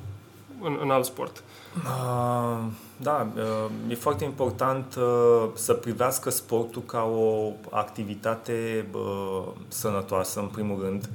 în, 0.62 0.78
în 0.82 0.90
alt 0.90 1.06
sport? 1.06 1.44
Uh, 1.76 2.86
da, 2.98 3.28
uh, 3.36 3.72
e 3.90 3.96
foarte 3.96 4.24
important 4.24 4.96
uh, 4.96 5.50
să 5.54 5.74
privească 5.74 6.30
sportul 6.30 6.82
ca 6.82 7.04
o 7.04 7.52
activitate 7.70 8.86
uh, 8.92 9.44
sănătoasă, 9.68 10.40
în 10.40 10.48
primul 10.48 10.82
rând. 10.84 11.04
Uh, 11.04 11.10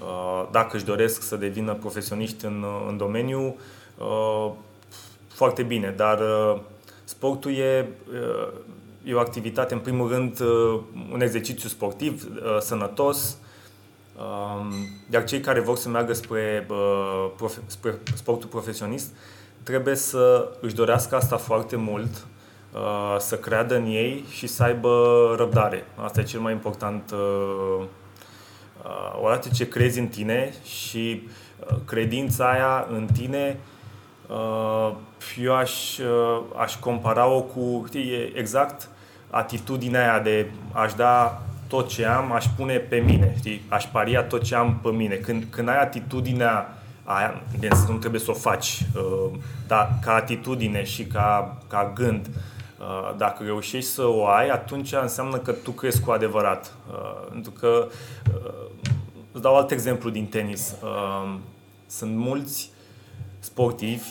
Uh, 0.00 0.48
dacă 0.50 0.76
își 0.76 0.84
doresc 0.84 1.22
să 1.22 1.36
devină 1.36 1.74
profesioniști 1.74 2.44
în, 2.44 2.64
în 2.88 2.96
domeniu, 2.96 3.56
uh, 3.98 4.50
foarte 5.28 5.62
bine, 5.62 5.94
dar 5.96 6.20
uh, 6.20 6.60
sportul 7.04 7.50
e, 7.50 7.88
e 9.04 9.14
o 9.14 9.18
activitate, 9.18 9.74
în 9.74 9.80
primul 9.80 10.08
rând, 10.08 10.40
un 11.12 11.20
exercițiu 11.20 11.68
sportiv, 11.68 12.28
sănătos, 12.60 13.36
um, 14.16 14.72
iar 15.12 15.24
cei 15.24 15.40
care 15.40 15.60
vor 15.60 15.76
să 15.76 15.88
meargă 15.88 16.12
spre, 16.12 16.66
spre 17.66 17.98
sportul 18.14 18.48
profesionist 18.48 19.12
trebuie 19.62 19.94
să 19.94 20.48
își 20.60 20.74
dorească 20.74 21.16
asta 21.16 21.36
foarte 21.36 21.76
mult, 21.76 22.26
să 23.18 23.36
creadă 23.36 23.76
în 23.76 23.84
ei 23.84 24.24
și 24.30 24.46
să 24.46 24.62
aibă 24.62 25.34
răbdare. 25.38 25.84
Asta 25.94 26.20
e 26.20 26.24
cel 26.24 26.40
mai 26.40 26.52
important 26.52 27.10
uh, 27.10 27.84
odată 29.22 29.48
ce 29.48 29.68
crezi 29.68 29.98
în 29.98 30.06
tine 30.06 30.52
și 30.64 31.22
uh, 31.58 31.76
credința 31.84 32.50
aia 32.50 32.86
în 32.90 33.06
tine, 33.12 33.58
uh, 34.26 34.92
eu 35.42 35.54
aș, 35.54 35.98
uh, 35.98 36.40
aș 36.56 36.76
compara-o 36.76 37.42
cu, 37.42 37.84
știi, 37.86 38.32
exact 38.34 38.88
atitudinea 39.30 40.12
aia 40.12 40.22
de 40.22 40.50
aș 40.72 40.94
da 40.94 41.42
tot 41.68 41.88
ce 41.88 42.06
am, 42.06 42.32
aș 42.32 42.44
pune 42.56 42.76
pe 42.76 42.96
mine, 42.96 43.34
știi? 43.38 43.62
aș 43.68 43.84
paria 43.84 44.22
tot 44.22 44.42
ce 44.42 44.54
am 44.54 44.78
pe 44.82 44.88
mine. 44.88 45.14
Când, 45.14 45.44
când 45.50 45.68
ai 45.68 45.80
atitudinea 45.80 46.79
aia, 47.16 47.42
bine, 47.58 47.68
nu 47.88 47.96
trebuie 47.96 48.20
să 48.20 48.30
o 48.30 48.34
faci, 48.34 48.82
uh, 48.96 49.38
dar 49.66 49.98
ca 50.02 50.14
atitudine 50.14 50.84
și 50.84 51.04
ca, 51.04 51.58
ca 51.68 51.92
gând, 51.94 52.26
uh, 52.26 52.34
Uh, 52.80 53.14
dacă 53.16 53.42
reușești 53.42 53.90
să 53.90 54.06
o 54.06 54.26
ai, 54.26 54.48
atunci 54.48 54.92
înseamnă 54.92 55.38
că 55.38 55.52
tu 55.52 55.70
crezi 55.70 56.00
cu 56.00 56.10
adevărat. 56.10 56.74
Uh, 56.90 57.28
pentru 57.30 57.50
că, 57.50 57.88
uh, 58.34 58.90
îți 59.32 59.42
dau 59.42 59.56
alt 59.56 59.70
exemplu 59.70 60.10
din 60.10 60.26
tenis. 60.26 60.74
Sunt 61.86 62.16
mulți 62.16 62.70
sportivi 63.38 64.08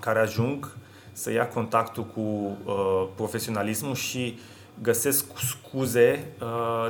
care 0.00 0.18
ajung 0.18 0.76
să 1.12 1.32
ia 1.32 1.48
contactul 1.48 2.04
cu 2.04 2.56
profesionalismul 3.14 3.94
și 3.94 4.38
găsesc 4.82 5.24
scuze 5.36 6.32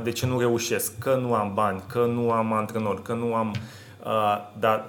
de 0.03 0.11
ce 0.11 0.26
nu 0.26 0.38
reușesc, 0.38 0.98
că 0.98 1.14
nu 1.14 1.35
am 1.35 1.55
bani, 1.55 1.83
că 1.87 2.05
nu 2.05 2.31
am 2.31 2.53
antrenor, 2.53 3.03
că 3.03 3.12
nu 3.12 3.35
am... 3.35 3.55
Dar 4.59 4.87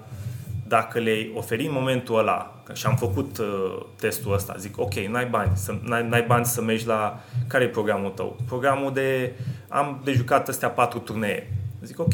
dacă 0.68 1.00
le-ai 1.00 1.32
oferi 1.36 1.66
în 1.66 1.74
momentul 1.74 2.18
ăla, 2.18 2.62
și 2.74 2.86
am 2.86 2.96
făcut 2.96 3.38
uh, 3.38 3.86
testul 3.96 4.34
ăsta, 4.34 4.56
zic, 4.58 4.78
ok, 4.78 4.94
n-ai 4.94 5.26
bani, 5.26 5.52
să, 5.54 5.78
n-ai, 5.84 6.08
n-ai 6.08 6.24
bani 6.28 6.46
să 6.46 6.62
mergi 6.62 6.88
la 6.88 7.22
care 7.48 7.64
e 7.64 7.68
programul 7.68 8.10
tău? 8.10 8.38
Programul 8.48 8.94
de, 8.94 9.34
am 9.68 10.02
de 10.04 10.12
jucat 10.12 10.48
astea 10.48 10.70
patru 10.70 11.00
turnee. 11.00 11.54
Zic, 11.84 12.00
ok, 12.00 12.14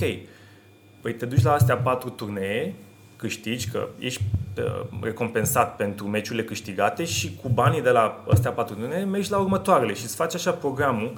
păi 1.01 1.13
te 1.13 1.25
duci 1.25 1.43
la 1.43 1.53
astea 1.53 1.77
patru 1.77 2.09
turnee, 2.09 2.73
câștigi, 3.15 3.69
că 3.69 3.87
ești 3.99 4.21
uh, 4.57 4.85
recompensat 5.01 5.75
pentru 5.75 6.07
meciurile 6.07 6.43
câștigate 6.43 7.05
și 7.05 7.35
cu 7.41 7.49
banii 7.49 7.81
de 7.81 7.89
la 7.89 8.23
astea 8.29 8.51
patru 8.51 8.75
turnee 8.75 9.03
mergi 9.03 9.31
la 9.31 9.37
următoarele 9.37 9.93
și 9.93 10.03
îți 10.03 10.15
faci 10.15 10.35
așa 10.35 10.51
programul 10.51 11.13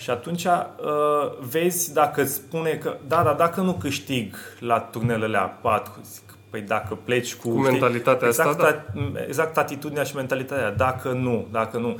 și 0.00 0.10
atunci 0.10 0.44
uh, 0.44 0.52
vezi 1.50 1.92
dacă 1.92 2.22
îți 2.22 2.34
spune 2.34 2.70
că, 2.70 2.96
da, 3.06 3.22
dar 3.22 3.34
dacă 3.34 3.60
nu 3.60 3.72
câștig 3.72 4.34
la 4.58 4.78
turnelele 4.78 5.36
a 5.36 5.44
patru, 5.44 5.92
zic, 6.12 6.22
păi 6.50 6.60
dacă 6.60 6.98
pleci 7.04 7.34
cu... 7.34 7.48
Cu 7.48 7.60
mentalitatea 7.60 8.28
exact, 8.28 8.48
asta, 8.48 8.84
da. 8.94 9.20
Exact 9.26 9.58
atitudinea 9.58 10.02
și 10.02 10.14
mentalitatea. 10.14 10.72
Dacă 10.72 11.08
nu, 11.08 11.46
dacă 11.50 11.78
nu. 11.78 11.96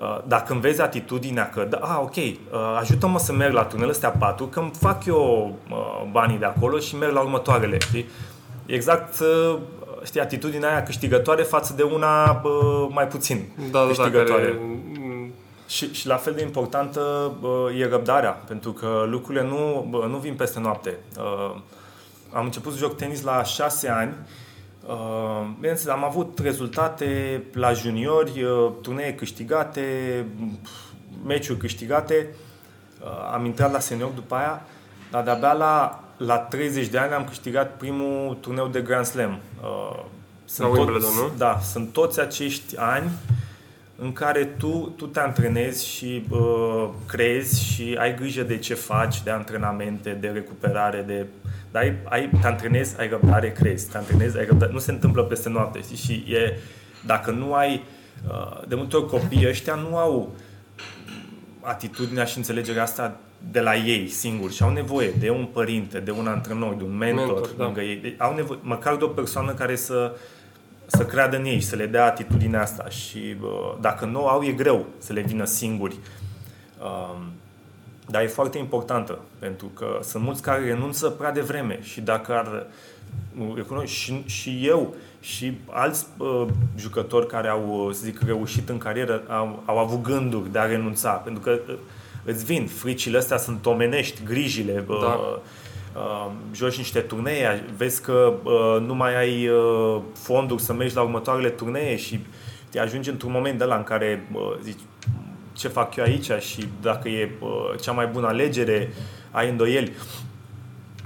Uh, 0.00 0.18
dacă 0.26 0.52
îmi 0.52 0.60
vezi 0.60 0.80
atitudinea 0.80 1.50
că, 1.50 1.66
da, 1.70 1.76
a, 1.76 2.00
ok, 2.00 2.16
uh, 2.16 2.34
ajută-mă 2.78 3.18
să 3.18 3.32
merg 3.32 3.52
la 3.52 3.64
tunelul 3.64 3.92
astea 3.92 4.10
patru, 4.10 4.46
că 4.46 4.60
îmi 4.60 4.72
fac 4.80 5.04
eu 5.04 5.56
uh, 5.70 6.08
banii 6.10 6.38
de 6.38 6.44
acolo 6.44 6.78
și 6.78 6.96
merg 6.96 7.12
la 7.12 7.20
următoarele, 7.20 7.78
știi? 7.78 8.06
Exact, 8.66 9.14
știi, 10.04 10.20
atitudinea 10.20 10.70
aia 10.70 10.82
câștigătoare 10.82 11.42
față 11.42 11.72
de 11.76 11.82
una 11.82 12.42
mai 12.88 13.06
puțin 13.06 13.48
da, 13.70 13.78
da, 13.78 13.86
câștigătoare. 13.86 14.42
Da, 14.42 14.48
care... 14.48 15.04
Și, 15.66 15.94
și 15.94 16.06
la 16.06 16.16
fel 16.16 16.34
de 16.34 16.42
importantă 16.42 17.32
e 17.78 17.88
răbdarea, 17.88 18.30
pentru 18.30 18.72
că 18.72 19.04
lucrurile 19.08 19.44
nu, 19.44 19.88
nu 20.08 20.16
vin 20.16 20.34
peste 20.34 20.60
noapte. 20.60 20.98
Am 22.32 22.44
început 22.44 22.72
să 22.72 22.78
joc 22.78 22.96
tenis 22.96 23.22
la 23.22 23.42
șase 23.42 23.88
ani, 23.88 24.14
Uh, 24.86 25.46
bineînțeles, 25.54 25.94
am 25.94 26.04
avut 26.04 26.38
rezultate 26.38 27.42
la 27.52 27.72
juniori, 27.72 28.42
uh, 28.42 28.72
turnee 28.82 29.14
câștigate, 29.14 30.26
meciuri 31.24 31.58
câștigate. 31.58 32.26
Uh, 33.00 33.08
am 33.32 33.44
intrat 33.44 33.72
la 33.72 33.78
senior 33.78 34.10
după 34.10 34.34
aia, 34.34 34.62
dar 35.10 35.24
de-abia 35.24 35.52
la, 35.52 36.04
la 36.16 36.38
30 36.38 36.86
de 36.86 36.98
ani 36.98 37.12
am 37.12 37.24
câștigat 37.24 37.76
primul 37.76 38.36
turneu 38.40 38.66
de 38.66 38.80
Grand 38.80 39.04
Slam. 39.04 39.38
Sunt 40.44 40.68
la 40.68 40.74
Wimbledon, 40.74 41.14
nu? 41.14 41.30
Da, 41.36 41.58
sunt 41.62 41.92
toți 41.92 42.20
acești 42.20 42.76
ani 42.78 43.10
în 43.98 44.12
care 44.12 44.44
tu, 44.44 44.92
tu 44.96 45.06
te 45.06 45.20
antrenezi 45.20 45.88
și 45.88 46.24
uh, 46.30 46.88
crezi 47.06 47.64
și 47.64 47.96
ai 47.98 48.14
grijă 48.14 48.42
de 48.42 48.58
ce 48.58 48.74
faci, 48.74 49.22
de 49.22 49.30
antrenamente, 49.30 50.10
de 50.10 50.28
recuperare, 50.28 51.04
de 51.06 51.26
dar 51.70 51.82
ai, 51.82 51.96
ai, 52.04 52.30
te 52.40 52.46
antrenezi, 52.46 53.00
ai 53.00 53.08
răbdare, 53.08 53.52
crezi, 53.52 53.90
te 53.90 53.96
antrenezi, 53.96 54.38
ai 54.38 54.44
răbdare. 54.44 54.72
Nu 54.72 54.78
se 54.78 54.90
întâmplă 54.90 55.22
peste 55.22 55.48
noapte, 55.48 55.80
știi? 55.80 55.96
Și 55.96 56.32
e, 56.34 56.58
dacă 57.06 57.30
nu 57.30 57.54
ai, 57.54 57.82
uh, 58.28 58.68
de 58.68 58.74
multe 58.74 58.96
ori 58.96 59.06
copiii 59.06 59.48
ăștia 59.48 59.74
nu 59.74 59.96
au 59.96 60.34
atitudinea 61.60 62.24
și 62.24 62.36
înțelegerea 62.36 62.82
asta 62.82 63.16
de 63.50 63.60
la 63.60 63.76
ei 63.76 64.08
singuri 64.08 64.54
și 64.54 64.62
au 64.62 64.70
nevoie 64.70 65.10
de 65.18 65.30
un 65.30 65.44
părinte, 65.44 65.98
de 65.98 66.10
un 66.10 66.26
antrenor, 66.26 66.74
de 66.74 66.82
un 66.82 66.96
mentor, 66.96 67.26
mentor 67.26 67.48
da. 67.56 67.64
lângă 67.64 67.80
ei. 67.80 67.96
Deci 67.96 68.14
au 68.18 68.34
nevoie, 68.34 68.58
măcar 68.62 68.96
de 68.96 69.04
o 69.04 69.08
persoană 69.08 69.52
care 69.52 69.76
să, 69.76 70.16
să 70.86 71.04
creadă 71.04 71.36
în 71.36 71.44
ei 71.44 71.60
și 71.60 71.66
să 71.66 71.76
le 71.76 71.86
dea 71.86 72.04
atitudinea 72.04 72.62
asta 72.62 72.88
și 72.88 73.36
uh, 73.40 73.74
dacă 73.80 74.04
nu 74.04 74.26
au, 74.26 74.42
e 74.42 74.52
greu 74.52 74.86
să 74.98 75.12
le 75.12 75.20
vină 75.20 75.44
singuri. 75.44 75.96
Uh, 76.80 77.16
dar 78.08 78.22
e 78.22 78.26
foarte 78.26 78.58
importantă, 78.58 79.18
pentru 79.38 79.66
că 79.66 79.98
sunt 80.02 80.22
mulți 80.22 80.42
care 80.42 80.64
renunță 80.64 81.10
prea 81.10 81.32
devreme 81.32 81.78
și 81.82 82.00
dacă 82.00 82.32
ar 82.32 82.66
recunosc, 83.54 83.86
și, 83.86 84.22
și 84.26 84.66
eu 84.66 84.94
și 85.20 85.58
alți 85.70 86.06
uh, 86.16 86.46
jucători 86.76 87.26
care 87.26 87.48
au, 87.48 87.90
să 87.92 88.00
zic, 88.04 88.20
reușit 88.26 88.68
în 88.68 88.78
carieră 88.78 89.22
au, 89.28 89.62
au 89.64 89.78
avut 89.78 90.02
gânduri 90.02 90.52
de 90.52 90.58
a 90.58 90.66
renunța, 90.66 91.10
pentru 91.10 91.42
că 91.42 91.58
uh, 91.68 91.74
îți 92.24 92.44
vin, 92.44 92.66
fricile 92.66 93.18
astea 93.18 93.38
sunt 93.38 93.66
omenești, 93.66 94.22
grijile, 94.24 94.84
uh, 94.86 94.98
da. 95.00 95.06
uh, 95.06 95.38
joci 96.52 96.76
niște 96.76 97.00
turnee, 97.00 97.64
vezi 97.76 98.02
că 98.02 98.32
uh, 98.42 98.86
nu 98.86 98.94
mai 98.94 99.16
ai 99.16 99.48
uh, 99.48 100.00
fonduri 100.14 100.62
să 100.62 100.72
mergi 100.72 100.94
la 100.94 101.02
următoarele 101.02 101.48
turnee 101.48 101.96
și 101.96 102.20
te 102.70 102.78
ajungi 102.78 103.10
într-un 103.10 103.32
moment 103.32 103.58
de 103.58 103.64
la 103.64 103.76
în 103.76 103.82
care 103.82 104.28
uh, 104.32 104.40
zici, 104.62 104.80
ce 105.52 105.68
fac 105.68 105.96
eu 105.96 106.04
aici 106.04 106.30
și 106.30 106.68
dacă 106.80 107.08
e 107.08 107.30
uh, 107.40 107.48
cea 107.80 107.92
mai 107.92 108.06
bună 108.06 108.26
alegere, 108.26 108.92
ai 109.30 109.50
îndoieli. 109.50 109.92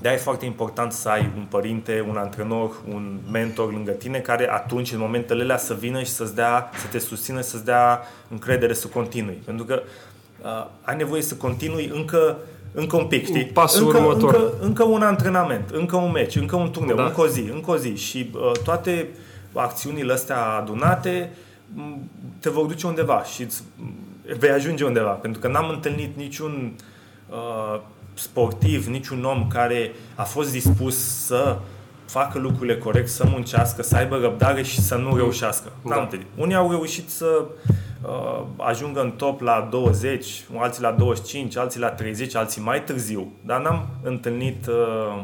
de 0.00 0.08
e 0.08 0.16
foarte 0.16 0.44
important 0.44 0.92
să 0.92 1.08
ai 1.08 1.30
un 1.36 1.44
părinte, 1.44 2.04
un 2.08 2.16
antrenor, 2.16 2.70
un 2.88 3.18
mentor 3.30 3.72
lângă 3.72 3.90
tine 3.90 4.18
care 4.18 4.50
atunci, 4.50 4.92
în 4.92 4.98
momentele 4.98 5.42
alea, 5.42 5.56
să 5.56 5.74
vină 5.74 6.02
și 6.02 6.10
să-ți 6.10 6.34
dea, 6.34 6.70
să 6.74 6.86
te 6.86 6.98
susțină, 6.98 7.40
să-ți 7.40 7.64
dea 7.64 8.00
încredere 8.28 8.72
să 8.72 8.86
continui. 8.86 9.42
Pentru 9.44 9.64
că 9.64 9.82
uh, 10.42 10.66
ai 10.82 10.96
nevoie 10.96 11.22
să 11.22 11.34
continui 11.34 11.90
încă 11.94 12.36
încă 12.72 12.96
un 12.96 13.06
pic, 13.06 13.24
știi? 13.26 13.44
Pasul 13.44 13.86
încă, 13.86 13.98
următor. 13.98 14.34
Încă, 14.34 14.54
încă 14.60 14.84
un 14.84 15.02
antrenament, 15.02 15.70
încă 15.70 15.96
un 15.96 16.10
meci, 16.10 16.36
încă 16.36 16.56
un 16.56 16.70
turneu, 16.70 16.96
da. 16.96 17.04
încă 17.04 17.20
o 17.20 17.26
zi, 17.26 17.40
încă 17.52 17.70
o 17.70 17.76
zi. 17.76 17.94
Și 17.94 18.30
uh, 18.34 18.52
toate 18.64 19.08
acțiunile 19.52 20.12
astea 20.12 20.44
adunate 20.44 21.30
te 22.38 22.50
vor 22.50 22.64
duce 22.64 22.86
undeva 22.86 23.24
și 23.24 23.42
îți 23.42 23.62
vei 24.38 24.50
ajunge 24.50 24.84
undeva. 24.84 25.10
Pentru 25.10 25.40
că 25.40 25.48
n-am 25.48 25.68
întâlnit 25.68 26.16
niciun 26.16 26.72
uh, 27.28 27.80
sportiv, 28.14 28.86
niciun 28.86 29.24
om 29.24 29.46
care 29.48 29.92
a 30.14 30.22
fost 30.22 30.52
dispus 30.52 31.24
să 31.24 31.58
facă 32.10 32.38
lucrurile 32.38 32.78
corect, 32.78 33.08
să 33.08 33.24
muncească, 33.26 33.82
să 33.82 33.96
aibă 33.96 34.16
răbdare 34.16 34.62
și 34.62 34.80
să 34.80 34.94
nu 34.94 35.16
reușească. 35.16 35.72
Da. 35.82 35.94
N-am 35.94 36.02
întâlnit. 36.02 36.26
Unii 36.36 36.54
au 36.54 36.70
reușit 36.70 37.10
să 37.10 37.44
uh, 38.02 38.42
ajungă 38.56 39.00
în 39.00 39.10
top 39.10 39.40
la 39.40 39.68
20, 39.70 40.44
alții 40.56 40.82
la 40.82 40.90
25, 40.90 41.56
alții 41.56 41.80
la 41.80 41.88
30, 41.88 42.34
alții 42.34 42.62
mai 42.62 42.84
târziu. 42.84 43.32
Dar 43.44 43.60
n-am 43.60 43.86
întâlnit 44.02 44.66
uh, 44.66 45.22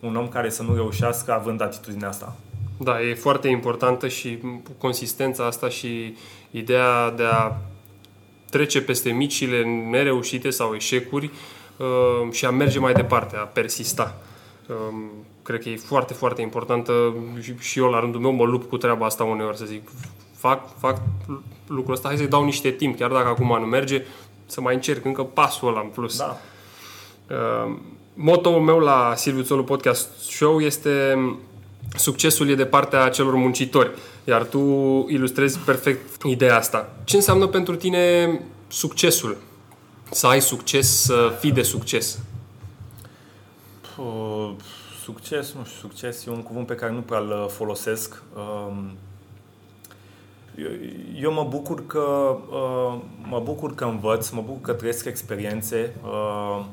un 0.00 0.16
om 0.16 0.28
care 0.28 0.50
să 0.50 0.62
nu 0.62 0.74
reușească 0.74 1.32
având 1.32 1.62
atitudinea 1.62 2.08
asta. 2.08 2.36
Da, 2.78 3.00
e 3.00 3.14
foarte 3.14 3.48
importantă 3.48 4.08
și 4.08 4.38
consistența 4.78 5.46
asta 5.46 5.68
și 5.68 6.16
ideea 6.50 7.10
de 7.10 7.24
a 7.24 7.56
trece 8.50 8.82
peste 8.82 9.10
micile 9.10 9.64
nereușite 9.90 10.50
sau 10.50 10.74
eșecuri 10.74 11.30
uh, 11.76 12.32
și 12.32 12.44
a 12.44 12.50
merge 12.50 12.78
mai 12.78 12.92
departe, 12.92 13.36
a 13.36 13.40
persista. 13.40 14.16
Um, 14.68 15.10
cred 15.44 15.62
că 15.62 15.68
e 15.68 15.76
foarte, 15.76 16.14
foarte 16.14 16.42
importantă 16.42 17.14
și 17.58 17.78
eu 17.78 17.90
la 17.90 18.00
rândul 18.00 18.20
meu 18.20 18.32
mă 18.32 18.44
lupt 18.44 18.68
cu 18.68 18.76
treaba 18.76 19.06
asta 19.06 19.24
uneori 19.24 19.56
să 19.56 19.64
zic 19.64 19.88
fac, 20.36 20.78
fac 20.78 21.00
lucrul 21.66 21.94
ăsta, 21.94 22.08
hai 22.08 22.16
să-i 22.16 22.26
dau 22.26 22.44
niște 22.44 22.70
timp, 22.70 22.98
chiar 22.98 23.10
dacă 23.10 23.28
acum 23.28 23.58
nu 23.60 23.66
merge, 23.66 24.04
să 24.46 24.60
mai 24.60 24.74
încerc 24.74 25.04
încă 25.04 25.22
pasul 25.22 25.68
ăla 25.68 25.80
în 25.80 25.86
plus. 25.86 26.16
Da. 26.16 26.36
Uh, 27.30 27.76
motoul 28.14 28.60
meu 28.60 28.78
la 28.78 29.12
Silviu 29.16 29.42
Țolu 29.42 29.64
Podcast 29.64 30.08
Show 30.20 30.60
este 30.60 31.18
succesul 31.96 32.48
e 32.48 32.54
de 32.54 32.66
partea 32.66 33.08
celor 33.08 33.34
muncitori, 33.34 33.90
iar 34.24 34.44
tu 34.44 34.58
ilustrezi 35.08 35.58
perfect 35.58 36.22
ideea 36.22 36.56
asta. 36.56 36.96
Ce 37.04 37.16
înseamnă 37.16 37.46
pentru 37.46 37.76
tine 37.76 38.40
succesul? 38.68 39.36
Să 40.10 40.26
ai 40.26 40.40
succes, 40.40 41.02
să 41.02 41.36
fii 41.40 41.52
de 41.52 41.62
succes? 41.62 42.18
Uh, 43.96 44.50
succes, 45.04 45.52
nu 45.52 45.64
știu, 45.64 45.88
succes 45.88 46.26
e 46.26 46.30
un 46.30 46.42
cuvânt 46.42 46.66
pe 46.66 46.74
care 46.74 46.92
nu 46.92 47.00
prea 47.00 47.18
îl 47.18 47.48
folosesc. 47.48 48.22
Uh, 48.34 48.76
eu, 50.56 50.70
eu 51.20 51.32
mă 51.32 51.44
bucur 51.44 51.86
că 51.86 52.36
uh, 52.50 52.98
mă 53.28 53.40
bucur 53.40 53.74
că 53.74 53.84
învăț, 53.84 54.28
mă 54.28 54.42
bucur 54.46 54.60
că 54.60 54.72
trăiesc 54.72 55.04
experiențe. 55.04 55.94
Uh, 56.04 56.64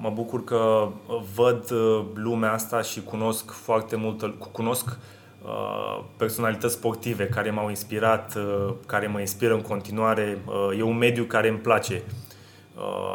mă 0.00 0.10
bucur 0.10 0.44
că 0.44 0.88
văd 1.34 1.70
uh, 1.70 2.04
lumea 2.14 2.52
asta 2.52 2.82
și 2.82 3.02
cunosc 3.02 3.50
foarte 3.50 3.96
mult, 3.96 4.34
cunosc 4.52 4.98
uh, 5.44 6.04
personalități 6.16 6.74
sportive 6.74 7.26
care 7.26 7.50
m-au 7.50 7.68
inspirat, 7.68 8.34
uh, 8.36 8.74
care 8.86 9.06
mă 9.06 9.20
inspiră 9.20 9.54
în 9.54 9.60
continuare. 9.62 10.38
E 10.78 10.82
un 10.82 10.96
mediu 10.96 11.24
care 11.24 11.48
îmi 11.48 11.58
place. 11.58 12.02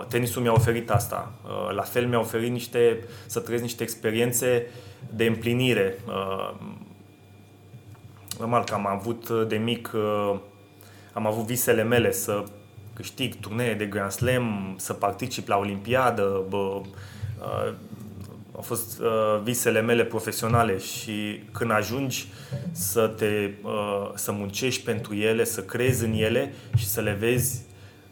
Tenisul 0.08 0.42
mi-a 0.42 0.54
oferit 0.54 0.90
asta. 0.90 1.32
La 1.76 1.82
fel 1.82 2.08
mi-a 2.08 2.20
oferit 2.20 2.52
niște, 2.52 3.00
să 3.26 3.40
trăiesc 3.40 3.64
niște 3.64 3.84
experiențe 3.84 4.66
de 5.16 5.26
împlinire. 5.26 5.98
Normal 8.40 8.64
că 8.64 8.74
am 8.74 8.88
avut 8.88 9.30
de 9.48 9.56
mic, 9.56 9.92
am 11.14 11.28
avut 11.28 11.46
visele 11.46 11.84
mele 11.84 12.12
să 12.12 12.44
câștig 12.96 13.36
turnee 13.40 13.74
de 13.74 13.86
Grand 13.86 14.12
Slam, 14.12 14.76
să 14.78 14.94
particip 14.94 15.48
la 15.48 15.58
Olimpiadă, 15.58 16.44
bă, 16.50 16.58
uh, 16.58 17.74
au 18.56 18.62
fost 18.62 19.00
uh, 19.00 19.42
visele 19.44 19.82
mele 19.82 20.04
profesionale 20.04 20.78
și 20.78 21.44
când 21.52 21.72
ajungi 21.72 22.28
să 22.72 23.08
te 23.08 23.52
uh, 23.62 24.12
să 24.16 24.32
muncești 24.32 24.84
pentru 24.84 25.16
ele, 25.16 25.44
să 25.44 25.62
crezi 25.62 26.06
în 26.06 26.14
ele 26.14 26.54
și 26.78 26.86
să 26.86 27.02
le 27.02 27.12
vezi 27.20 27.62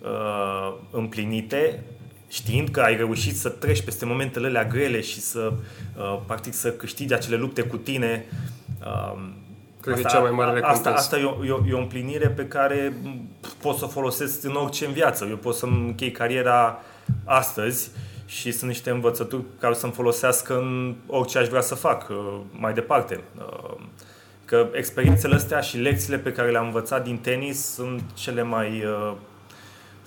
uh, 0.03 0.73
împlinite, 0.91 1.83
știind 2.29 2.69
că 2.69 2.81
ai 2.81 2.95
reușit 2.95 3.37
să 3.37 3.49
treci 3.49 3.81
peste 3.81 4.05
momentele 4.05 4.47
alea 4.47 4.65
grele 4.65 5.01
și 5.01 5.19
să 5.19 5.53
uh, 5.97 6.19
practic 6.25 6.53
să 6.53 6.71
câștigi 6.71 7.13
acele 7.13 7.35
lupte 7.35 7.61
cu 7.61 7.77
tine, 7.77 8.25
uh, 8.85 9.19
Cred 9.83 9.95
asta, 9.95 10.07
că 10.07 10.15
e 10.15 10.17
cea 10.17 10.23
mai 10.23 10.31
mare 10.31 10.53
recompensă. 10.53 10.89
Asta, 10.89 10.99
asta 10.99 11.17
e, 11.17 11.23
o, 11.23 11.45
e, 11.45 11.51
o, 11.51 11.67
e 11.67 11.73
o 11.73 11.77
împlinire 11.77 12.27
pe 12.27 12.47
care 12.47 12.93
pot 13.61 13.77
să 13.77 13.85
o 13.85 13.87
folosesc 13.87 14.43
în 14.43 14.55
orice 14.55 14.85
în 14.85 14.91
viață. 14.91 15.25
Eu 15.29 15.35
pot 15.35 15.55
să-mi 15.55 15.87
închei 15.87 16.11
cariera 16.11 16.79
astăzi 17.25 17.91
și 18.25 18.51
sunt 18.51 18.69
niște 18.69 18.89
învățături 18.89 19.43
care 19.59 19.73
să-mi 19.73 19.91
folosească 19.91 20.57
în 20.57 20.95
orice 21.07 21.37
aș 21.37 21.47
vrea 21.47 21.61
să 21.61 21.75
fac 21.75 22.09
uh, 22.09 22.39
mai 22.51 22.73
departe. 22.73 23.19
Uh, 23.37 23.75
că 24.45 24.67
experiențele 24.73 25.35
astea 25.35 25.59
și 25.59 25.77
lecțiile 25.77 26.17
pe 26.17 26.31
care 26.31 26.51
le-am 26.51 26.65
învățat 26.65 27.03
din 27.03 27.17
tenis 27.17 27.73
sunt 27.73 28.01
cele 28.13 28.43
mai 28.43 28.83
uh, 28.85 29.13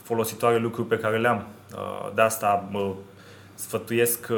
folositoare 0.07 0.59
lucruri 0.59 0.89
pe 0.89 0.99
care 0.99 1.19
le-am. 1.19 1.47
De 2.15 2.21
asta 2.21 2.69
sfătuiesc 3.55 4.29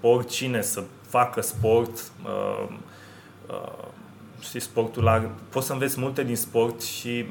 oricine 0.00 0.62
să 0.62 0.82
facă 1.08 1.40
sport. 1.40 2.12
Știi, 4.40 4.60
sportul 4.60 5.08
ar, 5.08 5.28
poți 5.48 5.66
să 5.66 5.72
înveți 5.72 6.00
multe 6.00 6.22
din 6.22 6.36
sport 6.36 6.82
și 6.82 7.24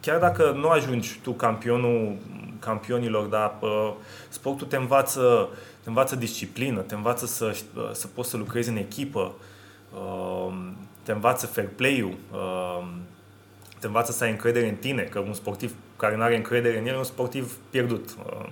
chiar 0.00 0.18
dacă 0.18 0.54
nu 0.56 0.68
ajungi 0.68 1.18
tu 1.22 1.32
campionul 1.32 2.16
campionilor, 2.58 3.26
dar 3.26 3.54
uh, 3.60 3.92
sportul 4.28 4.66
te 4.66 4.76
învață, 4.76 5.48
te 5.82 5.88
învață 5.88 6.16
disciplină, 6.16 6.80
te 6.80 6.94
învață 6.94 7.26
să, 7.26 7.56
uh, 7.76 7.90
să 7.92 8.06
poți 8.06 8.30
să 8.30 8.36
lucrezi 8.36 8.68
în 8.68 8.76
echipă, 8.76 9.34
uh, 9.94 10.54
te 11.02 11.12
învață 11.12 11.46
fair 11.46 11.68
play-ul, 11.76 12.16
uh, 12.32 12.86
te 13.78 13.86
învață 13.86 14.12
să 14.12 14.24
ai 14.24 14.30
încredere 14.30 14.68
în 14.68 14.74
tine, 14.74 15.02
că 15.02 15.18
un 15.18 15.34
sportiv 15.34 15.74
care 15.96 16.16
nu 16.16 16.22
are 16.22 16.36
încredere 16.36 16.78
în 16.78 16.86
el 16.86 16.94
e 16.94 16.98
un 16.98 17.04
sportiv 17.04 17.56
pierdut. 17.70 18.16
Uh, 18.26 18.46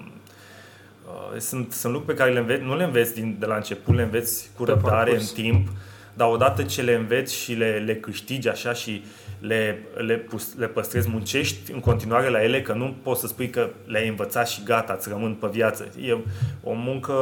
uh, 1.06 1.40
sunt, 1.40 1.72
sunt 1.72 1.92
lucruri 1.92 2.16
pe 2.16 2.22
care 2.22 2.32
le 2.32 2.38
înveți, 2.38 2.62
nu 2.62 2.76
le 2.76 2.84
înveți 2.84 3.14
din, 3.14 3.36
de 3.38 3.46
la 3.46 3.54
început, 3.54 3.94
le 3.94 4.02
înveți 4.02 4.50
cu 4.56 4.64
răbdare, 4.64 5.16
în 5.16 5.26
timp, 5.34 5.68
dar 6.14 6.28
odată 6.28 6.62
ce 6.62 6.82
le 6.82 6.94
înveți 6.94 7.34
și 7.34 7.52
le, 7.52 7.82
le 7.86 7.96
câștigi 7.96 8.48
așa 8.48 8.72
și 8.72 9.04
le, 9.38 9.78
le, 9.94 10.16
pus, 10.16 10.54
le 10.56 10.66
păstrezi, 10.66 11.08
muncești 11.08 11.72
în 11.72 11.80
continuare 11.80 12.28
la 12.28 12.42
ele, 12.42 12.62
că 12.62 12.72
nu 12.72 12.94
poți 13.02 13.20
să 13.20 13.26
spui 13.26 13.50
că 13.50 13.70
le-ai 13.86 14.08
învățat 14.08 14.48
și 14.48 14.62
gata, 14.62 14.92
îți 14.92 15.08
rămân 15.08 15.34
pe 15.34 15.46
viață. 15.50 15.88
E 16.00 16.16
o 16.62 16.72
muncă 16.72 17.12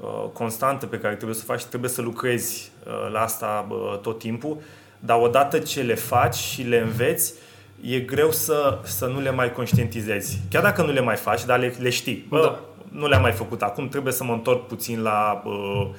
uh, 0.00 0.24
constantă 0.32 0.86
pe 0.86 0.98
care 0.98 1.14
trebuie 1.14 1.36
să 1.36 1.44
faci 1.44 1.60
și 1.60 1.66
trebuie 1.66 1.90
să 1.90 2.02
lucrezi 2.02 2.70
uh, 2.86 3.12
la 3.12 3.20
asta 3.20 3.66
uh, 3.70 3.98
tot 3.98 4.18
timpul, 4.18 4.60
dar 4.98 5.18
odată 5.20 5.58
ce 5.58 5.82
le 5.82 5.94
faci 5.94 6.34
și 6.34 6.62
le 6.62 6.78
înveți, 6.78 7.34
e 7.80 7.98
greu 7.98 8.30
să, 8.30 8.78
să 8.82 9.06
nu 9.06 9.20
le 9.20 9.30
mai 9.30 9.52
conștientizezi. 9.52 10.40
Chiar 10.50 10.62
dacă 10.62 10.82
nu 10.82 10.92
le 10.92 11.00
mai 11.00 11.16
faci, 11.16 11.44
dar 11.44 11.58
le, 11.58 11.74
le 11.78 11.90
știi. 11.90 12.26
Bă, 12.28 12.40
da. 12.40 12.60
Nu 12.98 13.08
le-am 13.08 13.22
mai 13.22 13.32
făcut 13.32 13.62
acum, 13.62 13.88
trebuie 13.88 14.12
să 14.12 14.24
mă 14.24 14.32
întorc 14.32 14.66
puțin 14.66 15.02
la 15.02 15.42
uh, 15.44 15.90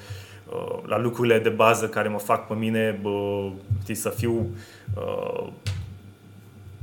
Uh, 0.52 0.78
la 0.86 0.98
lucrurile 0.98 1.38
de 1.38 1.48
bază 1.48 1.88
care 1.88 2.08
mă 2.08 2.18
fac 2.18 2.46
pe 2.46 2.54
mine 2.54 2.98
bă, 3.02 3.48
știi, 3.82 3.94
să 3.94 4.08
fiu 4.08 4.46
uh, 4.96 5.46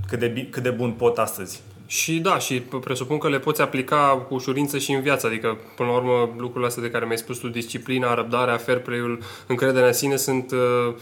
cât, 0.07 0.19
de, 0.19 0.47
cât 0.49 0.63
de 0.63 0.69
bun 0.69 0.91
pot 0.91 1.17
astăzi. 1.17 1.61
Și 1.85 2.19
da, 2.19 2.37
și 2.37 2.59
presupun 2.59 3.17
că 3.17 3.29
le 3.29 3.39
poți 3.39 3.61
aplica 3.61 4.25
cu 4.27 4.33
ușurință 4.33 4.77
și 4.77 4.91
în 4.91 5.01
viață, 5.01 5.27
adică 5.27 5.57
până 5.75 5.89
la 5.89 5.95
urmă 5.95 6.35
lucrurile 6.37 6.65
astea 6.65 6.83
de 6.83 6.89
care 6.89 7.05
mi-ai 7.05 7.17
spus 7.17 7.37
tu, 7.37 7.47
disciplina, 7.47 8.13
răbdarea, 8.13 8.57
fair 8.57 8.79
play-ul, 8.79 9.19
încrederea 9.47 9.87
în 9.87 9.93
sine 9.93 10.15
sunt, 10.15 10.51
uh, 10.51 10.57
uh, 10.87 10.95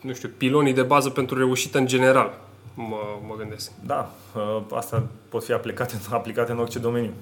nu 0.00 0.12
știu, 0.12 0.30
pilonii 0.36 0.72
de 0.72 0.82
bază 0.82 1.10
pentru 1.10 1.36
reușită 1.36 1.78
în 1.78 1.86
general, 1.86 2.38
mă, 2.74 2.96
mă 3.26 3.34
gândesc. 3.38 3.70
Da, 3.86 4.14
uh, 4.34 4.62
asta 4.74 5.06
pot 5.28 5.44
fi 5.44 5.52
aplicate, 5.52 6.00
aplicate 6.10 6.52
în 6.52 6.58
orice 6.58 6.78
domeniu. 6.78 7.12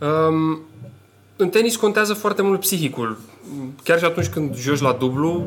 Um, 0.00 0.60
în 1.36 1.48
tenis 1.48 1.76
contează 1.76 2.14
foarte 2.14 2.42
mult 2.42 2.60
psihicul. 2.60 3.18
Chiar 3.82 3.98
și 3.98 4.04
atunci 4.04 4.28
când 4.28 4.56
joci 4.56 4.80
la 4.80 4.92
dublu, 4.92 5.46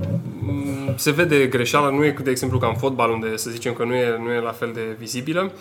se 0.95 1.12
vede 1.12 1.47
greșeala, 1.47 1.89
nu 1.89 2.06
e 2.06 2.15
de 2.23 2.30
exemplu 2.30 2.60
ca 2.60 2.67
în 2.67 2.75
fotbal, 2.75 3.12
unde 3.12 3.38
să 3.38 3.49
zicem 3.49 3.73
că 3.73 3.84
nu 3.84 3.93
e, 3.93 4.17
nu 4.23 4.32
e 4.32 4.39
la 4.39 4.52
fel 4.52 4.71
de 4.73 4.95
vizibilă. 4.97 5.41
Ehm, 5.41 5.52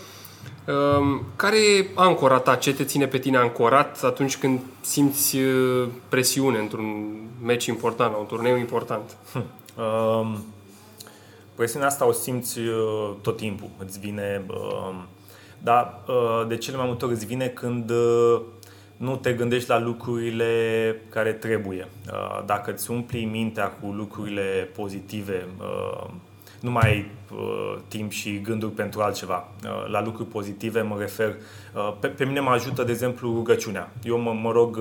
care 1.36 1.56
e 1.56 1.88
ancora 1.94 2.38
ta? 2.38 2.54
Ce 2.54 2.74
te 2.74 2.84
ține 2.84 3.06
pe 3.06 3.18
tine 3.18 3.36
ancorat 3.36 4.02
atunci 4.02 4.36
când 4.36 4.60
simți 4.80 5.36
uh, 5.36 5.88
presiune 6.08 6.58
într-un 6.58 7.16
meci 7.42 7.66
important, 7.66 8.12
la 8.12 8.18
un 8.18 8.26
turneu 8.26 8.56
important? 8.56 9.16
Um, 9.78 10.44
presiunea 11.54 11.88
asta 11.88 12.06
o 12.06 12.12
simți 12.12 12.58
uh, 12.58 13.10
tot 13.22 13.36
timpul. 13.36 13.68
Îți 13.78 13.98
vine... 13.98 14.44
Uh, 14.48 14.94
dar 15.62 16.00
uh, 16.06 16.46
de 16.48 16.56
cele 16.56 16.76
mai 16.76 16.86
multe 16.86 17.04
ori 17.04 17.14
îți 17.14 17.26
vine 17.26 17.46
când 17.46 17.90
uh, 17.90 18.40
nu 18.96 19.16
te 19.16 19.32
gândești 19.32 19.68
la 19.68 19.80
lucrurile 19.80 21.02
care 21.08 21.32
trebuie. 21.32 21.88
Uh, 22.12 22.42
dacă 22.46 22.72
îți 22.72 22.90
umpli 22.90 23.24
mintea 23.24 23.68
cu 23.68 23.86
lucrurile 23.86 24.70
pozitive, 24.74 25.46
uh, 25.58 26.10
nu 26.60 26.70
mai 26.70 26.90
ai 26.90 27.10
uh, 27.32 27.78
timp 27.88 28.10
și 28.10 28.40
gânduri 28.40 28.72
pentru 28.72 29.00
altceva. 29.00 29.48
La 29.90 30.02
lucruri 30.02 30.28
pozitive 30.28 30.80
mă 30.80 30.96
refer. 30.98 31.34
Pe, 32.00 32.06
pe 32.06 32.24
mine 32.24 32.40
mă 32.40 32.50
ajută, 32.50 32.84
de 32.84 32.92
exemplu, 32.92 33.34
rugăciunea. 33.34 33.92
Eu 34.02 34.18
mă, 34.18 34.32
mă 34.32 34.50
rog, 34.52 34.78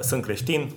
sunt 0.00 0.22
creștin, 0.22 0.70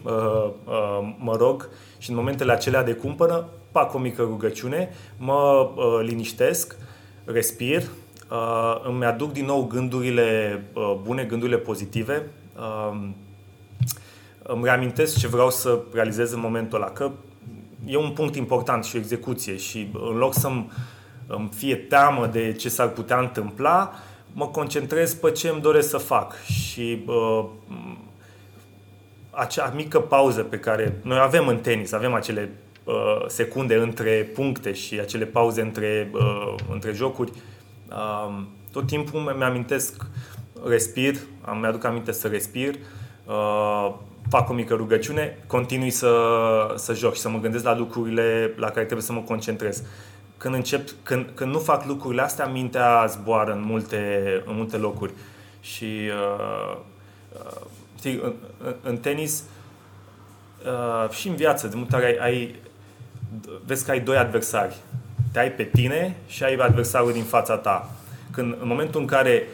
mă 1.18 1.36
rog 1.38 1.70
și 1.98 2.10
în 2.10 2.16
momentele 2.16 2.52
acelea 2.52 2.84
de 2.84 2.94
cumpără, 2.94 3.50
fac 3.72 3.94
o 3.94 3.98
mică 3.98 4.22
rugăciune, 4.22 4.90
mă 5.18 5.70
liniștesc, 6.02 6.76
respir, 7.26 7.82
uh, 8.32 8.82
îmi 8.84 9.06
aduc 9.06 9.32
din 9.32 9.46
nou 9.46 9.64
gândurile 9.68 10.62
uh, 10.74 10.96
bune, 11.02 11.24
gândurile 11.24 11.58
pozitive, 11.58 12.30
uh, 12.58 13.08
îmi 14.44 14.64
reamintesc 14.64 15.18
ce 15.18 15.28
vreau 15.28 15.50
să 15.50 15.80
realizez 15.94 16.32
în 16.32 16.40
momentul 16.40 16.82
ăla, 16.82 16.90
că 16.90 17.12
e 17.86 17.98
un 17.98 18.12
punct 18.12 18.36
important 18.36 18.84
și 18.84 18.96
o 18.96 19.00
execuție 19.00 19.58
și 19.58 19.90
în 19.94 20.18
loc 20.18 20.34
să-mi 20.34 20.72
îmi 21.28 21.50
fie 21.56 21.76
teamă 21.76 22.28
de 22.28 22.54
ce 22.54 22.70
s-ar 22.70 22.88
putea 22.88 23.20
întâmpla, 23.20 23.94
mă 24.34 24.48
concentrez 24.48 25.14
pe 25.14 25.32
ce 25.32 25.48
îmi 25.48 25.62
doresc 25.62 25.90
să 25.90 25.98
fac. 25.98 26.42
Și 26.44 27.04
uh, 27.06 27.46
acea 29.30 29.74
mică 29.76 30.00
pauză 30.00 30.44
pe 30.44 30.58
care 30.58 31.00
noi 31.02 31.20
avem 31.20 31.48
în 31.48 31.58
tenis, 31.58 31.92
avem 31.92 32.14
acele 32.14 32.52
uh, 32.84 32.94
secunde 33.28 33.76
între 33.76 34.32
puncte 34.34 34.74
și 34.74 35.00
acele 35.00 35.26
pauze 35.26 35.62
între, 35.62 36.12
uh, 36.14 36.56
între 36.72 36.92
jocuri, 36.92 37.32
tot 38.72 38.88
timpul 38.88 39.20
mi-amintesc, 39.20 40.06
respir, 40.66 41.16
mi-aduc 41.60 41.84
aminte 41.84 42.12
să 42.12 42.28
respir, 42.28 42.76
uh, 43.26 43.94
fac 44.30 44.50
o 44.50 44.54
mică 44.54 44.74
rugăciune, 44.74 45.38
continui 45.48 45.90
să, 45.90 46.12
să 46.76 46.94
joc 46.94 47.14
și 47.14 47.22
să 47.22 47.30
mă 47.30 47.40
gândesc 47.40 47.64
la 47.64 47.78
lucrurile 47.78 48.54
la 48.56 48.68
care 48.68 48.86
trebuie 48.86 49.06
să 49.06 49.14
mă 49.14 49.22
concentrez. 49.22 49.84
Când, 50.38 50.56
încep, 50.56 50.90
când, 51.04 51.26
când 51.34 51.52
nu 51.52 51.60
fac 51.60 51.86
lucrurile 51.86 52.22
astea, 52.22 52.46
mintea 52.46 53.06
zboară 53.06 53.52
în 53.52 53.62
multe, 53.62 54.24
în 54.46 54.56
multe 54.56 54.78
locuri. 54.78 55.12
Și 55.62 55.86
uh, 55.86 56.78
uh, 57.34 57.62
știi, 57.98 58.20
în, 58.24 58.34
în 58.82 58.98
tenis 58.98 59.44
uh, 60.66 61.10
și 61.10 61.28
în 61.28 61.36
viață, 61.36 61.68
de 61.68 61.76
multe 61.76 61.96
ori 61.96 62.06
ai, 62.06 62.18
ai, 62.18 62.56
vezi 63.66 63.86
că 63.86 63.92
ai 63.92 64.00
doi 64.00 64.18
adversari 64.18 64.76
te 65.34 65.40
ai 65.40 65.52
pe 65.52 65.64
tine 65.64 66.16
și 66.28 66.44
ai 66.44 66.56
adversarul 66.56 67.12
din 67.12 67.24
fața 67.24 67.56
ta. 67.58 67.90
Când, 68.32 68.56
în 68.62 68.68
momentul 68.68 69.00
în 69.02 69.08
care 69.08 69.48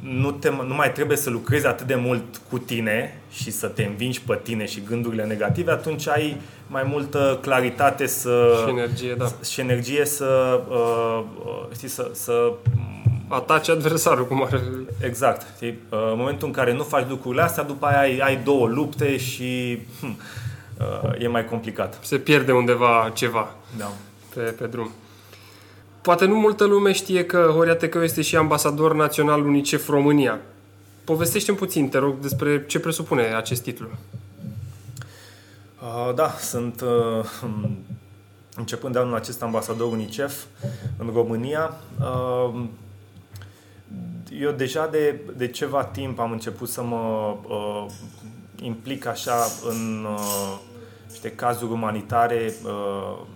nu, 0.00 0.30
te, 0.30 0.50
nu 0.50 0.74
mai 0.74 0.92
trebuie 0.92 1.16
să 1.16 1.30
lucrezi 1.30 1.66
atât 1.66 1.86
de 1.86 1.94
mult 1.94 2.40
cu 2.48 2.58
tine 2.58 3.20
și 3.30 3.50
să 3.50 3.66
te 3.66 3.84
învingi 3.84 4.20
pe 4.20 4.40
tine 4.42 4.66
și 4.66 4.82
gândurile 4.82 5.24
negative, 5.24 5.70
atunci 5.70 6.08
ai 6.08 6.40
mai 6.66 6.82
multă 6.86 7.38
claritate 7.40 8.06
să... 8.06 8.62
Și 8.64 8.70
energie, 8.70 9.14
da. 9.14 9.26
Și 9.50 9.60
energie 9.60 10.04
să, 10.04 10.60
uh, 10.68 11.24
uh 11.44 11.64
știi, 11.74 11.88
să, 11.88 12.10
să 12.12 12.52
ataci 13.28 13.68
adversarul 13.68 14.26
cum 14.26 14.42
are. 14.42 14.62
Exact. 15.00 15.46
Știi? 15.56 15.78
Uh, 15.88 15.98
în 16.10 16.16
momentul 16.16 16.46
în 16.46 16.52
care 16.52 16.72
nu 16.72 16.82
faci 16.82 17.08
lucrurile 17.08 17.42
astea, 17.42 17.62
după 17.62 17.86
aia 17.86 17.98
ai, 17.98 18.18
ai 18.18 18.36
două 18.44 18.66
lupte 18.66 19.16
și 19.16 19.78
hm, 20.00 20.18
uh, 20.78 21.22
e 21.22 21.28
mai 21.28 21.44
complicat. 21.44 21.98
Se 22.02 22.18
pierde 22.18 22.52
undeva 22.52 23.10
ceva. 23.14 23.54
Da 23.76 23.92
pe, 24.34 24.40
pe 24.40 24.66
drum. 24.66 24.90
Poate 26.08 26.24
nu 26.24 26.34
multă 26.34 26.64
lume 26.64 26.92
știe 26.92 27.24
că 27.26 27.50
Horia 27.54 27.76
Tecău 27.76 28.02
este 28.02 28.22
și 28.22 28.36
ambasador 28.36 28.94
național 28.94 29.46
UNICEF 29.46 29.88
România. 29.88 30.40
Povestește-mi 31.04 31.56
puțin, 31.56 31.88
te 31.88 31.98
rog, 31.98 32.18
despre 32.18 32.66
ce 32.66 32.80
presupune 32.80 33.22
acest 33.22 33.62
titlu. 33.62 33.86
Uh, 35.80 36.14
da, 36.14 36.28
sunt 36.28 36.80
uh, 36.80 37.48
începând 38.60 38.92
de 38.92 38.98
anul 38.98 39.14
acest 39.14 39.42
ambasador 39.42 39.92
UNICEF 39.92 40.44
în 40.98 41.10
România. 41.14 41.76
Uh, 42.00 42.64
eu 44.40 44.50
deja 44.50 44.86
de, 44.86 45.20
de 45.36 45.48
ceva 45.48 45.84
timp 45.84 46.18
am 46.18 46.32
început 46.32 46.68
să 46.68 46.82
mă 46.82 47.34
uh, 47.48 47.86
implic 48.62 49.06
așa 49.06 49.36
în 49.68 50.06
uh, 50.14 50.58
niște 51.08 51.30
cazuri 51.30 51.72
umanitare 51.72 52.54
uh, 52.64 53.26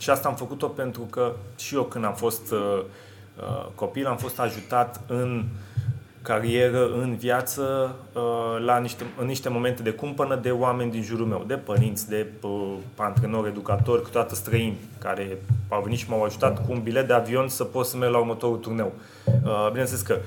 și 0.00 0.10
asta 0.10 0.28
am 0.28 0.34
făcut-o 0.34 0.66
pentru 0.66 1.00
că 1.00 1.32
și 1.58 1.74
eu 1.74 1.82
când 1.82 2.04
am 2.04 2.14
fost 2.14 2.52
uh, 2.52 2.82
uh, 3.36 3.66
copil 3.74 4.06
am 4.06 4.16
fost 4.16 4.40
ajutat 4.40 5.00
în 5.06 5.44
carieră 6.22 6.90
în 6.92 7.16
viață 7.16 7.94
uh, 8.12 8.64
la 8.64 8.78
niște, 8.78 9.04
în 9.18 9.26
niște 9.26 9.48
momente 9.48 9.82
de 9.82 9.90
cumpănă 9.90 10.36
de 10.36 10.50
oameni 10.50 10.90
din 10.90 11.02
jurul 11.02 11.26
meu, 11.26 11.44
de 11.46 11.54
părinți, 11.54 12.08
de 12.08 12.26
uh, 12.40 12.72
antrenori, 12.96 13.48
educatori, 13.48 14.02
câteodată 14.02 14.34
străini, 14.34 14.76
care 14.98 15.38
au 15.68 15.82
venit 15.82 15.98
și 15.98 16.08
m-au 16.08 16.22
ajutat 16.22 16.66
cu 16.66 16.72
un 16.72 16.82
bilet 16.82 17.06
de 17.06 17.12
avion 17.12 17.48
să 17.48 17.64
pot 17.64 17.86
să 17.86 17.96
merg 17.96 18.12
la 18.12 18.18
următorul 18.18 18.56
turneu. 18.56 18.92
Uh, 19.24 19.66
bineînțeles 19.68 20.02
că 20.02 20.18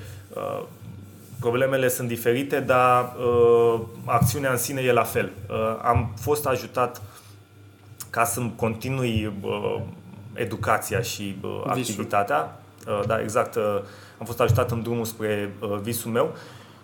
problemele 1.40 1.88
sunt 1.88 2.08
diferite, 2.08 2.60
dar 2.60 3.16
acțiunea 4.04 4.50
în 4.50 4.56
sine 4.56 4.80
e 4.80 4.92
la 4.92 5.02
fel. 5.02 5.30
Am 5.82 6.14
fost 6.20 6.46
ajutat 6.46 7.02
ca 8.14 8.24
să-mi 8.24 8.52
continui 8.56 9.32
educația 10.34 11.00
și 11.00 11.36
activitatea. 11.66 12.60
Da, 13.06 13.20
exact 13.20 13.58
am 14.18 14.26
fost 14.26 14.40
ajutat 14.40 14.70
în 14.70 14.82
drumul 14.82 15.04
spre 15.04 15.54
uh, 15.60 15.78
visul 15.82 16.10
meu 16.10 16.32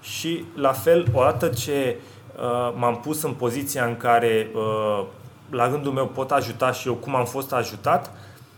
și 0.01 0.45
la 0.55 0.73
fel, 0.73 1.07
odată 1.13 1.49
ce 1.49 1.97
uh, 2.37 2.75
m-am 2.77 3.01
pus 3.01 3.23
în 3.23 3.33
poziția 3.33 3.85
în 3.85 3.97
care 3.97 4.51
uh, 4.55 5.07
la 5.51 5.69
rândul 5.69 5.93
meu 5.93 6.07
pot 6.07 6.31
ajuta 6.31 6.73
și 6.73 6.89
eu 6.89 6.95
cum 6.95 7.15
am 7.15 7.25
fost 7.25 7.53
ajutat, 7.53 8.13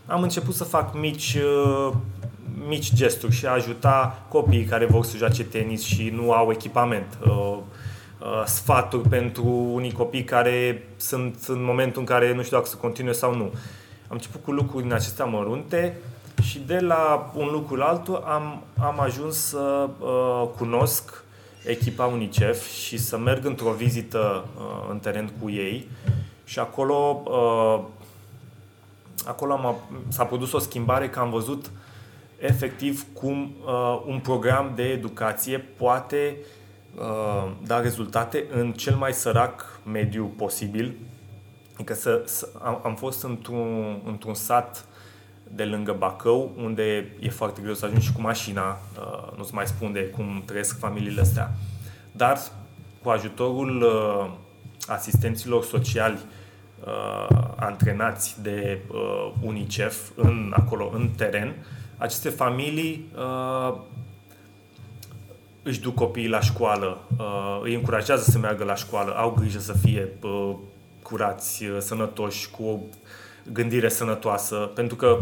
am 0.05 0.21
început 0.21 0.53
să 0.53 0.63
fac 0.63 0.97
mici, 0.97 1.37
uh, 1.87 1.93
mici 2.67 2.93
gesturi 2.93 3.33
și 3.33 3.45
a 3.45 3.51
ajuta 3.51 4.19
copiii 4.27 4.63
care 4.63 4.85
vor 4.85 5.05
să 5.05 5.17
joace 5.17 5.43
tenis 5.43 5.83
și 5.83 6.09
nu 6.15 6.31
au 6.31 6.51
echipament. 6.51 7.17
Uh, 7.27 7.31
uh, 7.31 7.57
sfaturi 8.45 9.09
pentru 9.09 9.45
unii 9.73 9.91
copii 9.91 10.23
care 10.23 10.87
sunt 10.97 11.45
în 11.47 11.63
momentul 11.63 11.99
în 11.99 12.07
care 12.07 12.33
nu 12.33 12.43
știu 12.43 12.57
dacă 12.57 12.69
să 12.69 12.75
continue 12.75 13.11
sau 13.11 13.35
nu. 13.35 13.43
Am 13.43 14.19
început 14.19 14.43
cu 14.43 14.51
lucruri 14.51 14.83
din 14.83 14.93
acestea 14.93 15.25
mărunte 15.25 15.97
și 16.41 16.59
de 16.59 16.79
la 16.79 17.31
un 17.35 17.49
lucru 17.51 17.75
la 17.75 17.85
altul 17.85 18.15
am, 18.15 18.63
am 18.79 18.99
ajuns 18.99 19.37
să 19.37 19.89
uh, 19.99 20.47
cunosc 20.57 21.23
echipa 21.65 22.05
UNICEF 22.05 22.71
și 22.71 22.97
să 22.97 23.17
merg 23.17 23.45
într-o 23.45 23.71
vizită 23.71 24.45
uh, 24.57 24.87
în 24.89 24.99
teren 24.99 25.31
cu 25.41 25.49
ei 25.49 25.87
și 26.45 26.59
acolo, 26.59 27.23
uh, 27.25 27.79
acolo 29.25 29.53
am, 29.53 29.75
s-a 30.07 30.23
produs 30.23 30.51
o 30.51 30.59
schimbare 30.59 31.09
că 31.09 31.19
am 31.19 31.29
văzut 31.29 31.71
efectiv 32.37 33.05
cum 33.13 33.55
uh, 33.65 34.01
un 34.05 34.19
program 34.19 34.71
de 34.75 34.83
educație 34.83 35.57
poate 35.57 36.37
uh, 36.39 36.45
da 37.65 37.79
rezultate 37.81 38.45
în 38.51 38.71
cel 38.71 38.95
mai 38.95 39.13
sărac 39.13 39.79
mediu 39.91 40.25
posibil. 40.37 40.95
Adică 41.73 41.93
să, 41.93 42.21
să, 42.25 42.49
am, 42.61 42.79
am 42.83 42.95
fost 42.95 43.23
într-un, 43.23 44.01
într-un 44.05 44.33
sat 44.33 44.85
de 45.55 45.63
lângă 45.63 45.95
Bacău, 45.97 46.51
unde 46.57 47.15
e 47.19 47.29
foarte 47.29 47.61
greu 47.61 47.73
să 47.73 47.85
ajungi 47.85 48.05
și 48.05 48.13
cu 48.13 48.21
mașina, 48.21 48.79
uh, 48.99 49.37
nu-ți 49.37 49.53
mai 49.53 49.67
spun 49.67 49.91
de 49.91 49.99
cum 49.99 50.43
trăiesc 50.45 50.79
familiile 50.79 51.21
astea. 51.21 51.51
Dar 52.11 52.37
cu 53.03 53.09
ajutorul 53.09 53.81
uh, 53.81 54.31
asistenților 54.87 55.63
sociali 55.63 56.19
uh, 56.85 57.37
antrenați 57.55 58.41
de 58.41 58.79
UNICEF 59.41 60.09
în, 60.15 60.53
acolo, 60.55 60.91
în 60.93 61.09
teren, 61.09 61.53
aceste 61.97 62.29
familii 62.29 63.11
își 65.63 65.79
duc 65.79 65.93
copiii 65.93 66.27
la 66.27 66.39
școală, 66.39 67.01
îi 67.61 67.73
încurajează 67.73 68.31
să 68.31 68.37
meargă 68.37 68.63
la 68.63 68.75
școală, 68.75 69.15
au 69.15 69.29
grijă 69.29 69.59
să 69.59 69.73
fie 69.73 70.09
curați, 71.01 71.63
sănătoși, 71.79 72.49
cu 72.49 72.63
o 72.63 72.77
gândire 73.51 73.89
sănătoasă, 73.89 74.55
pentru 74.55 74.95
că 74.95 75.17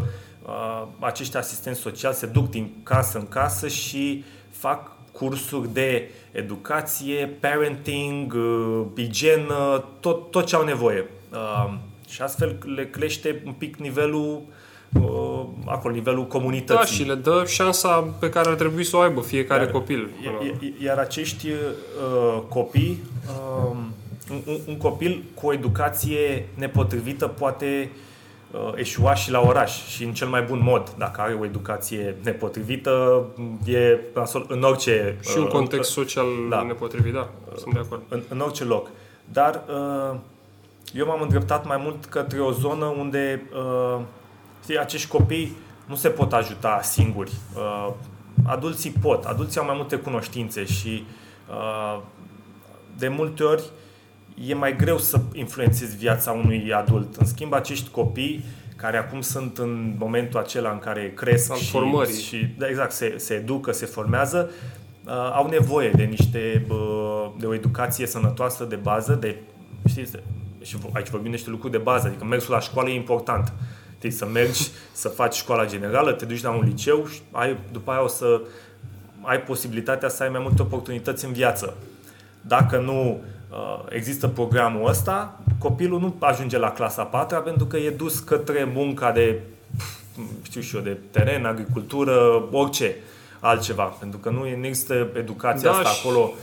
uh, 0.46 0.88
acești 1.00 1.38
asistenți 1.38 1.80
sociali 1.80 2.16
se 2.16 2.26
duc 2.26 2.50
din 2.50 2.72
casă 2.84 3.18
în 3.18 3.28
casă 3.28 3.68
și 3.68 4.24
fac 4.50 4.92
cursuri 5.12 5.74
de 5.74 6.10
educație, 6.32 7.38
parenting, 7.40 8.34
uh, 8.34 8.86
igienă, 8.96 9.84
tot, 10.00 10.32
tot 10.32 10.46
ce 10.46 10.56
au 10.56 10.64
nevoie. 10.64 11.10
Uh, 11.32 11.74
și 12.10 12.22
astfel 12.22 12.58
le 12.76 12.90
crește 12.90 13.42
un 13.46 13.52
pic 13.52 13.76
nivelul 13.76 14.36
uh, 14.36 14.54
acolo, 15.66 15.94
nivelul 15.94 16.28
comunității. 16.28 16.76
Da, 16.76 17.04
și 17.04 17.04
le 17.04 17.16
dă 17.16 17.44
șansa 17.48 18.16
pe 18.20 18.30
care 18.30 18.50
ar 18.50 18.56
trebui 18.56 18.84
să 18.84 18.98
o 18.98 19.00
aibă 19.00 19.22
fiecare 19.22 19.62
iar, 19.62 19.72
copil. 19.72 20.10
Iar 20.84 20.98
acești 20.98 21.48
uh, 21.48 22.42
copii, 22.48 23.04
uh, 23.28 23.76
un, 24.32 24.58
un 24.68 24.78
copil 24.78 25.24
cu 25.34 25.48
o 25.48 25.54
educație 25.54 26.48
nepotrivită 26.56 27.28
poate 27.28 27.90
uh, 27.92 28.00
uh, 28.52 28.72
eșua 28.76 29.14
și 29.14 29.32
la 29.32 29.40
oraș 29.40 29.88
și 29.88 30.04
în 30.04 30.14
cel 30.14 30.28
mai 30.28 30.42
bun 30.42 30.62
mod. 30.64 30.94
Dacă 30.98 31.22
are 31.22 31.38
o 31.40 31.46
educație 31.46 32.16
nepotrivită, 32.24 33.26
e 33.66 34.00
în 34.48 34.64
orice... 34.64 35.18
Și 35.22 35.38
un 35.38 35.44
uh, 35.44 35.50
context 35.50 35.92
social 35.92 36.26
da, 36.50 36.62
nepotrivit, 36.62 37.14
da, 37.14 37.30
sunt 37.58 37.74
de 37.74 37.80
acord. 37.80 38.02
În, 38.08 38.22
în 38.30 38.40
orice 38.40 38.64
loc. 38.64 38.90
Dar 39.32 39.64
uh, 39.68 40.18
eu 40.94 41.06
m-am 41.06 41.22
îndreptat 41.22 41.68
mai 41.68 41.80
mult 41.84 42.06
către 42.06 42.40
o 42.40 42.52
zonă 42.52 42.86
unde 42.86 43.42
uh, 43.54 44.02
știi, 44.64 44.80
acești 44.80 45.08
copii 45.08 45.56
nu 45.86 45.96
se 45.96 46.10
pot 46.10 46.34
ajuta 46.34 46.80
singuri. 46.84 47.32
Uh, 47.56 47.94
adulții 48.46 48.92
pot, 48.92 49.26
adulții 49.26 49.60
au 49.60 49.66
mai 49.66 49.76
multe 49.78 49.96
cunoștințe 49.96 50.66
și 50.66 51.06
uh, 51.50 52.02
de 52.98 53.08
multe 53.08 53.44
ori 53.44 53.64
e 54.48 54.54
mai 54.54 54.76
greu 54.76 54.98
să 54.98 55.20
influențezi 55.34 55.98
viața 55.98 56.32
unui 56.32 56.74
adult. 56.74 57.16
În 57.16 57.26
schimb, 57.26 57.54
acești 57.54 57.90
copii 57.90 58.44
care 58.76 58.98
acum 58.98 59.22
sunt 59.22 59.58
în 59.58 59.96
momentul 59.98 60.40
acela 60.40 60.72
în 60.72 60.80
care 60.80 61.12
cresc 61.16 61.56
și, 61.56 62.26
și 62.26 62.48
da, 62.58 62.68
exact, 62.68 62.92
se, 62.92 63.14
se 63.18 63.34
educă, 63.34 63.72
se 63.72 63.86
formează, 63.86 64.50
uh, 65.06 65.12
au 65.34 65.48
nevoie 65.48 65.90
de 65.90 66.04
niște 66.04 66.66
uh, 66.70 67.32
de 67.38 67.46
o 67.46 67.54
educație 67.54 68.08
sănătoasă 68.08 68.64
de 68.64 68.76
bază, 68.76 69.14
de 69.14 69.36
știți, 69.88 70.12
și 70.62 70.78
aici 70.94 71.10
vorbim 71.10 71.32
niște 71.32 71.50
lucruri 71.50 71.72
de 71.72 71.78
bază, 71.78 72.08
adică 72.08 72.26
mersul 72.26 72.54
la 72.54 72.60
școală 72.60 72.90
e 72.90 72.96
important. 72.96 73.54
Știi, 74.02 74.12
să 74.12 74.26
mergi, 74.26 74.68
să 74.92 75.10
faci 75.10 75.36
școala 75.36 75.66
generală, 75.66 76.12
te 76.12 76.26
duci 76.26 76.44
la 76.44 76.52
un 76.52 76.64
liceu 76.64 77.08
și 77.08 77.22
ai, 77.32 77.58
după 77.72 77.92
aia 77.92 78.04
o 78.04 78.08
să 78.08 78.42
ai 79.22 79.42
posibilitatea 79.42 80.10
să 80.10 80.24
ai 80.24 80.30
mai 80.30 80.42
multe 80.42 80.62
oportunități 80.62 81.26
în 81.26 81.32
viață. 81.32 81.74
Dacă 82.42 82.78
nu 82.78 83.22
Uh, 83.52 83.84
există 83.90 84.28
programul 84.28 84.90
ăsta, 84.90 85.40
copilul 85.60 86.00
nu 86.00 86.16
ajunge 86.20 86.58
la 86.58 86.72
clasa 86.72 87.04
4 87.04 87.42
pentru 87.42 87.66
că 87.66 87.78
e 87.78 87.90
dus 87.90 88.20
către 88.20 88.72
munca 88.74 89.12
de, 89.12 89.40
știu 90.42 90.62
și 90.62 90.76
eu, 90.76 90.82
de 90.82 90.98
teren, 91.12 91.46
agricultură, 91.46 92.44
orice 92.52 92.96
altceva. 93.40 93.84
Pentru 93.84 94.20
că 94.20 94.30
nu 94.30 94.48
există 94.48 95.08
educația 95.14 95.72
da, 95.72 95.78
asta 95.78 95.90
și... 95.90 96.08
acolo 96.08 96.20
uh, 96.20 96.40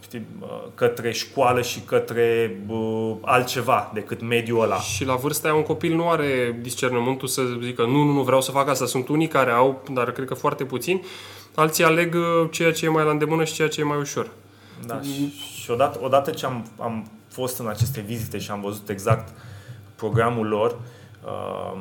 știi, 0.00 0.26
uh, 0.40 0.62
către 0.74 1.12
școală 1.12 1.62
și 1.62 1.80
către 1.80 2.58
uh, 2.68 3.14
altceva 3.20 3.90
decât 3.94 4.22
mediul 4.22 4.62
ăla. 4.62 4.78
Și 4.80 5.04
la 5.04 5.14
vârsta 5.14 5.48
aia 5.48 5.56
un 5.56 5.62
copil 5.62 5.94
nu 5.94 6.10
are 6.10 6.58
discernământul 6.60 7.28
să 7.28 7.42
zică 7.62 7.82
nu, 7.82 8.02
nu, 8.02 8.12
nu 8.12 8.22
vreau 8.22 8.40
să 8.40 8.50
fac 8.50 8.68
asta. 8.68 8.86
Sunt 8.86 9.08
unii 9.08 9.28
care 9.28 9.50
au, 9.50 9.82
dar 9.92 10.12
cred 10.12 10.26
că 10.26 10.34
foarte 10.34 10.64
puțini. 10.64 11.04
Alții 11.54 11.84
aleg 11.84 12.16
ceea 12.50 12.72
ce 12.72 12.84
e 12.84 12.88
mai 12.88 13.04
la 13.04 13.10
îndemână 13.10 13.44
și 13.44 13.54
ceea 13.54 13.68
ce 13.68 13.80
e 13.80 13.84
mai 13.84 13.98
ușor. 13.98 14.30
Da, 14.86 15.00
și, 15.00 15.34
și 15.62 15.70
odată, 15.70 16.00
odată 16.02 16.30
ce 16.30 16.46
am, 16.46 16.66
am 16.78 17.06
fost 17.28 17.58
în 17.58 17.68
aceste 17.68 18.00
vizite 18.00 18.38
și 18.38 18.50
am 18.50 18.60
văzut 18.60 18.88
exact 18.88 19.28
programul 19.94 20.46
lor, 20.46 20.76
uh, 21.24 21.80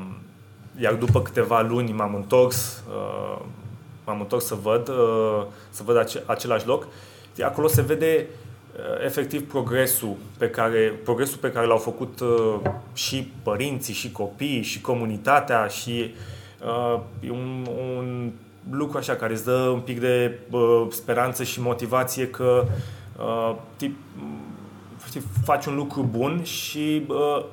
iar 0.79 0.93
după 0.93 1.21
câteva 1.21 1.61
luni 1.61 1.91
m-am 1.91 2.15
întors, 2.15 2.83
uh, 2.89 3.41
m-am 4.05 4.19
întors 4.19 4.45
să 4.45 4.55
văd, 4.61 4.87
uh, 4.87 5.43
să 5.69 5.83
văd 5.85 5.97
ace- 5.97 6.23
același 6.25 6.67
loc, 6.67 6.87
acolo 7.41 7.67
se 7.67 7.81
vede 7.81 8.25
uh, 8.75 9.05
efectiv 9.05 9.47
progresul 9.47 10.15
pe 10.37 10.49
care, 10.49 10.99
progresul 11.03 11.37
pe 11.37 11.51
care 11.51 11.65
l-au 11.65 11.77
făcut 11.77 12.19
uh, 12.19 12.59
și 12.93 13.31
părinții, 13.43 13.93
și 13.93 14.11
copiii, 14.11 14.61
și 14.61 14.81
comunitatea 14.81 15.67
și 15.67 16.13
uh, 16.65 16.99
un, 17.29 17.67
un 17.87 18.31
lucru 18.69 18.97
așa 18.97 19.15
care 19.15 19.33
îți 19.33 19.45
dă 19.45 19.69
un 19.73 19.79
pic 19.79 19.99
de 19.99 20.39
uh, 20.49 20.85
speranță 20.89 21.43
și 21.43 21.61
motivație 21.61 22.27
că 22.27 22.65
uh, 23.19 23.55
tip, 23.75 23.95
știi, 25.07 25.23
faci 25.43 25.65
un 25.65 25.75
lucru 25.75 26.07
bun 26.11 26.43
și 26.43 27.05
uh, 27.07 27.45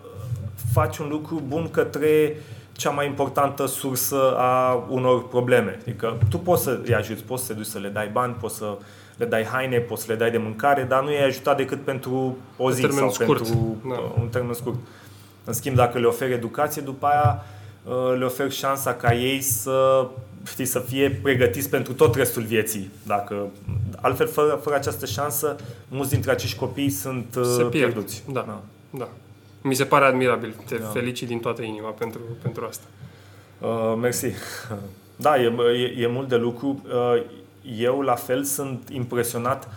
faci 0.72 0.98
un 0.98 1.08
lucru 1.08 1.42
bun 1.46 1.70
către 1.70 2.36
cea 2.72 2.90
mai 2.90 3.06
importantă 3.06 3.66
sursă 3.66 4.36
a 4.36 4.84
unor 4.88 5.28
probleme. 5.28 5.78
Adică 5.80 6.18
tu 6.30 6.38
poți 6.38 6.62
să 6.62 6.80
îi 6.84 6.94
ajuți, 6.94 7.24
poți 7.24 7.44
să 7.44 7.52
te 7.52 7.58
duci 7.58 7.66
să 7.66 7.78
le 7.78 7.88
dai 7.88 8.08
bani, 8.12 8.36
poți 8.40 8.56
să 8.56 8.78
le 9.20 9.26
dai 9.26 9.44
haine, 9.44 9.78
poți 9.78 10.02
să 10.02 10.12
le 10.12 10.18
dai 10.18 10.30
de 10.30 10.38
mâncare, 10.38 10.82
dar 10.82 11.02
nu 11.02 11.10
e 11.10 11.22
ajutat 11.22 11.56
decât 11.56 11.80
pentru 11.80 12.36
o 12.56 12.70
zi 12.70 12.80
sau 12.90 13.10
scurt. 13.10 13.42
pentru 13.42 13.76
da. 13.88 13.94
Uh, 13.94 14.12
un 14.20 14.28
termen 14.28 14.54
scurt. 14.54 14.76
În 15.44 15.52
schimb, 15.52 15.76
dacă 15.76 15.98
le 15.98 16.06
oferi 16.06 16.32
educație, 16.32 16.82
după 16.82 17.06
aia 17.06 17.44
uh, 17.84 18.18
le 18.18 18.24
oferi 18.24 18.54
șansa 18.54 18.94
ca 18.94 19.14
ei 19.14 19.40
să 19.40 20.06
știi, 20.46 20.64
să 20.64 20.78
fie 20.78 21.10
pregătiți 21.22 21.68
pentru 21.68 21.92
tot 21.92 22.14
restul 22.14 22.42
vieții. 22.42 22.90
Dacă, 23.06 23.48
altfel, 24.00 24.28
fără, 24.28 24.60
fără 24.62 24.76
această 24.76 25.06
șansă, 25.06 25.56
mulți 25.88 26.10
dintre 26.10 26.30
acești 26.30 26.58
copii 26.58 26.90
sunt 26.90 27.26
Se 27.32 27.56
pierd. 27.56 27.70
pierduți. 27.70 28.22
Da, 28.32 28.44
da. 28.46 28.60
da. 28.90 29.08
Mi 29.62 29.74
se 29.74 29.84
pare 29.84 30.04
admirabil. 30.04 30.54
Te 30.66 30.76
da. 30.76 30.86
felicit 30.86 31.28
din 31.28 31.40
toată 31.40 31.62
inima 31.62 31.88
pentru, 31.88 32.20
pentru 32.42 32.64
asta. 32.68 32.84
Uh, 33.58 33.98
mersi. 34.00 34.26
Da, 35.22 35.40
e, 35.40 35.52
e, 35.96 36.02
e 36.02 36.06
mult 36.06 36.28
de 36.28 36.36
lucru. 36.36 36.82
Uh, 36.84 37.22
eu 37.62 38.00
la 38.00 38.14
fel 38.14 38.44
sunt 38.44 38.88
impresionat 38.88 39.68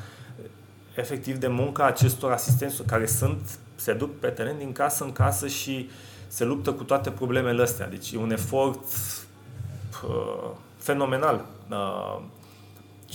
efectiv 0.96 1.38
de 1.38 1.48
munca 1.48 1.86
acestor 1.86 2.32
asistenți 2.32 2.84
care 2.84 3.06
sunt, 3.06 3.60
se 3.76 3.94
duc 3.94 4.20
pe 4.20 4.28
teren 4.28 4.58
din 4.58 4.72
casă 4.72 5.04
în 5.04 5.12
casă 5.12 5.48
și 5.48 5.90
se 6.28 6.44
luptă 6.44 6.72
cu 6.72 6.84
toate 6.84 7.10
problemele 7.12 7.62
astea. 7.62 7.90
Deci 7.90 8.12
e 8.12 8.18
un 8.18 8.32
efort 8.32 8.84
uh, 10.08 10.50
fenomenal. 10.78 11.46
Uh, 11.70 12.22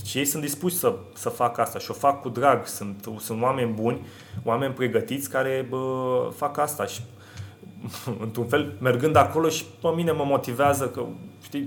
și 0.05 0.19
ei 0.19 0.25
sunt 0.25 0.43
dispuși 0.43 0.77
să, 0.77 0.95
să 1.15 1.29
facă 1.29 1.61
asta 1.61 1.79
și 1.79 1.91
o 1.91 1.95
fac 1.95 2.21
cu 2.21 2.29
drag. 2.29 2.67
Sunt, 2.67 3.09
sunt 3.19 3.43
oameni 3.43 3.73
buni, 3.73 4.07
oameni 4.45 4.75
pregătiți 4.75 5.31
care 5.31 5.67
bă, 5.69 6.31
fac 6.37 6.59
asta 6.59 6.85
și 6.85 7.01
într-un 8.25 8.47
fel, 8.47 8.77
mergând 8.81 9.17
acolo 9.17 9.49
și 9.49 9.65
pe 9.81 9.89
mine 9.89 10.13
mă 10.13 10.25
motivează 10.25 10.89
că, 10.89 11.05
știi, 11.43 11.67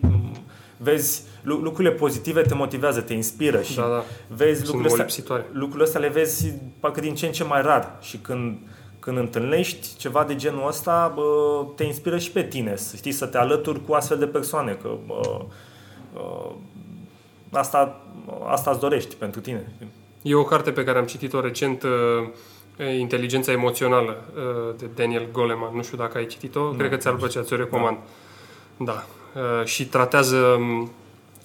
vezi 0.83 1.23
lucrurile 1.43 1.91
pozitive 1.91 2.41
te 2.41 2.53
motivează, 2.53 3.01
te 3.01 3.13
inspiră 3.13 3.61
și 3.61 3.75
da, 3.75 3.81
da. 3.81 4.03
vezi 4.27 4.65
lucrurile 4.65 5.03
astea, 5.03 5.45
lucrurile 5.51 5.83
astea 5.83 5.99
le 5.99 6.07
vezi 6.07 6.53
parcă 6.79 6.99
din 6.99 7.15
ce 7.15 7.25
în 7.25 7.31
ce 7.31 7.43
mai 7.43 7.61
rar 7.61 7.97
și 8.01 8.17
când 8.17 8.57
când 9.01 9.17
întâlnești 9.17 9.97
ceva 9.97 10.23
de 10.23 10.35
genul 10.35 10.67
ăsta, 10.67 11.11
bă, 11.15 11.65
te 11.75 11.83
inspiră 11.83 12.17
și 12.17 12.31
pe 12.31 12.43
tine, 12.43 12.75
să 12.75 12.95
știi, 12.95 13.11
să 13.11 13.25
te 13.25 13.37
alături 13.37 13.85
cu 13.85 13.93
astfel 13.93 14.17
de 14.17 14.25
persoane, 14.27 14.77
că 14.81 14.89
bă, 15.05 15.45
bă, 16.13 16.51
asta, 17.51 18.01
asta 18.47 18.71
îți 18.71 18.79
dorești 18.79 19.15
pentru 19.15 19.39
tine. 19.39 19.71
E 20.21 20.35
o 20.35 20.43
carte 20.43 20.71
pe 20.71 20.83
care 20.83 20.97
am 20.97 21.05
citit-o 21.05 21.41
recent, 21.41 21.85
Inteligența 22.99 23.51
emoțională, 23.51 24.23
de 24.77 24.89
Daniel 24.95 25.27
Goleman. 25.31 25.75
Nu 25.75 25.83
știu 25.83 25.97
dacă 25.97 26.17
ai 26.17 26.25
citit-o, 26.25 26.59
nu, 26.59 26.77
cred 26.77 26.89
că 26.89 26.95
ți-ar 26.95 27.15
plăcea, 27.15 27.41
ți-o 27.41 27.55
recomand. 27.55 27.97
Da. 28.77 28.91
da. 28.91 29.05
Și 29.63 29.85
tratează 29.85 30.59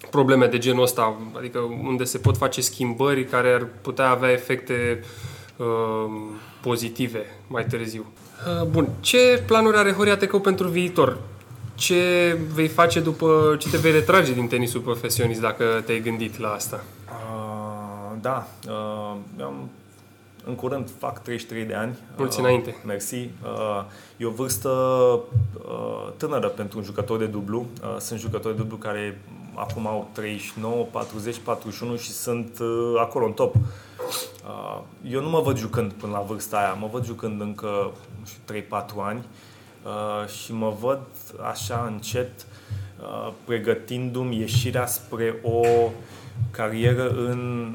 probleme 0.09 0.47
de 0.47 0.57
genul 0.57 0.83
ăsta, 0.83 1.17
adică 1.37 1.59
unde 1.83 2.03
se 2.03 2.17
pot 2.17 2.37
face 2.37 2.61
schimbări 2.61 3.25
care 3.25 3.53
ar 3.53 3.67
putea 3.81 4.09
avea 4.09 4.31
efecte 4.31 5.03
uh, 5.57 5.65
pozitive 6.61 7.25
mai 7.47 7.65
târziu. 7.65 8.05
Uh, 8.61 8.67
bun, 8.67 8.89
ce 8.99 9.43
planuri 9.45 9.77
are 9.77 9.91
Horia 9.91 10.17
Tecău 10.17 10.39
pentru 10.39 10.67
viitor? 10.67 11.17
Ce 11.75 12.37
vei 12.53 12.67
face 12.67 12.99
după 12.99 13.55
ce 13.59 13.69
te 13.69 13.77
vei 13.77 13.91
retrage 13.91 14.33
din 14.33 14.47
tenisul 14.47 14.81
profesionist, 14.81 15.41
dacă 15.41 15.83
te-ai 15.85 16.01
gândit 16.01 16.39
la 16.39 16.49
asta? 16.49 16.83
Uh, 17.07 18.17
da, 18.21 18.47
uh, 18.67 19.15
am 19.43 19.69
în 20.47 20.55
curând 20.55 20.89
fac 20.99 21.21
33 21.21 21.63
de 21.63 21.73
ani. 21.73 21.97
Mulți 22.17 22.39
uh, 22.39 22.45
înainte. 22.45 22.75
Mersi. 22.85 23.15
Uh, 23.15 23.29
e 24.17 24.25
o 24.25 24.29
vârstă 24.29 24.69
uh, 24.69 26.11
tânără 26.17 26.47
pentru 26.47 26.77
un 26.77 26.83
jucător 26.83 27.17
de 27.17 27.25
dublu. 27.25 27.65
Uh, 27.83 27.95
sunt 27.99 28.19
jucători 28.19 28.55
de 28.55 28.61
dublu 28.61 28.77
care 28.77 29.21
acum 29.57 29.87
au 29.87 30.09
39, 30.11 30.87
40, 30.91 31.37
41 31.37 31.95
și 31.95 32.11
sunt 32.11 32.59
uh, 32.59 32.99
acolo 32.99 33.25
în 33.25 33.31
top. 33.31 33.55
Uh, 33.55 34.81
eu 35.09 35.21
nu 35.21 35.29
mă 35.29 35.41
văd 35.41 35.57
jucând 35.57 35.91
până 35.91 36.11
la 36.11 36.19
vârsta 36.19 36.57
aia, 36.57 36.73
mă 36.73 36.89
văd 36.91 37.05
jucând 37.05 37.41
încă 37.41 37.91
3-4 38.53 38.65
ani 38.97 39.25
uh, 39.83 40.29
și 40.29 40.53
mă 40.53 40.75
văd 40.79 40.99
așa 41.49 41.89
încet 41.91 42.31
pregătindu-mi 43.45 44.39
ieșirea 44.39 44.85
spre 44.85 45.39
o 45.43 45.61
carieră 46.51 47.09
în 47.09 47.71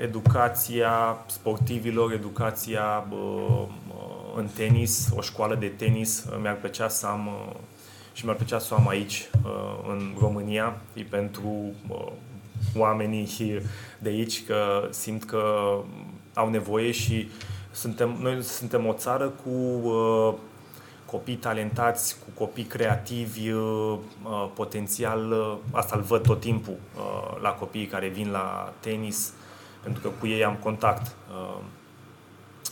educația 0.00 1.18
sportivilor, 1.26 2.12
educația 2.12 3.06
în 4.36 4.46
tenis, 4.54 5.08
o 5.16 5.20
școală 5.20 5.54
de 5.54 5.66
tenis. 5.66 6.24
Mi-ar 6.40 6.56
plăcea 6.56 6.88
să 6.88 7.06
am 7.06 7.28
și 8.12 8.24
mi-ar 8.24 8.36
plăcea 8.36 8.58
să 8.58 8.74
o 8.74 8.76
am 8.76 8.88
aici, 8.88 9.30
în 9.88 10.14
România, 10.20 10.76
pentru 11.10 11.72
oamenii 12.76 13.60
de 13.98 14.08
aici, 14.08 14.44
că 14.46 14.88
simt 14.90 15.24
că 15.24 15.74
au 16.34 16.48
nevoie 16.48 16.90
și 16.90 17.28
suntem, 17.70 18.16
noi 18.20 18.42
suntem 18.42 18.86
o 18.86 18.92
țară 18.92 19.28
cu 19.28 19.50
uh, 19.88 20.34
copii 21.06 21.36
talentați, 21.36 22.16
cu 22.18 22.44
copii 22.44 22.64
creativi, 22.64 23.50
uh, 23.50 23.98
potențial, 24.54 25.30
uh, 25.30 25.56
asta 25.70 25.96
îl 25.96 26.02
văd 26.02 26.22
tot 26.22 26.40
timpul 26.40 26.76
uh, 26.96 27.40
la 27.42 27.50
copiii 27.50 27.86
care 27.86 28.08
vin 28.08 28.30
la 28.30 28.72
tenis, 28.80 29.32
pentru 29.84 30.02
că 30.02 30.08
cu 30.20 30.26
ei 30.26 30.44
am 30.44 30.54
contact. 30.54 31.16
Uh, 31.30 31.60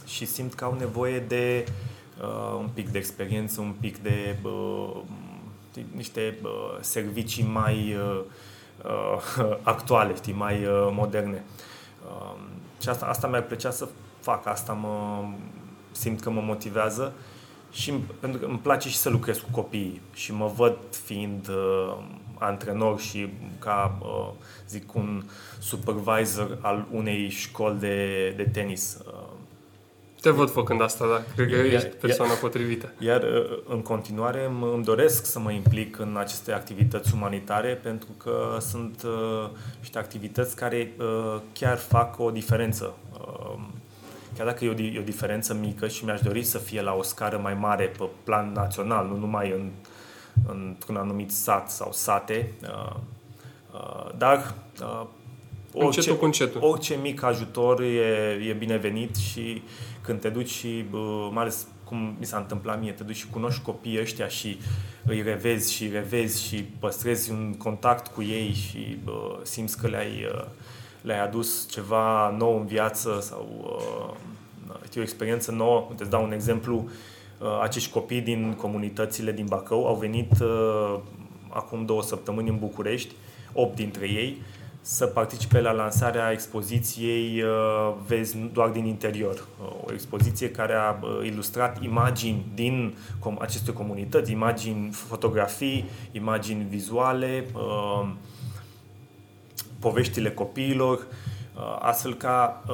și 0.06 0.26
simt 0.26 0.54
că 0.54 0.64
au 0.64 0.76
nevoie 0.78 1.18
de 1.18 1.64
uh, 2.20 2.56
un 2.58 2.68
pic 2.74 2.88
de 2.88 2.98
experiență, 2.98 3.60
un 3.60 3.74
pic 3.80 3.98
de 3.98 4.36
uh, 4.42 5.00
niște 5.94 6.38
uh, 6.42 6.78
servicii 6.80 7.44
mai 7.44 7.94
uh, 7.94 8.22
uh, 9.38 9.56
actuale, 9.62 10.14
știi, 10.14 10.32
mai 10.32 10.64
uh, 10.64 10.88
moderne. 10.92 11.44
Uh, 12.06 12.36
și 12.80 12.88
asta, 12.88 13.06
asta 13.06 13.26
mi-ar 13.26 13.42
plăcea 13.42 13.70
să 13.70 13.88
fac, 14.20 14.46
asta 14.46 14.72
mă 14.72 15.24
simt 15.90 16.20
că 16.20 16.30
mă 16.30 16.40
motivează 16.40 17.12
și 17.72 17.92
pentru 18.20 18.40
că 18.40 18.46
îmi 18.46 18.58
place 18.58 18.88
și 18.88 18.96
să 18.96 19.08
lucrez 19.08 19.38
cu 19.38 19.48
copiii 19.50 20.00
și 20.12 20.32
mă 20.32 20.46
văd 20.46 20.76
fiind 21.04 21.48
uh, 21.48 21.96
antrenor 22.38 23.00
și 23.00 23.28
ca, 23.58 23.98
uh, 24.00 24.30
zic, 24.72 24.94
un 24.94 25.22
supervisor 25.58 26.58
al 26.60 26.86
unei 26.90 27.28
școli 27.28 27.78
de, 27.78 28.28
de 28.36 28.42
tenis. 28.42 28.98
Uh, 29.06 29.12
te 30.20 30.30
văd 30.30 30.50
făcând 30.50 30.82
asta, 30.82 31.06
da. 31.06 31.22
Cred 31.34 31.48
că 31.48 31.56
iar, 31.56 31.64
ești 31.64 31.88
persoana 31.88 32.32
iar, 32.32 32.40
potrivită. 32.40 32.92
Iar 32.98 33.22
uh, 33.22 33.58
în 33.68 33.82
continuare 33.82 34.44
îmi 34.74 34.84
doresc 34.84 35.26
să 35.26 35.38
mă 35.38 35.52
implic 35.52 35.98
în 35.98 36.16
aceste 36.18 36.52
activități 36.52 37.14
umanitare 37.14 37.74
pentru 37.74 38.08
că 38.16 38.56
sunt 38.60 39.02
uh, 39.02 39.50
niște 39.78 39.98
activități 39.98 40.56
care 40.56 40.92
uh, 40.98 41.40
chiar 41.52 41.76
fac 41.76 42.18
o 42.18 42.30
diferență. 42.30 42.94
Uh, 43.12 43.58
chiar 44.36 44.46
dacă 44.46 44.64
e 44.64 44.68
o, 44.68 44.82
e 44.82 44.98
o 44.98 45.02
diferență 45.02 45.54
mică 45.54 45.88
și 45.88 46.04
mi-aș 46.04 46.20
dori 46.20 46.42
să 46.42 46.58
fie 46.58 46.82
la 46.82 46.94
o 46.94 47.02
scară 47.02 47.38
mai 47.42 47.54
mare 47.54 47.84
pe 47.98 48.08
plan 48.24 48.52
național, 48.52 49.06
nu 49.06 49.16
numai 49.16 49.50
în, 49.50 49.70
într-un 50.48 50.96
anumit 50.96 51.30
sat 51.30 51.70
sau 51.70 51.92
sate, 51.92 52.52
uh, 52.62 52.68
uh, 52.68 52.96
dar 54.16 54.54
uh, 54.80 55.06
orice, 55.74 55.98
încetul 55.98 56.16
cu 56.16 56.24
încetul. 56.24 56.62
orice 56.62 56.98
mic 57.02 57.22
ajutor 57.22 57.80
e, 57.80 58.38
e 58.48 58.52
binevenit 58.52 59.16
și 59.16 59.62
când 60.00 60.20
te 60.20 60.28
duci 60.28 60.50
și, 60.50 60.84
mai 61.30 61.42
ales 61.42 61.66
cum 61.84 62.16
mi 62.18 62.26
s-a 62.26 62.36
întâmplat 62.36 62.80
mie, 62.80 62.92
te 62.92 63.02
duci 63.02 63.16
și 63.16 63.26
cunoști 63.26 63.62
copiii 63.62 64.00
ăștia 64.00 64.28
și 64.28 64.58
îi 65.06 65.22
revezi 65.22 65.72
și 65.72 65.88
revezi 65.88 66.46
și 66.46 66.62
păstrezi 66.62 67.30
un 67.30 67.54
contact 67.58 68.06
cu 68.06 68.22
ei 68.22 68.52
și 68.52 68.98
bă, 69.04 69.38
simți 69.42 69.78
că 69.78 69.88
le-ai, 69.88 70.28
le-ai 71.00 71.22
adus 71.22 71.68
ceva 71.70 72.34
nou 72.38 72.58
în 72.58 72.66
viață 72.66 73.18
sau 73.20 73.80
știu, 74.84 75.00
o 75.00 75.04
experiență 75.04 75.52
nouă. 75.52 75.86
Uite, 75.88 76.02
îți 76.02 76.10
dau 76.10 76.24
un 76.24 76.32
exemplu. 76.32 76.88
Acești 77.62 77.90
copii 77.90 78.20
din 78.20 78.54
comunitățile 78.54 79.32
din 79.32 79.46
Bacău 79.48 79.86
au 79.86 79.94
venit 79.94 80.32
acum 81.48 81.84
două 81.84 82.02
săptămâni 82.02 82.48
în 82.48 82.58
București, 82.58 83.14
opt 83.52 83.76
dintre 83.76 84.06
ei, 84.06 84.42
să 84.84 85.06
participe 85.06 85.60
la 85.60 85.72
lansarea 85.72 86.30
expoziției 86.30 87.42
uh, 87.42 87.94
Vezi 88.06 88.36
doar 88.52 88.68
din 88.68 88.84
interior. 88.84 89.46
Uh, 89.60 89.72
o 89.84 89.92
expoziție 89.92 90.50
care 90.50 90.72
a 90.72 90.90
uh, 90.90 91.26
ilustrat 91.26 91.82
imagini 91.82 92.46
din 92.54 92.94
aceste 93.38 93.72
comunități, 93.72 94.32
imagini, 94.32 94.90
fotografii, 94.90 95.84
imagini 96.12 96.66
vizuale, 96.68 97.46
poveștile 99.78 100.30
copiilor, 100.30 101.06
astfel 101.78 102.14
ca 102.14 102.64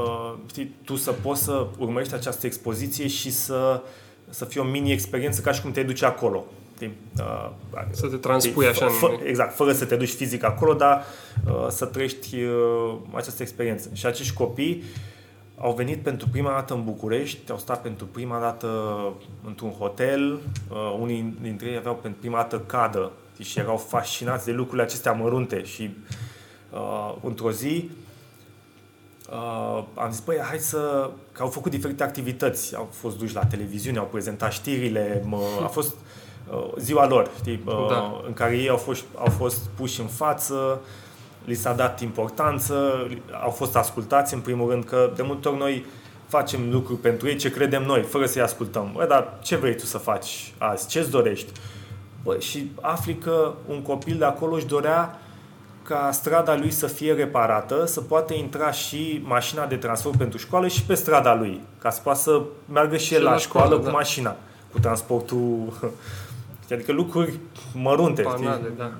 știi, 0.46 0.74
tu 0.84 0.96
să 0.96 1.12
poți 1.12 1.42
să 1.42 1.66
urmărești 1.78 2.14
această 2.14 2.46
expoziție 2.46 3.06
și 3.06 3.30
să, 3.30 3.82
să 4.28 4.44
fie 4.44 4.60
o 4.60 4.64
mini-experiență 4.64 5.40
ca 5.40 5.52
și 5.52 5.60
cum 5.60 5.70
te 5.70 5.82
duci 5.82 6.02
acolo. 6.02 6.44
Uh, 6.86 7.50
să 7.90 8.06
te 8.06 8.16
transpui 8.16 8.66
așa. 8.66 8.88
Fă, 8.88 9.18
exact, 9.24 9.54
fără 9.54 9.72
să 9.72 9.84
te 9.84 9.96
duci 9.96 10.12
fizic 10.12 10.44
acolo, 10.44 10.74
dar 10.74 11.04
uh, 11.46 11.66
să 11.68 11.84
trăiești 11.84 12.42
uh, 12.42 12.96
această 13.12 13.42
experiență. 13.42 13.88
Și 13.92 14.06
acești 14.06 14.34
copii 14.34 14.84
au 15.60 15.72
venit 15.72 16.02
pentru 16.02 16.28
prima 16.28 16.50
dată 16.50 16.74
în 16.74 16.84
București, 16.84 17.50
au 17.50 17.58
stat 17.58 17.82
pentru 17.82 18.06
prima 18.06 18.40
dată 18.40 18.68
într-un 19.46 19.70
hotel, 19.70 20.32
uh, 20.32 20.96
unii 21.00 21.36
dintre 21.42 21.68
ei 21.68 21.76
aveau 21.76 21.94
pentru 21.94 22.20
prima 22.20 22.36
dată 22.36 22.58
cadă 22.58 23.12
și 23.42 23.58
erau 23.58 23.76
fascinați 23.76 24.44
de 24.44 24.52
lucrurile 24.52 24.82
acestea 24.82 25.12
mărunte 25.12 25.64
și 25.64 25.90
uh, 26.70 27.14
într-o 27.22 27.50
zi 27.50 27.90
uh, 29.30 29.84
am 29.94 30.10
zis, 30.10 30.20
băi, 30.20 30.38
hai 30.42 30.58
să... 30.58 31.10
că 31.32 31.42
au 31.42 31.48
făcut 31.48 31.70
diferite 31.70 32.02
activități, 32.02 32.76
au 32.76 32.88
fost 32.92 33.18
duși 33.18 33.34
la 33.34 33.44
televiziune, 33.44 33.98
au 33.98 34.08
prezentat 34.10 34.52
știrile, 34.52 35.22
mă, 35.26 35.38
a 35.62 35.66
fost 35.66 35.94
Uh, 35.94 36.07
ziua 36.78 37.06
lor, 37.06 37.30
știi, 37.36 37.62
uh, 37.64 37.86
da. 37.88 38.20
în 38.26 38.32
care 38.32 38.56
ei 38.56 38.68
au 38.68 38.76
fost, 38.76 39.04
au 39.16 39.30
fost 39.38 39.68
puși 39.76 40.00
în 40.00 40.06
față, 40.06 40.80
li 41.44 41.54
s-a 41.54 41.72
dat 41.72 42.00
importanță, 42.00 43.06
au 43.42 43.50
fost 43.50 43.76
ascultați 43.76 44.34
în 44.34 44.40
primul 44.40 44.70
rând, 44.70 44.84
că 44.84 45.10
de 45.16 45.22
multe 45.22 45.48
ori 45.48 45.58
noi 45.58 45.84
facem 46.26 46.70
lucruri 46.70 47.00
pentru 47.00 47.28
ei 47.28 47.36
ce 47.36 47.50
credem 47.50 47.82
noi, 47.82 48.02
fără 48.02 48.26
să-i 48.26 48.42
ascultăm. 48.42 48.90
Bă, 48.94 49.06
dar 49.08 49.38
ce 49.42 49.56
vrei 49.56 49.76
tu 49.76 49.84
să 49.84 49.98
faci 49.98 50.52
azi? 50.58 50.88
Ce-ți 50.88 51.10
dorești? 51.10 51.52
Bă, 52.22 52.38
și 52.38 52.70
afli 52.80 53.14
că 53.16 53.52
un 53.68 53.82
copil 53.82 54.18
de 54.18 54.24
acolo 54.24 54.54
își 54.54 54.66
dorea 54.66 55.18
ca 55.82 56.10
strada 56.12 56.56
lui 56.56 56.70
să 56.70 56.86
fie 56.86 57.12
reparată, 57.12 57.86
să 57.86 58.00
poată 58.00 58.34
intra 58.34 58.70
și 58.70 59.22
mașina 59.24 59.66
de 59.66 59.76
transport 59.76 60.16
pentru 60.18 60.38
școală 60.38 60.68
și 60.68 60.82
pe 60.82 60.94
strada 60.94 61.34
lui, 61.34 61.60
ca 61.78 61.90
să 61.90 62.00
poată 62.00 62.18
să 62.18 62.42
meargă 62.72 62.96
și 62.96 63.12
el 63.14 63.18
Și 63.18 63.24
la, 63.24 63.30
la 63.30 63.36
școală, 63.36 63.66
școală, 63.66 63.84
cu 63.84 63.90
da. 63.90 63.96
mașina, 63.96 64.36
cu 64.72 64.78
transportul, 64.80 65.72
adică 66.74 66.92
lucruri 66.92 67.38
mărunte, 67.74 68.22
știi? 68.22 68.44
Banale, 68.44 68.72
da. 68.76 68.92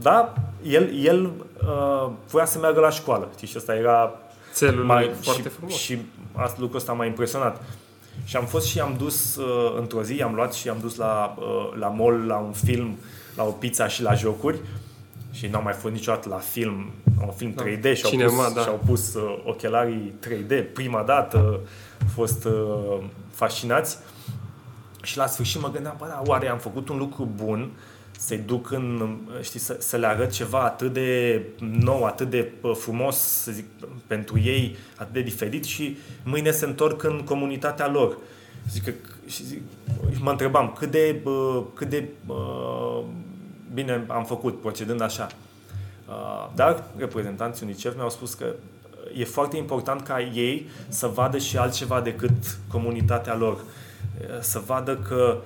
Da, 0.00 0.34
el, 0.62 0.90
el 1.02 1.24
uh, 1.62 2.10
voia 2.30 2.44
să 2.44 2.58
meargă 2.58 2.80
la 2.80 2.90
școală, 2.90 3.28
știi, 3.34 3.46
și 3.46 3.54
ăsta 3.56 3.74
era 3.74 4.12
Țelul 4.52 4.84
mai, 4.84 5.04
lui 5.04 5.14
foarte 5.20 5.42
și, 5.42 5.48
frumos. 5.48 5.74
și 5.74 5.98
asta, 6.32 6.56
lucrul 6.60 6.78
ăsta 6.78 6.92
m-a 6.92 7.04
impresionat. 7.04 7.62
Și 8.24 8.36
am 8.36 8.44
fost 8.44 8.66
și 8.66 8.80
am 8.80 8.94
dus 8.98 9.36
uh, 9.36 9.74
într-o 9.78 10.02
zi, 10.02 10.22
am 10.22 10.34
luat 10.34 10.52
și 10.52 10.68
am 10.68 10.76
dus 10.80 10.96
la, 10.96 11.34
uh, 11.38 11.72
la 11.78 11.88
mall, 11.88 12.26
la 12.26 12.36
un 12.36 12.52
film, 12.52 12.96
la 13.36 13.42
o 13.44 13.50
pizza 13.50 13.88
și 13.88 14.02
la 14.02 14.14
jocuri. 14.14 14.58
Și 15.30 15.46
n-am 15.46 15.62
mai 15.64 15.72
fost 15.72 15.94
niciodată 15.94 16.28
la 16.28 16.36
film, 16.36 16.90
la 17.18 17.24
un 17.24 17.32
film 17.32 17.52
Da. 17.56 17.62
3D 17.64 17.96
și 17.96 18.04
au 18.04 18.10
Cinema, 18.10 18.44
pus, 18.44 18.52
da. 18.54 18.60
și-au 18.60 18.80
pus 18.86 19.14
uh, 19.14 19.42
ochelarii 19.44 20.12
3D. 20.26 20.72
Prima 20.72 21.02
dată 21.02 21.36
au 22.02 22.08
fost 22.14 22.44
uh, 22.44 22.98
fascinați. 23.30 23.98
Și 25.06 25.16
la 25.16 25.26
sfârșit 25.26 25.60
mă 25.60 25.70
gândeam, 25.70 25.94
bă, 25.98 26.06
da, 26.08 26.22
oare 26.24 26.48
am 26.48 26.58
făcut 26.58 26.88
un 26.88 26.98
lucru 26.98 27.28
bun 27.34 27.70
să-i 28.18 28.38
duc 28.38 28.70
în, 28.70 29.16
știi, 29.42 29.60
să, 29.60 29.76
să 29.80 29.96
le 29.96 30.06
arăt 30.06 30.30
ceva 30.30 30.64
atât 30.64 30.92
de 30.92 31.40
nou, 31.58 32.04
atât 32.04 32.30
de 32.30 32.52
uh, 32.60 32.72
frumos, 32.74 33.16
să 33.16 33.52
zic, 33.52 33.64
pentru 34.06 34.38
ei, 34.38 34.76
atât 34.96 35.12
de 35.12 35.20
diferit 35.20 35.64
și 35.64 35.96
mâine 36.24 36.50
se 36.50 36.64
întorc 36.64 37.02
în 37.02 37.22
comunitatea 37.24 37.88
lor. 37.88 38.16
Zic 38.70 38.84
că, 38.84 38.92
și 39.26 39.44
zic, 39.44 39.60
și 40.14 40.22
mă 40.22 40.30
întrebam 40.30 40.72
cât 40.78 40.90
de, 40.90 41.20
uh, 41.24 41.62
cât 41.74 41.88
de 41.88 42.08
uh, 42.26 43.02
bine 43.74 44.04
am 44.08 44.24
făcut 44.24 44.60
procedând 44.60 45.00
așa. 45.00 45.26
Uh, 46.08 46.50
Dar 46.54 46.84
reprezentanții 46.96 47.66
UNICEF 47.66 47.94
mi-au 47.94 48.10
spus 48.10 48.34
că 48.34 48.54
e 49.16 49.24
foarte 49.24 49.56
important 49.56 50.02
ca 50.02 50.20
ei 50.20 50.68
să 50.88 51.06
vadă 51.06 51.38
și 51.38 51.56
altceva 51.56 52.00
decât 52.00 52.58
comunitatea 52.68 53.36
lor. 53.36 53.64
Uh, 54.20 54.26
Să 54.40 54.62
vadă 54.66 54.96
că 54.96 55.36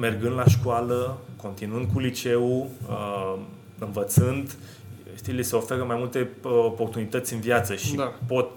mergând 0.00 0.34
la 0.36 0.44
școală, 0.46 1.16
continuând 1.42 1.88
cu 1.92 1.98
liceul, 1.98 2.66
uh, 2.88 3.34
învățând, 3.78 4.56
știi, 5.16 5.32
li 5.32 5.42
se 5.42 5.56
oferă 5.56 5.84
mai 5.84 5.96
multe 5.98 6.18
uh, 6.42 6.50
oportunități 6.52 7.34
în 7.34 7.40
viață 7.40 7.74
și 7.74 7.94
Da. 7.94 8.12
pot 8.26 8.50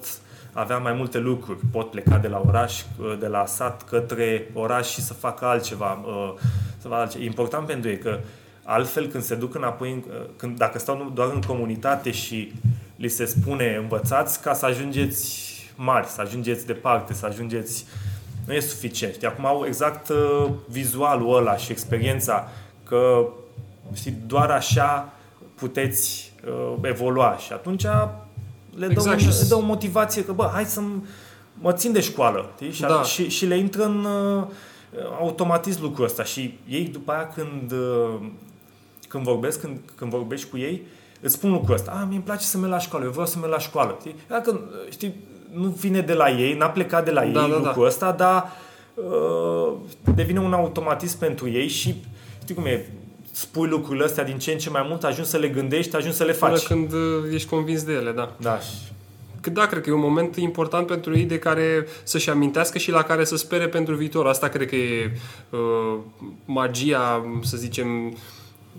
avea 0.54 0.78
mai 0.78 0.94
multe 0.94 1.18
lucruri. 1.20 1.60
Pot 1.72 1.90
pleca 1.92 2.18
de 2.18 2.28
la 2.28 2.42
oraș, 2.48 2.82
uh, 3.00 3.16
de 3.20 3.28
la 3.28 3.46
sat 3.46 3.84
către 3.84 4.50
oraș 4.54 4.88
și 4.90 5.02
să 5.02 5.14
facă 5.14 5.46
altceva. 5.46 6.04
uh, 6.06 6.34
Să 6.78 6.88
facă 6.88 7.02
altceva. 7.02 7.24
E 7.24 7.28
important 7.28 7.66
pentru 7.68 7.90
ei 7.90 7.98
că 7.98 8.20
altfel 8.64 9.08
când 9.08 9.24
se 9.24 9.36
duc 9.36 9.56
înapoi, 9.56 9.92
în- 9.92 10.04
uh, 10.10 10.26
când, 10.36 10.58
dacă 10.58 10.80
stau 10.80 10.98
nu- 10.98 11.10
doar 11.10 11.30
în 11.34 11.42
comunitate 11.42 12.12
și 12.12 12.54
li 12.96 13.08
se 13.08 13.26
spune 13.26 13.76
învățați 13.82 14.42
ca 14.42 14.54
să 14.54 14.66
ajungeți 14.66 15.48
mari, 15.76 16.08
să 16.08 16.22
ajungeți 16.22 16.66
departe, 16.66 17.14
să 17.14 17.26
ajungeți 17.26 17.86
nu 18.50 18.56
e 18.56 18.60
suficient. 18.60 19.14
Știi? 19.14 19.28
Acum 19.28 19.46
au 19.46 19.64
exact 19.66 20.10
uh, 20.10 20.50
vizualul 20.68 21.36
ăla 21.38 21.58
și 21.58 21.72
experiența 21.72 22.48
că 22.84 23.28
știi, 23.94 24.18
doar 24.28 24.50
așa 24.50 25.14
puteți 25.56 26.34
uh, 26.48 26.74
evolua 26.82 27.38
și 27.38 27.54
atunci 27.54 27.84
le 28.76 28.86
dă, 28.86 28.92
Exact, 28.92 29.22
un, 29.22 29.32
și- 29.32 29.40
le 29.42 29.46
dă 29.48 29.56
o 29.56 29.60
motivație 29.60 30.24
că, 30.26 30.32
bă, 30.32 30.50
hai 30.54 30.66
să 30.66 30.82
mă 31.54 31.74
țin 31.74 31.92
de 31.92 32.00
școală. 32.02 32.50
Știi? 32.56 32.72
Și, 32.72 32.82
Da. 32.82 33.04
și, 33.04 33.30
și 33.30 33.46
le 33.46 33.58
intră 33.58 33.84
în 33.84 34.06
uh, 34.06 34.44
automatism 35.20 35.82
lucrul 35.82 36.06
ăsta 36.06 36.24
și 36.24 36.58
ei 36.68 36.84
după 36.88 37.12
aia 37.12 37.28
când, 37.28 37.72
uh, 37.72 38.28
când 39.08 39.24
vorbesc, 39.24 39.60
când, 39.62 39.80
când 39.96 40.12
vorbești 40.12 40.50
cu 40.50 40.58
ei, 40.58 40.82
îți 41.22 41.34
spun 41.34 41.52
lucrul 41.52 41.76
ăsta. 41.76 41.92
A, 41.92 42.04
mie 42.06 42.16
îmi 42.16 42.24
place 42.26 42.46
să 42.46 42.58
merg 42.58 42.72
la 42.72 42.80
școală, 42.80 43.06
eu 43.06 43.12
vreau 43.12 43.26
să 43.28 43.38
merg 43.40 43.52
la 43.52 43.60
școală. 43.60 43.98
Știi? 44.00 44.16
Dacă, 44.28 44.60
știi, 44.90 45.16
nu 45.54 45.68
vine 45.68 46.02
de 46.02 46.14
la 46.14 46.30
ei, 46.30 46.54
n-a 46.54 46.70
plecat 46.70 47.06
de 47.06 47.12
la 47.12 47.26
ei 47.26 47.32
Da, 47.34 47.42
da, 47.42 47.48
da. 47.48 47.56
lucrul 47.56 47.86
ăsta, 47.86 48.12
dar 48.12 48.52
uh, 48.94 49.74
devine 50.16 50.40
un 50.40 50.54
automatism 50.54 51.20
pentru 51.20 51.50
ei 51.50 51.68
și 51.68 51.96
știi 52.42 52.56
cum 52.56 52.66
e, 52.66 52.86
spui 53.32 53.68
lucrurile 53.68 54.04
astea 54.06 54.24
din 54.24 54.38
ce 54.38 54.52
în 54.52 54.58
ce 54.58 54.70
mai 54.70 54.86
mult, 54.88 55.04
ajungi 55.04 55.30
să 55.30 55.38
le 55.38 55.48
gândești, 55.48 55.96
ajungi 55.96 56.18
să 56.18 56.24
le 56.24 56.32
Până 56.34 56.52
faci. 56.52 56.66
când 56.68 56.92
uh, 56.94 57.00
ești 57.34 57.50
convins 57.50 57.84
de 57.84 57.94
ele, 57.94 58.12
da. 58.12 58.32
Da, 58.38 58.60
și 58.60 58.70
Că 59.42 59.50
da, 59.50 59.66
cred 59.66 59.82
că 59.84 59.90
e 59.90 59.94
un 59.94 60.00
moment 60.00 60.36
important 60.36 60.88
pentru 60.88 61.18
ei 61.18 61.24
de 61.24 61.40
care 61.40 61.88
să-și 62.04 62.30
amintească 62.30 62.78
și 62.78 62.92
la 62.92 63.02
care 63.04 63.24
să 63.24 63.36
spere 63.38 63.68
pentru 63.68 63.96
viitor. 63.96 64.28
Asta 64.28 64.48
cred 64.48 64.68
că 64.70 64.76
e 64.76 65.12
uh, 65.50 65.98
magia, 66.46 67.26
să 67.42 67.58
zicem, 67.58 68.18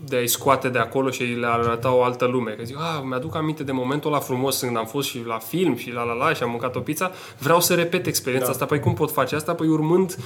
de 0.05 0.15
a-i 0.15 0.27
scoate 0.27 0.69
de 0.69 0.77
acolo 0.79 1.09
și 1.09 1.23
le 1.23 1.47
arăta 1.47 1.93
o 1.93 2.03
altă 2.03 2.25
lume. 2.25 2.51
Că 2.51 2.63
zic, 2.63 2.77
ah, 2.77 3.01
mi-aduc 3.03 3.35
aminte 3.35 3.63
de 3.63 3.71
momentul 3.71 4.11
ăla 4.11 4.19
frumos 4.21 4.59
când 4.59 4.77
am 4.77 4.85
fost 4.85 5.07
și 5.07 5.23
la 5.25 5.37
film 5.37 5.75
și 5.75 5.91
la 5.91 6.03
la 6.03 6.13
la 6.13 6.33
și 6.33 6.43
am 6.43 6.49
mâncat 6.49 6.75
o 6.75 6.79
pizza. 6.79 7.11
Vreau 7.37 7.59
să 7.59 7.73
repet 7.75 8.05
experiența 8.05 8.45
Da. 8.47 8.51
asta. 8.51 8.65
Păi 8.65 8.79
cum 8.79 8.93
pot 8.93 9.11
face 9.11 9.35
asta? 9.35 9.53
Păi 9.53 9.67
urmând 9.67 10.17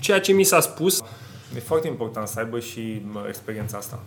ceea 0.00 0.20
ce 0.20 0.32
mi 0.32 0.44
s-a 0.44 0.60
spus. 0.60 1.02
e 1.56 1.60
foarte 1.60 1.88
important 1.88 2.28
să 2.28 2.38
aibă 2.38 2.58
și 2.58 3.02
mă, 3.12 3.24
experiența 3.28 3.76
asta. 3.76 4.00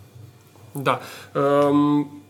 Da. 0.72 1.00
Um, 1.40 2.22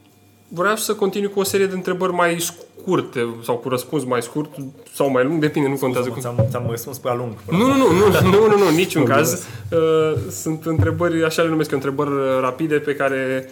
vreau 0.49 0.77
să 0.77 0.95
continui 0.95 1.29
cu 1.31 1.41
o 1.41 1.45
serie 1.45 1.67
de 1.67 1.75
întrebări 1.75 2.13
mai 2.13 2.37
scurte 2.41 3.27
sau 3.45 3.57
cu 3.57 3.69
răspuns 3.69 4.05
mai 4.05 4.23
scurt 4.23 4.51
sau 4.95 5.11
mai 5.11 5.25
lung, 5.25 5.41
depinde, 5.41 5.69
nu 5.69 5.75
contează 5.77 6.09
cum. 6.09 6.21
Ți-am, 6.21 6.47
ți-am 6.51 6.67
răspuns 6.71 6.99
prea 6.99 7.15
lung. 7.15 7.33
până 7.45 7.59
Nu, 7.59 7.67
nu, 7.67 7.77
nu, 7.77 7.93
nu, 7.93 8.31
nu, 8.31 8.47
nu, 8.49 8.59
nu, 8.59 8.71
niciun 8.75 9.03
Nu, 9.03 9.09
caz. 9.09 9.47
Uh, 9.71 10.19
sunt 10.31 10.67
întrebări, 10.67 11.25
așa 11.25 11.43
le 11.43 11.49
numesc 11.49 11.71
eu, 11.71 11.77
întrebări 11.77 12.11
uh, 12.11 12.39
rapide 12.41 12.77
pe 12.77 12.95
care 12.95 13.51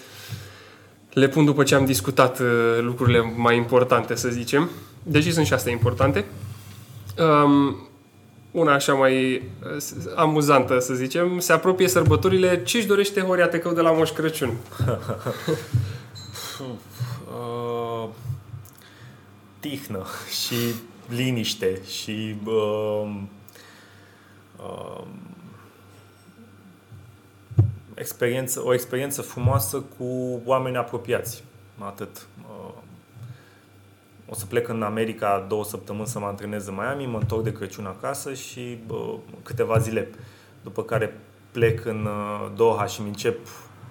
le 1.13 1.29
pun 1.29 1.45
după 1.45 1.63
ce 1.63 1.75
am 1.75 1.85
discutat 1.85 2.39
uh, 2.41 2.47
lucrurile 2.81 3.33
mai 3.37 3.57
importante, 3.57 4.15
să 4.15 4.29
zicem. 4.29 4.71
Deși 5.03 5.33
sunt 5.33 5.47
și 5.47 5.53
astea 5.53 5.73
importante. 5.73 6.25
Um, 7.45 7.77
una 8.51 8.73
așa 8.75 8.93
mai 8.93 9.35
uh, 9.35 9.77
s- 9.79 9.95
amuzantă, 10.17 10.79
să 10.81 10.95
zicem. 10.95 11.39
Se 11.39 11.53
apropie 11.53 11.89
sărbătorile. 11.89 12.63
Ce 12.65 12.77
își 12.77 12.87
dorește 12.87 13.21
Horia 13.21 13.49
Tecău 13.49 13.73
de 13.73 13.81
la 13.81 13.91
Moș 13.91 14.11
Crăciun? 14.11 14.51
tihnă 19.69 20.05
și 20.45 20.75
liniște 21.09 21.81
și 21.85 22.37
uh, 22.45 23.09
uh, 24.57 25.05
experiență, 27.95 28.63
o 28.65 28.75
experiență 28.75 29.23
frumoasă 29.23 29.85
cu 29.99 30.41
oameni 30.45 30.77
apropiați. 30.77 31.45
Atât. 31.79 32.27
Uh, 32.49 32.75
o 34.29 34.35
să 34.35 34.47
plec 34.47 34.69
în 34.69 34.83
America 34.83 35.45
două 35.49 35.65
săptămâni 35.65 36.07
să 36.07 36.19
mă 36.19 36.27
antrenez 36.27 36.67
în 36.67 36.75
Miami, 36.75 37.07
mă 37.07 37.19
întorc 37.19 37.43
de 37.43 37.53
Crăciun 37.53 37.87
acasă 37.87 38.35
și 38.35 38.79
uh, 38.89 39.15
câteva 39.43 39.79
zile 39.79 40.11
după 40.63 40.83
care 40.83 41.21
plec 41.51 41.85
în 41.85 42.05
uh, 42.05 42.51
Doha 42.57 42.87
și 42.87 43.01
îmi 43.01 43.09
încep 43.09 43.39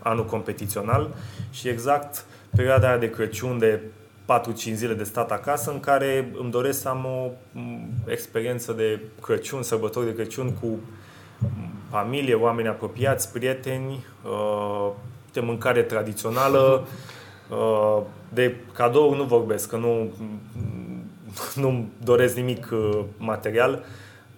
anul 0.01 0.26
competițional 0.26 1.15
și 1.51 1.67
exact 1.67 2.26
perioada 2.55 2.88
aia 2.88 2.97
de 2.97 3.09
Crăciun 3.09 3.57
de 3.57 3.82
4-5 4.26 4.74
zile 4.74 4.93
de 4.93 5.03
stat 5.03 5.32
acasă 5.32 5.71
în 5.71 5.80
care 5.80 6.32
îmi 6.39 6.51
doresc 6.51 6.82
să 6.82 6.89
am 6.89 7.05
o 7.05 7.30
m, 7.51 7.89
experiență 8.05 8.71
de 8.74 8.99
Crăciun, 9.21 9.63
sărbători 9.63 10.05
de 10.05 10.13
Crăciun 10.15 10.53
cu 10.61 10.67
m, 10.67 11.47
familie, 11.89 12.34
oameni 12.34 12.67
apropiați, 12.67 13.32
prieteni, 13.32 14.05
uh, 14.24 14.91
de 15.34 15.39
mâncare 15.39 15.82
tradițională, 15.82 16.88
uh, 17.49 18.01
de 18.34 18.55
cadouri 18.74 19.17
nu 19.17 19.24
vorbesc, 19.24 19.69
că 19.69 19.78
nu 19.78 20.11
nu 21.63 21.88
doresc 22.03 22.36
nimic 22.36 22.69
uh, 22.71 22.99
material, 23.17 23.84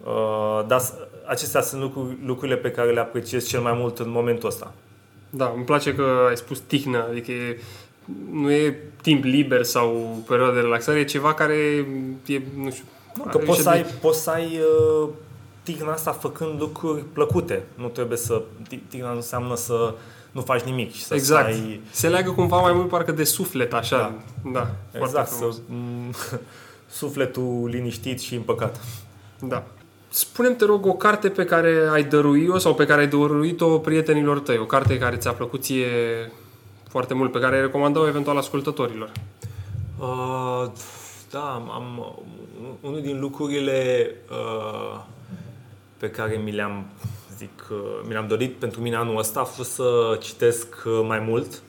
uh, 0.03 0.65
dar 0.67 0.79
s- 0.79 0.93
acestea 1.27 1.61
sunt 1.61 1.81
lucruri, 1.81 2.17
lucrurile 2.25 2.57
pe 2.57 2.71
care 2.71 2.91
le 2.91 2.99
apreciez 2.99 3.47
cel 3.47 3.59
mai 3.61 3.73
mult 3.73 3.99
în 3.99 4.09
momentul 4.09 4.49
ăsta. 4.49 4.73
Da, 5.29 5.51
îmi 5.55 5.65
place 5.65 5.95
că 5.95 6.25
ai 6.29 6.37
spus 6.37 6.59
tihnă, 6.59 7.05
adică 7.09 7.31
e, 7.31 7.59
nu 8.31 8.51
e 8.51 8.77
timp 9.01 9.23
liber 9.23 9.63
sau 9.63 10.17
perioadă 10.27 10.53
de 10.53 10.59
relaxare, 10.59 10.99
e 10.99 11.03
ceva 11.03 11.33
care 11.33 11.53
e, 12.25 12.41
nu 12.57 12.71
știu... 12.71 12.83
Nu, 13.15 13.23
că 13.23 13.29
are 13.37 13.37
poți 13.45 13.47
niște 13.47 13.63
să 13.63 13.69
ai, 13.69 13.81
de- 13.83 13.89
poți 14.01 14.21
să 14.23 14.29
ai 14.29 14.59
uh, 15.03 15.09
tigna 15.63 15.91
asta 15.91 16.11
făcând 16.11 16.59
lucruri 16.59 17.01
plăcute. 17.13 17.63
Nu 17.75 17.87
trebuie 17.87 18.17
să... 18.17 18.41
ti- 18.67 18.79
Tigna 18.89 19.09
nu 19.09 19.15
înseamnă 19.15 19.55
să 19.55 19.93
nu 20.31 20.41
faci 20.41 20.61
nimic 20.61 20.93
și 20.93 21.03
să 21.03 21.13
Exact. 21.13 21.53
stai... 21.53 21.81
Se 21.91 22.09
leagă 22.09 22.31
cumva 22.31 22.59
mai 22.61 22.73
mult 22.73 22.87
parcă 22.89 23.11
de 23.11 23.23
suflet, 23.23 23.73
așa. 23.73 23.97
Da, 23.97 24.51
da 24.51 24.67
foarte 24.97 25.17
Exact, 25.19 25.29
frumos. 25.29 25.55
să, 25.55 25.61
m, 25.67 26.13
sufletul 26.99 27.67
liniștit 27.71 28.19
și 28.19 28.35
împăcat. 28.35 28.79
Da. 29.39 29.63
Spune-mi, 30.09 30.55
te 30.55 30.65
rog, 30.65 30.85
o 30.85 30.93
carte 30.93 31.29
pe 31.29 31.45
care 31.45 31.87
ai 31.91 32.03
dăruit-o 32.03 32.57
sau 32.57 32.75
pe 32.75 32.85
care 32.85 33.01
ai 33.01 33.07
dăruit-o 33.07 33.77
prietenilor 33.77 34.39
tăi. 34.39 34.57
O 34.57 34.65
carte 34.65 34.97
care 34.97 35.15
ți-a 35.15 35.31
plăcut 35.31 35.63
ție 35.63 35.87
foarte 36.95 37.13
mult, 37.13 37.31
pe 37.31 37.39
care 37.39 37.55
ai 37.55 37.61
recomandă-o 37.61 38.07
eventual 38.07 38.37
ascultătorilor. 38.37 39.11
Uh, 39.99 40.71
da, 41.31 41.53
am, 41.53 41.71
am, 41.71 42.15
unul 42.81 43.01
din 43.01 43.19
lucrurile 43.19 44.11
uh, 44.31 45.01
pe 45.97 46.09
care 46.09 46.41
mi 46.43 46.51
le-am, 46.51 46.85
zic, 47.37 47.67
uh, 47.71 47.77
mi 48.05 48.11
le-am 48.11 48.27
dorit 48.27 48.53
pentru 48.53 48.81
mine 48.81 48.95
anul 48.95 49.17
ăsta 49.17 49.39
a 49.39 49.43
fost 49.43 49.71
să 49.71 50.17
citesc 50.21 50.67
uh, 50.85 51.01
mai 51.07 51.19
mult 51.19 51.61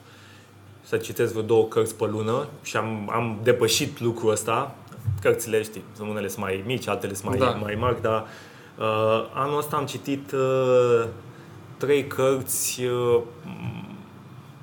să 0.83 0.97
citesc 0.97 1.31
vreo 1.33 1.45
două 1.45 1.65
cărți 1.65 1.95
pe 1.95 2.07
lună 2.07 2.47
și 2.63 2.77
am, 2.77 3.11
am 3.13 3.41
depășit 3.43 4.01
lucrul 4.01 4.31
ăsta. 4.31 4.75
Cărțile, 5.21 5.63
știi, 5.63 5.85
unele 6.01 6.29
sunt 6.29 6.45
mai 6.45 6.63
mici, 6.67 6.89
altele 6.89 7.15
sunt 7.15 7.29
mai, 7.29 7.39
Da. 7.39 7.51
mai 7.51 7.75
mari, 7.75 8.03
dar 8.03 8.27
uh, 8.79 9.31
anul 9.35 9.59
ăsta 9.59 9.77
am 9.77 9.87
citit 9.87 10.33
uh, 10.33 11.05
trei 11.77 12.07
cărți 12.07 12.85
uh, 12.85 13.21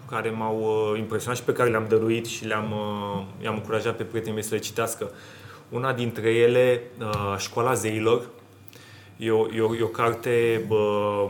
care 0.10 0.30
m-au 0.30 0.60
uh, 0.60 1.00
impresionat 1.00 1.38
și 1.38 1.44
pe 1.44 1.54
care 1.54 1.70
le-am 1.70 1.86
dăruit 1.90 2.26
și 2.26 2.46
le-am, 2.46 2.72
uh, 2.72 3.44
i-am 3.44 3.56
încurajat 3.56 3.96
pe 3.96 4.04
prietenii 4.04 4.34
mei 4.34 4.44
să 4.44 4.54
le 4.54 4.60
citească. 4.60 5.12
Una 5.70 5.94
dintre 5.94 6.30
ele, 6.30 6.82
uh, 7.00 7.36
Școala 7.38 7.74
zeilor, 7.74 8.22
e 9.18 9.32
o, 9.32 9.54
e 9.54 9.62
o, 9.62 9.76
e 9.76 9.82
o 9.82 9.88
carte 9.88 10.64
bă, 10.68 11.26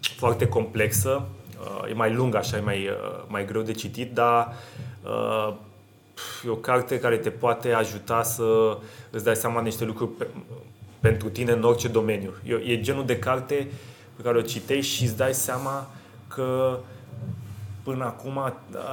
foarte 0.00 0.48
complexă, 0.48 1.26
uh, 1.60 1.90
e 1.90 1.94
mai 1.94 2.14
lungă 2.14 2.36
așa, 2.36 2.56
e 2.56 2.60
mai, 2.60 2.86
uh, 2.86 3.24
mai 3.26 3.44
greu 3.44 3.62
de 3.62 3.72
citit, 3.72 4.14
dar 4.14 4.54
uh, 5.02 5.54
e 6.46 6.48
o 6.48 6.54
carte 6.54 6.98
care 6.98 7.16
te 7.16 7.30
poate 7.30 7.72
ajuta 7.72 8.22
să 8.22 8.78
îți 9.10 9.24
dai 9.24 9.36
seama 9.36 9.58
de 9.58 9.64
niște 9.64 9.84
lucruri 9.84 10.10
pe, 10.10 10.26
pentru 11.00 11.28
tine 11.28 11.52
în 11.52 11.62
orice 11.62 11.88
domeniu. 11.88 12.34
E, 12.46 12.54
e 12.54 12.80
genul 12.80 13.06
de 13.06 13.18
carte 13.18 13.70
pe 14.16 14.22
care 14.22 14.38
o 14.38 14.42
citești 14.42 14.94
și 14.94 15.02
îți 15.02 15.16
dai 15.16 15.34
seama 15.34 15.90
că 16.28 16.78
până 17.88 18.04
acum 18.04 18.38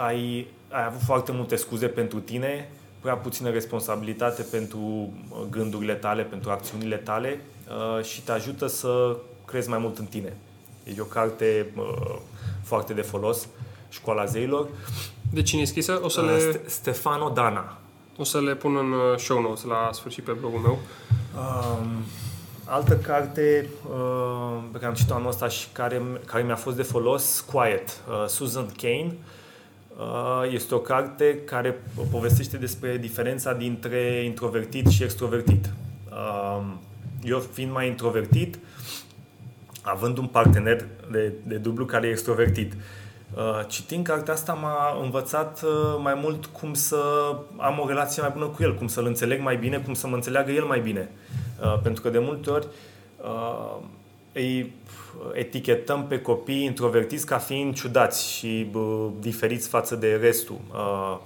ai, 0.05 0.47
ai 0.69 0.85
avut 0.85 1.01
foarte 1.01 1.31
multe 1.31 1.55
scuze 1.55 1.87
pentru 1.87 2.19
tine, 2.19 2.71
prea 3.01 3.15
puțină 3.15 3.49
responsabilitate 3.49 4.41
pentru 4.41 4.77
uh, 4.79 5.37
gândurile 5.49 5.93
tale, 5.93 6.23
pentru 6.23 6.49
acțiunile 6.49 6.95
tale 6.95 7.41
uh, 7.97 8.03
și 8.03 8.21
te 8.21 8.31
ajută 8.31 8.67
să 8.67 9.17
crezi 9.45 9.69
mai 9.69 9.77
mult 9.77 9.97
în 9.97 10.05
tine. 10.05 10.37
E 10.83 11.01
o 11.01 11.03
carte 11.03 11.71
uh, 11.77 12.15
foarte 12.63 12.93
de 12.93 13.01
folos, 13.01 13.47
Școala 13.89 14.25
Zeilor. 14.25 14.67
De 15.31 15.41
cine 15.41 15.61
e 15.61 15.65
scrisă? 15.65 15.99
O 16.03 16.09
să, 16.09 16.21
Uh, 16.21 16.27
le, 16.27 16.39
Ste- 16.39 16.61
Stefano 16.65 17.29
Dana. 17.29 17.77
o 18.17 18.23
să 18.23 18.41
le 18.41 18.55
pun 18.55 18.77
în 18.77 18.91
uh, 18.91 19.17
show 19.17 19.41
notes 19.41 19.63
la 19.63 19.89
sfârșit 19.93 20.23
pe 20.23 20.31
blogul 20.31 20.59
meu. 20.59 20.79
Um, 21.37 21.87
altă 22.65 22.97
carte 22.97 23.69
uh, 23.89 24.63
pe 24.71 24.77
care 24.77 24.85
am 24.85 24.93
citit-o 24.93 25.13
anul 25.13 25.27
ăsta 25.27 25.47
și 25.47 25.67
care, 25.71 26.01
care 26.25 26.43
mi-a 26.43 26.55
fost 26.55 26.75
de 26.75 26.83
folos, 26.83 27.39
Quiet, 27.39 27.89
uh, 27.89 28.27
Susan 28.27 28.65
Kane. 28.77 29.13
Uh, 29.97 30.51
este 30.53 30.75
o 30.75 30.79
carte 30.79 31.39
care 31.45 31.81
povestește 32.11 32.57
despre 32.57 32.97
diferența 32.97 33.53
dintre 33.53 34.23
introvertit 34.23 34.87
și 34.87 35.03
extrovertit. 35.03 35.69
Uh, 36.09 36.65
eu 37.23 37.39
fiind 37.39 37.71
mai 37.71 37.87
introvertit, 37.87 38.59
având 39.81 40.17
un 40.17 40.27
partener 40.27 40.85
de, 41.11 41.33
de 41.43 41.55
dublu 41.55 41.85
care 41.85 42.07
e 42.07 42.09
extrovertit. 42.09 42.73
Uh, 43.35 43.41
Citind 43.67 44.05
cartea 44.05 44.33
asta 44.33 44.53
m-a 44.53 44.99
învățat 45.03 45.61
uh, 45.63 45.99
mai 46.01 46.13
mult 46.21 46.45
cum 46.45 46.73
să 46.73 46.97
am 47.57 47.79
o 47.79 47.87
relație 47.87 48.21
mai 48.21 48.31
bună 48.33 48.45
cu 48.45 48.63
el, 48.63 48.75
cum 48.75 48.87
să-l 48.87 49.05
înțeleg 49.05 49.41
mai 49.41 49.57
bine, 49.57 49.77
cum 49.77 49.93
să 49.93 50.07
mă 50.07 50.15
înțeleagă 50.15 50.51
el 50.51 50.63
mai 50.63 50.79
bine. 50.79 51.09
Uh, 51.11 51.44
Pentru 51.83 52.01
că 52.01 52.09
de 52.09 52.19
multe 52.19 52.49
ori 52.49 52.67
uh, 53.23 53.75
îi 54.33 54.73
etichetăm 55.33 56.05
pe 56.07 56.21
copii 56.21 56.63
introvertiți 56.63 57.25
ca 57.25 57.37
fiind 57.37 57.75
ciudați 57.75 58.31
și 58.31 58.67
bă, 58.71 59.07
diferiți 59.19 59.67
față 59.67 59.95
de 59.95 60.15
restul. 60.15 60.57
Uh, 60.73 61.17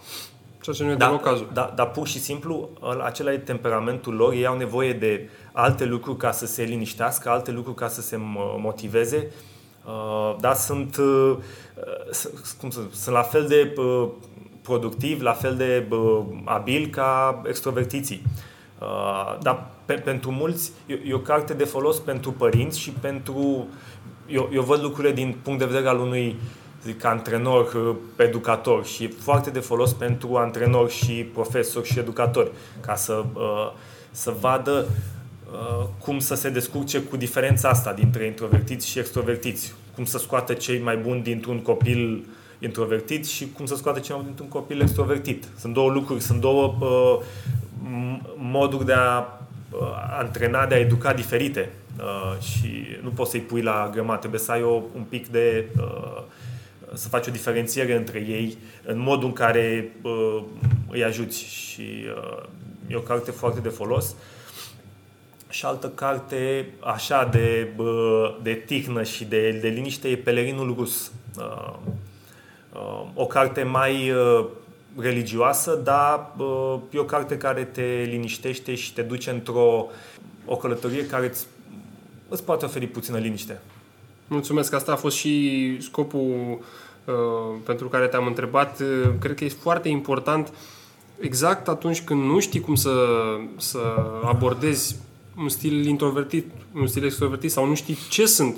Ceea 0.62 0.76
ce 0.76 0.84
nu 0.84 0.92
e 0.92 0.96
da, 0.96 1.06
deloc 1.06 1.22
cazul. 1.22 1.50
da, 1.54 1.74
dar 1.76 1.90
pur 1.92 2.08
și 2.08 2.20
simplu 2.20 2.70
ăla- 2.82 3.06
acela 3.06 3.32
e 3.34 3.38
temperamentul 3.38 4.14
lor, 4.14 4.34
ei 4.34 4.46
au 4.46 4.58
nevoie 4.58 4.94
de 4.94 5.30
alte 5.52 5.86
lucruri 5.86 6.18
ca 6.18 6.32
să 6.32 6.46
se 6.46 6.64
liniștească, 6.64 7.30
alte 7.30 7.52
lucruri 7.52 7.78
ca 7.78 7.88
să 7.88 8.02
se 8.02 8.16
mo- 8.16 8.58
motiveze, 8.62 9.32
uh, 9.86 10.36
dar 10.40 10.56
sunt, 10.56 10.98
uh, 10.98 11.38
s- 12.12 12.30
cum 12.60 12.70
să, 12.70 12.80
sunt 12.92 13.16
la 13.16 13.22
fel 13.22 13.48
de 13.48 13.74
uh, 13.78 14.08
productivi, 14.62 15.22
la 15.24 15.34
fel 15.34 15.56
de 15.56 15.86
uh, 15.92 16.22
abili 16.46 16.90
ca 16.90 17.42
extrovertiții. 17.48 18.22
Uh, 18.80 19.38
dar 19.42 19.66
pe, 19.86 19.94
pentru 19.94 20.32
mulți 20.32 20.72
e, 20.86 20.94
e 21.06 21.14
o 21.14 21.20
carte 21.20 21.54
de 21.54 21.64
folos 21.64 22.00
pentru 22.00 22.32
părinți 22.32 22.80
și 22.80 22.90
pentru... 22.90 23.68
Eu, 24.28 24.50
eu 24.54 24.62
văd 24.62 24.82
lucrurile 24.82 25.14
din 25.14 25.36
punct 25.42 25.60
de 25.60 25.66
vedere 25.66 25.88
al 25.88 26.00
unui 26.00 26.36
zic, 26.84 27.04
antrenor, 27.04 27.74
uh, 27.74 27.96
educator 28.16 28.86
și 28.86 29.04
e 29.04 29.14
foarte 29.20 29.50
de 29.50 29.60
folos 29.60 29.94
pentru 29.94 30.36
antrenori 30.36 30.94
și 30.94 31.14
profesori 31.14 31.88
și 31.88 32.00
educatori 32.00 32.52
ca 32.80 32.96
să, 32.96 33.24
uh, 33.34 33.72
să 34.12 34.34
vadă 34.40 34.86
uh, 35.52 35.86
cum 35.98 36.20
să 36.20 36.36
se 36.36 36.50
descurce 36.50 37.02
cu 37.02 37.18
diferența 37.18 37.70
asta 37.70 37.94
dintre 37.94 38.26
introvertiți 38.26 38.88
și 38.88 39.00
extrovertiți. 39.00 39.74
Cum 39.96 40.06
să 40.06 40.18
scoată 40.18 40.54
cei 40.54 40.80
mai 40.80 40.98
buni 40.98 41.22
dintr-un 41.22 41.60
copil 41.60 42.26
introvertit 42.60 43.26
și 43.26 43.52
cum 43.52 43.66
să 43.66 43.76
scoată 43.76 44.00
cei 44.00 44.16
mai 44.16 44.24
buni 44.24 44.36
dintr-un 44.36 44.62
copil 44.62 44.82
extrovertit. 44.82 45.48
Sunt 45.58 45.74
două 45.74 45.92
lucruri, 45.92 46.22
sunt 46.22 46.42
două 46.42 46.76
uh, 46.80 47.20
m- 47.20 47.59
moduri 48.36 48.86
de 48.86 48.94
a 48.94 49.18
uh, 49.20 49.80
antrena, 50.20 50.66
de 50.66 50.76
a 50.76 50.80
educa 50.80 51.14
diferite. 51.14 51.70
Uh, 51.98 52.42
și 52.42 52.86
nu 53.02 53.10
poți 53.10 53.32
să-i 53.32 53.40
pui 53.40 53.62
la 53.62 53.90
grămadă, 53.94 54.20
trebuie 54.20 54.40
să 54.40 54.52
ai 54.52 54.64
o, 54.64 54.82
un 54.96 55.04
pic 55.10 55.28
de... 55.28 55.66
Uh, 55.78 56.22
să 56.94 57.08
faci 57.08 57.28
o 57.28 57.32
diferențiere 57.32 57.96
între 57.96 58.20
ei 58.20 58.58
în 58.86 59.00
modul 59.00 59.28
în 59.28 59.34
care 59.34 59.92
uh, 60.02 60.44
îi 60.90 61.04
ajuți 61.04 61.44
și 61.44 62.06
uh, 62.16 62.44
e 62.88 62.96
o 62.96 63.00
carte 63.00 63.32
foarte 63.32 63.60
de 63.60 63.70
folos. 63.70 64.16
Și 65.50 65.66
altă 65.66 65.90
carte 65.90 66.70
așa 66.80 67.30
de, 67.32 67.68
bă, 67.76 68.34
de 68.42 68.54
tihnă 68.54 69.04
și 69.04 69.26
de, 69.26 69.52
de 69.52 69.68
liniște 69.68 70.08
e 70.08 70.16
Pelerinul 70.16 70.74
Rus. 70.78 71.12
Uh, 71.38 71.74
uh, 72.74 73.06
o 73.14 73.26
carte 73.26 73.64
mai 73.64 74.12
uh, 74.12 74.46
religioasă, 74.98 75.82
dar 75.84 76.36
uh, 76.38 76.80
e 76.92 77.00
o 77.00 77.04
carte 77.04 77.38
care 77.38 77.64
te 77.64 78.06
liniștește 78.10 78.76
și 78.76 78.94
te 78.94 79.02
duce 79.02 79.30
într-o 79.30 79.88
o 80.46 80.56
călătorie 80.56 81.06
care 81.06 81.28
îți, 81.28 81.46
îți 82.28 82.44
poate 82.44 82.66
oferi 82.66 82.88
puțină 82.88 83.18
liniște. 83.18 83.62
Mulțumesc, 84.28 84.74
asta 84.74 84.92
a 84.92 84.96
fost 84.96 85.16
și 85.16 85.78
scopul 85.82 86.60
uh, 87.06 87.14
pentru 87.66 87.88
care 87.88 88.08
te-am 88.08 88.26
întrebat. 88.26 88.80
Uh, 88.80 89.10
Cred 89.20 89.36
că 89.36 89.44
e 89.44 89.50
foarte 89.50 89.90
important 89.90 90.54
exact 91.20 91.68
atunci 91.68 92.02
când 92.02 92.24
nu 92.24 92.40
știi 92.40 92.60
cum 92.60 92.76
să, 92.76 93.06
să 93.58 93.80
abordezi 94.24 94.96
un 95.38 95.50
stil 95.50 95.86
introvertit, 95.86 96.46
un 96.74 96.88
stil 96.88 97.04
extrovertit 97.04 97.52
sau 97.52 97.66
nu 97.66 97.76
știi 97.76 97.98
ce 98.10 98.26
sunt, 98.26 98.58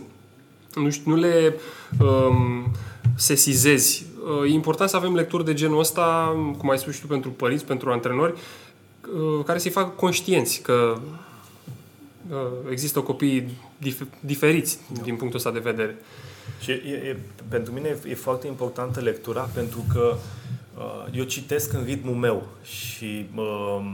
nu, 0.76 0.90
știi, 0.90 1.12
nu 1.12 1.16
le 1.16 1.56
um, 2.00 2.72
sesizezi. 3.16 4.06
Uh, 4.24 4.50
E 4.50 4.54
important 4.54 4.90
să 4.90 4.96
avem 4.96 5.16
lecturi 5.16 5.46
de 5.46 5.54
genul 5.54 5.80
ăsta, 5.80 6.36
cum 6.58 6.70
ai 6.70 6.78
spus 6.78 6.94
și 6.94 7.02
tu, 7.02 7.08
pentru 7.08 7.30
părinți, 7.30 7.66
pentru 7.66 7.92
antrenori, 7.92 8.34
uh, 8.34 9.44
care 9.46 9.60
să-i 9.60 9.72
facă 9.72 9.90
conștienți 9.90 10.62
că 10.62 10.98
uh, 12.30 12.38
există 12.70 13.00
copii 13.00 13.50
dif- 13.88 14.20
diferiți 14.20 14.80
din 15.04 15.16
punctul 15.16 15.38
ăsta 15.38 15.52
de 15.52 15.60
vedere. 15.60 15.98
Și 16.60 16.72
e, 16.72 16.76
e, 16.92 17.18
pentru 17.48 17.74
mine 17.74 17.88
e, 17.88 18.10
e 18.10 18.16
foarte 18.16 18.48
importantă 18.48 19.00
lectura 19.00 19.50
pentru 19.54 19.86
că 19.94 20.16
uh, 20.78 21.06
eu 21.14 21.24
citesc 21.24 21.74
în 21.74 21.84
ritmul 21.84 22.16
meu 22.16 22.48
și 22.64 23.26
uh, 23.36 23.94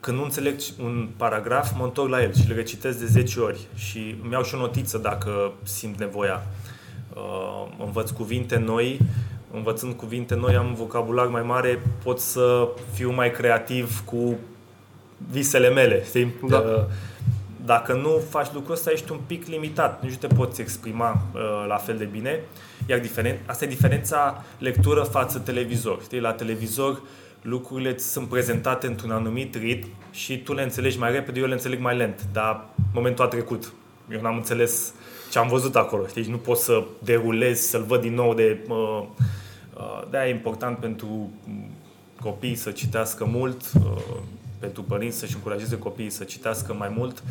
când 0.00 0.16
nu 0.16 0.22
înțeleg 0.22 0.54
un 0.82 1.08
paragraf, 1.16 1.76
mă 1.76 1.84
întorc 1.84 2.10
la 2.10 2.22
el 2.22 2.34
și 2.34 2.44
îl 2.48 2.54
recitesc 2.54 2.98
de 2.98 3.06
10 3.06 3.40
ori 3.40 3.66
și 3.74 4.16
îmi 4.22 4.32
iau 4.32 4.42
și 4.42 4.54
o 4.54 4.58
notiță 4.58 4.98
dacă 4.98 5.52
simt 5.62 5.98
nevoia. 5.98 6.46
Uh, 6.46 6.67
învăț 7.84 8.10
cuvinte 8.10 8.58
noi, 8.58 9.00
învățând 9.52 9.94
cuvinte 9.94 10.34
noi 10.34 10.54
am 10.54 10.66
un 10.66 10.74
vocabular 10.74 11.26
mai 11.26 11.42
mare, 11.42 11.82
pot 12.02 12.18
să 12.18 12.68
fiu 12.92 13.12
mai 13.12 13.30
creativ 13.30 14.02
cu 14.04 14.36
visele 15.30 15.68
mele, 15.68 16.04
știi? 16.04 16.34
Da. 16.48 16.58
Uh, 16.58 16.84
dacă 17.64 17.92
nu 17.92 18.20
faci 18.30 18.52
lucrul 18.52 18.74
ăsta, 18.74 18.90
ești 18.90 19.12
un 19.12 19.18
pic 19.26 19.46
limitat. 19.46 20.02
Nici 20.02 20.10
nu 20.10 20.28
te 20.28 20.34
poți 20.34 20.60
exprima 20.60 21.22
uh, 21.34 21.40
la 21.68 21.76
fel 21.76 21.96
de 21.96 22.04
bine. 22.04 22.40
Iar 22.86 22.98
diferen- 22.98 23.40
asta 23.46 23.64
e 23.64 23.68
diferența 23.68 24.44
lectură 24.58 25.02
față 25.02 25.38
televizor. 25.38 26.02
Știi? 26.02 26.20
La 26.20 26.32
televizor 26.32 27.02
lucrurile 27.42 27.92
ți 27.92 28.10
sunt 28.10 28.28
prezentate 28.28 28.86
într-un 28.86 29.10
anumit 29.10 29.54
ritm 29.54 29.88
și 30.10 30.38
tu 30.38 30.52
le 30.54 30.62
înțelegi 30.62 30.98
mai 30.98 31.12
repede, 31.12 31.40
eu 31.40 31.46
le 31.46 31.52
înțeleg 31.52 31.80
mai 31.80 31.96
lent. 31.96 32.26
Dar 32.32 32.64
momentul 32.94 33.24
a 33.24 33.28
trecut. 33.28 33.72
Eu 34.12 34.20
n-am 34.20 34.36
înțeles 34.36 34.92
ce 35.30 35.38
am 35.38 35.48
văzut 35.48 35.76
acolo. 35.76 36.06
Știi? 36.06 36.22
Și 36.22 36.30
nu 36.30 36.36
pot 36.36 36.58
să 36.58 36.84
derulez, 36.98 37.60
să-l 37.60 37.82
văd 37.82 38.00
din 38.00 38.14
nou 38.14 38.34
de... 38.34 38.58
Uh, 38.68 39.02
uh, 39.76 40.02
de-aia 40.10 40.28
e 40.28 40.34
important 40.34 40.78
pentru 40.78 41.30
copii 42.20 42.54
să 42.54 42.70
citească 42.70 43.24
mult, 43.24 43.62
uh, 43.74 44.02
pentru 44.58 44.82
părinți 44.82 45.18
să-și 45.18 45.34
încurajeze 45.34 45.78
copiii 45.78 46.10
să 46.10 46.24
citească 46.24 46.74
mai 46.74 46.92
mult, 46.96 47.22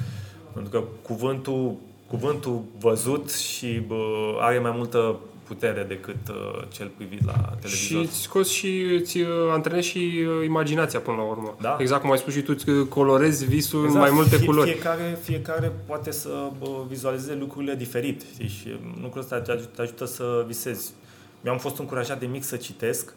pentru 0.54 0.72
că 0.72 0.84
cuvântul, 1.02 1.76
cuvântul 2.08 2.62
văzut 2.80 3.32
și 3.32 3.82
bă, 3.88 3.96
are 4.40 4.60
mai 4.60 4.74
multă 4.76 5.16
putere 5.48 5.84
decât 5.84 6.28
uh, 6.30 6.64
cel 6.68 6.92
privit 6.98 7.26
la 7.26 7.34
televizor. 7.34 7.70
Și 7.70 7.96
îți 7.96 8.22
scoți 8.22 8.54
și 8.54 8.82
îți 9.00 9.20
uh, 9.20 9.28
antrenezi 9.52 9.88
și 9.88 9.98
uh, 9.98 10.46
imaginația 10.46 11.00
până 11.00 11.18
la 11.18 11.24
urmă. 11.24 11.56
Da. 11.62 11.78
Exact 11.80 12.02
cum 12.02 12.12
ai 12.12 12.18
spus 12.18 12.34
și 12.34 12.42
tu, 12.42 12.54
îți 12.56 12.90
colorezi 12.90 13.46
visul 13.46 13.80
Exact, 13.80 13.96
în 13.96 14.02
mai 14.02 14.12
multe 14.12 14.36
fie, 14.36 14.46
culori. 14.46 14.70
Fiecare, 14.72 15.18
fiecare 15.22 15.72
poate 15.86 16.12
să 16.12 16.30
bă, 16.60 16.68
vizualizeze 16.88 17.36
lucrurile 17.36 17.76
diferit 17.76 18.26
știi? 18.34 18.48
și 18.48 18.80
lucrul 19.02 19.22
ăsta 19.22 19.40
te 19.40 19.52
ajută, 19.52 19.70
te 19.76 19.82
ajută 19.82 20.06
să 20.06 20.44
visezi. 20.48 20.94
mi-am 21.42 21.58
fost 21.58 21.78
încurajat 21.78 22.20
de 22.20 22.26
mic 22.26 22.44
să 22.44 22.56
citesc 22.56 23.14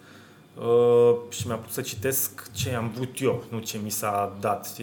uh, 0.59 1.15
și 1.29 1.47
mi-am 1.47 1.59
pus 1.59 1.73
să 1.73 1.81
citesc 1.81 2.53
ce 2.53 2.75
am 2.75 2.93
vrut 2.95 3.21
eu, 3.21 3.45
nu 3.49 3.59
ce 3.59 3.79
mi 3.83 3.91
s-a 3.91 4.37
dat. 4.41 4.77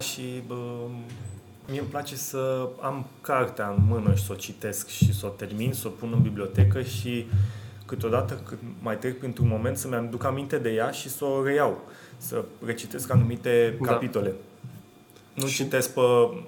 Și 0.00 0.42
uh, 0.48 0.56
mie 1.70 1.80
îmi 1.80 1.88
place 1.88 2.16
să 2.16 2.68
am 2.80 3.06
cartea 3.20 3.74
în 3.76 3.84
mână 3.88 4.14
și 4.14 4.24
să 4.24 4.32
o 4.32 4.34
citesc 4.34 4.88
și 4.88 5.14
să 5.14 5.26
o 5.26 5.28
termin, 5.28 5.72
să 5.72 5.86
o 5.86 5.90
pun 5.90 6.10
în 6.12 6.22
bibliotecă 6.22 6.82
și 6.82 7.26
câteodată 7.86 8.40
când 8.48 8.60
mai 8.82 8.98
trec 8.98 9.18
printr-un 9.18 9.48
moment 9.48 9.76
să 9.76 9.88
mi-am 9.88 10.08
duc 10.10 10.24
aminte 10.24 10.58
de 10.58 10.70
ea 10.70 10.90
și 10.90 11.08
să 11.08 11.24
o 11.24 11.44
reiau, 11.44 11.80
să 12.16 12.44
recitesc 12.64 13.12
anumite 13.12 13.76
da. 13.80 13.86
capitole. 13.92 14.34
Nu 15.34 15.46
citesc, 15.46 15.90
pe, 15.90 16.00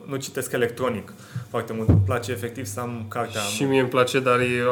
nu 0.07 0.17
citesc 0.17 0.53
electronic 0.53 1.13
foarte 1.49 1.73
mult. 1.73 1.89
Îmi 1.89 2.03
place 2.05 2.33
efectiv 2.33 2.65
să 2.67 2.81
am 2.81 3.05
cartea. 3.09 3.41
Și 3.41 3.65
mie 3.65 3.81
îmi 3.81 3.89
place, 3.89 4.21
dar 4.21 4.41
e, 4.41 4.65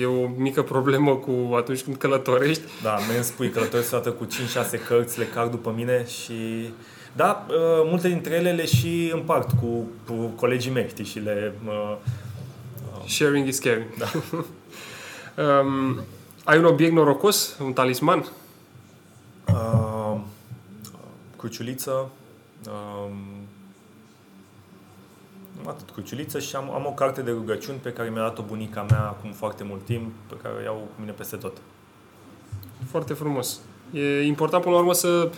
e 0.00 0.06
o 0.06 0.28
mică 0.36 0.62
problemă 0.62 1.16
cu 1.16 1.54
atunci 1.54 1.82
când 1.82 1.96
călătorești. 1.96 2.62
Da, 2.82 2.98
mie 3.08 3.16
îmi 3.16 3.24
spui 3.24 3.50
călătoresc 3.50 3.90
toată 3.90 4.10
cu 4.10 4.26
5-6 4.26 4.28
cărți, 4.86 5.18
le 5.18 5.24
car 5.24 5.46
după 5.46 5.72
mine 5.76 6.06
și... 6.06 6.70
Da, 7.16 7.46
uh, 7.48 7.54
multe 7.84 8.08
dintre 8.08 8.34
ele 8.34 8.52
le 8.52 8.66
și 8.66 9.10
împart 9.14 9.50
cu, 9.60 9.86
cu 10.06 10.14
colegii 10.36 10.70
mei, 10.70 10.88
știi, 10.88 11.04
și 11.04 11.18
le... 11.18 11.54
Uh, 11.66 11.96
uh, 12.98 13.08
Sharing 13.08 13.46
is 13.46 13.58
caring. 13.58 13.86
Da. 13.98 14.06
um, 15.60 16.00
ai 16.44 16.58
un 16.58 16.64
obiect 16.64 16.92
norocos? 16.92 17.58
Un 17.58 17.72
talisman? 17.72 18.28
Uh, 19.48 20.20
cruciuliță, 21.36 22.10
Um, 22.68 23.46
atât 25.66 25.90
cruciuliță 25.90 26.38
și 26.38 26.56
am, 26.56 26.70
am 26.70 26.86
o 26.86 26.90
carte 26.90 27.22
de 27.22 27.30
rugăciuni 27.30 27.78
pe 27.78 27.92
care 27.92 28.08
mi-a 28.08 28.22
dat-o 28.22 28.42
bunica 28.42 28.86
mea 28.90 29.00
acum 29.00 29.32
foarte 29.32 29.64
mult 29.64 29.84
timp, 29.84 30.12
pe 30.28 30.34
care 30.42 30.54
o 30.54 30.62
iau 30.62 30.74
cu 30.74 31.00
mine 31.00 31.12
peste 31.12 31.36
tot. 31.36 31.56
Foarte 32.90 33.12
frumos. 33.12 33.60
E 33.92 34.22
important 34.22 34.62
până 34.62 34.74
la 34.74 34.80
urmă 34.80 34.92
să 34.92 35.30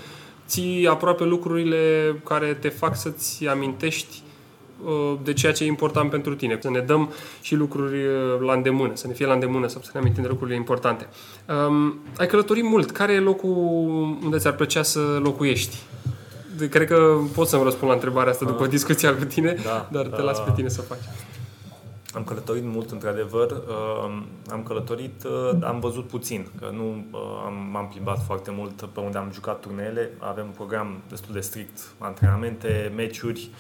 ții 0.46 0.86
aproape 0.88 1.24
lucrurile 1.24 2.14
care 2.24 2.54
te 2.60 2.68
fac 2.68 2.96
să-ți 2.96 3.46
amintești 3.46 4.22
uh, 4.84 5.18
de 5.22 5.32
ceea 5.32 5.52
ce 5.52 5.64
e 5.64 5.66
important 5.66 6.10
pentru 6.10 6.34
tine. 6.34 6.58
Să 6.60 6.70
ne 6.70 6.80
dăm 6.80 7.12
și 7.40 7.54
lucruri 7.54 7.96
uh, 7.96 8.40
la 8.40 8.52
îndemână, 8.52 8.94
să 8.94 9.06
ne 9.06 9.12
fie 9.12 9.26
la 9.26 9.32
îndemână, 9.32 9.66
să 9.66 9.78
ne 9.92 10.00
amintim 10.00 10.22
de 10.22 10.28
lucrurile 10.28 10.56
importante. 10.56 11.08
Um, 11.68 11.98
ai 12.18 12.26
călătorit 12.26 12.64
mult. 12.64 12.90
Care 12.90 13.12
e 13.12 13.18
locul 13.18 13.56
unde 14.22 14.38
ți-ar 14.38 14.54
plăcea 14.54 14.82
să 14.82 15.00
locuiești? 15.22 15.76
cred 16.70 16.86
că 16.86 17.18
pot 17.34 17.48
să-mi 17.48 17.62
răspund 17.62 17.88
la 17.88 17.94
întrebarea 17.94 18.32
asta 18.32 18.44
după 18.44 18.62
ah. 18.62 18.68
discuția 18.68 19.14
cu 19.14 19.24
tine, 19.24 19.56
da, 19.64 19.88
dar 19.92 20.06
te 20.06 20.22
las 20.22 20.40
pe 20.40 20.52
tine 20.54 20.68
să 20.68 20.80
faci. 20.80 20.98
Am 22.16 22.24
călătorit 22.24 22.64
mult, 22.64 22.90
într-adevăr. 22.90 23.50
Uh, 23.50 24.22
am 24.50 24.62
călătorit, 24.62 25.24
uh, 25.24 25.58
am 25.62 25.80
văzut 25.80 26.08
puțin, 26.08 26.46
că 26.58 26.70
nu 26.72 27.04
uh, 27.10 27.20
am, 27.44 27.68
m-am 27.70 27.88
plimbat 27.88 28.24
foarte 28.24 28.50
mult 28.50 28.84
pe 28.84 29.00
unde 29.00 29.18
am 29.18 29.30
jucat 29.32 29.60
turneele. 29.60 30.10
Avem 30.18 30.44
un 30.44 30.52
program 30.52 31.02
destul 31.08 31.34
de 31.34 31.40
strict, 31.40 31.78
antrenamente, 31.98 32.92
meciuri. 32.94 33.50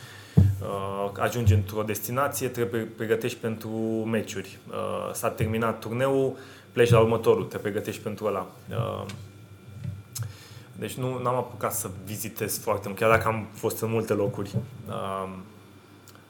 Ajungi 1.18 1.52
într-o 1.52 1.82
destinație, 1.82 2.48
trebuie 2.48 2.82
pregătești 2.82 3.38
pentru 3.38 3.68
meciuri. 4.10 4.58
S-a 5.12 5.30
terminat 5.30 5.78
turneul, 5.78 6.36
pleci 6.72 6.90
la 6.90 7.00
următorul, 7.00 7.44
te 7.44 7.58
pregătești 7.58 8.02
pentru 8.02 8.26
ăla. 8.26 8.46
Deci 10.78 10.94
nu 10.94 11.06
am 11.06 11.34
apucat 11.34 11.72
să 11.72 11.90
vizitez 12.04 12.58
foarte 12.58 12.88
mult, 12.88 13.00
chiar 13.00 13.10
dacă 13.10 13.28
am 13.28 13.46
fost 13.52 13.80
în 13.80 13.90
multe 13.90 14.12
locuri. 14.12 14.56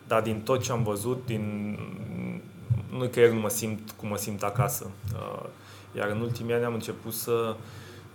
Uh, 0.06 0.12
dar 0.12 0.22
din 0.22 0.40
tot 0.40 0.62
ce 0.62 0.72
am 0.72 0.82
văzut, 0.82 1.22
din, 1.26 1.76
nu 2.90 3.08
că 3.12 3.28
nu 3.32 3.40
mă 3.40 3.48
simt 3.48 3.94
cum 3.96 4.08
mă 4.08 4.16
simt 4.16 4.42
acasă. 4.42 4.90
Uh, 5.14 5.48
iar 5.96 6.08
în 6.08 6.20
ultimii 6.20 6.54
ani 6.54 6.64
am 6.64 6.74
început 6.74 7.12
să 7.12 7.56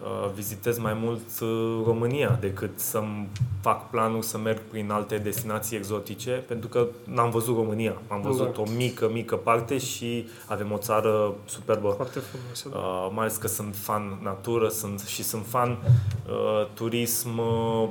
Uh, 0.04 0.32
vizitez 0.34 0.78
mai 0.78 0.94
mult 0.94 1.40
uh, 1.42 1.82
România 1.86 2.38
decât 2.40 2.80
să-mi 2.80 3.28
fac 3.62 3.90
planul 3.90 4.22
să 4.22 4.38
merg 4.38 4.62
prin 4.70 4.92
alte 4.92 5.18
destinații 5.18 5.78
exotice, 5.78 6.32
pentru 6.32 6.70
că 6.70 6.88
n-am 7.04 7.30
văzut 7.30 7.56
România. 7.56 8.02
Am 8.08 8.22
văzut 8.22 8.48
exact. 8.48 8.68
o 8.68 8.72
mică, 8.76 9.10
mică 9.10 9.36
parte 9.36 9.78
și 9.78 10.28
avem 10.48 10.72
o 10.72 10.78
țară 10.78 11.34
superbă. 11.46 11.90
Foarte 11.90 12.20
frumoasă. 12.20 12.70
Da. 12.70 12.78
Uh, 12.78 13.10
mai 13.14 13.26
ales 13.26 13.36
că 13.36 13.48
sunt 13.48 13.76
fan 13.76 14.20
natură 14.24 14.68
sunt, 14.68 15.00
și 15.00 15.24
sunt 15.24 15.46
fan 15.46 15.70
uh, 15.72 16.68
turism 16.74 17.38
uh, 17.38 17.90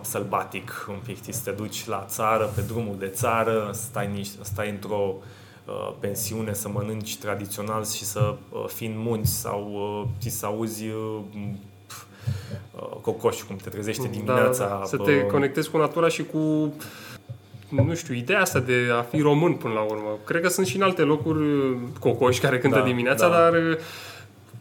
sălbatic 0.00 0.86
un 0.88 0.98
pic. 1.04 1.16
Să 1.30 1.40
te 1.44 1.50
duci 1.50 1.86
la 1.86 2.04
țară, 2.08 2.50
pe 2.54 2.60
drumul 2.60 2.96
de 2.98 3.08
țară, 3.08 3.70
stai, 3.72 4.30
stai 4.42 4.70
într-o 4.70 5.14
uh, 5.16 5.22
Uh, 5.68 5.92
pensiune, 6.00 6.52
să 6.52 6.68
mănânci 6.68 7.18
tradițional 7.18 7.84
și 7.84 8.04
să 8.04 8.34
uh, 8.48 8.64
fii 8.66 8.86
în 8.86 8.94
munți 8.96 9.40
sau 9.40 9.70
uh, 10.24 10.30
să 10.30 10.46
auzi 10.46 10.84
cocoș, 13.00 13.42
cum 13.42 13.56
te 13.56 13.68
trezește 13.68 14.02
da, 14.02 14.08
dimineața. 14.08 14.66
Da, 14.66 14.82
să 14.84 14.96
te 14.96 15.26
conectezi 15.26 15.70
cu 15.70 15.76
natura 15.76 16.08
și 16.08 16.22
cu 16.22 16.72
nu 17.68 17.94
știu, 17.94 18.14
ideea 18.14 18.40
asta 18.40 18.58
de 18.58 18.74
a 18.98 19.02
fi 19.02 19.20
român 19.20 19.52
până 19.52 19.72
la 19.72 19.80
urmă. 19.80 20.18
Cred 20.24 20.42
că 20.42 20.48
sunt 20.48 20.66
și 20.66 20.76
în 20.76 20.82
alte 20.82 21.02
locuri 21.02 21.76
cocoși 22.00 22.40
care 22.40 22.58
cântă 22.58 22.78
da, 22.78 22.84
dimineața, 22.84 23.28
da. 23.28 23.34
dar 23.34 23.52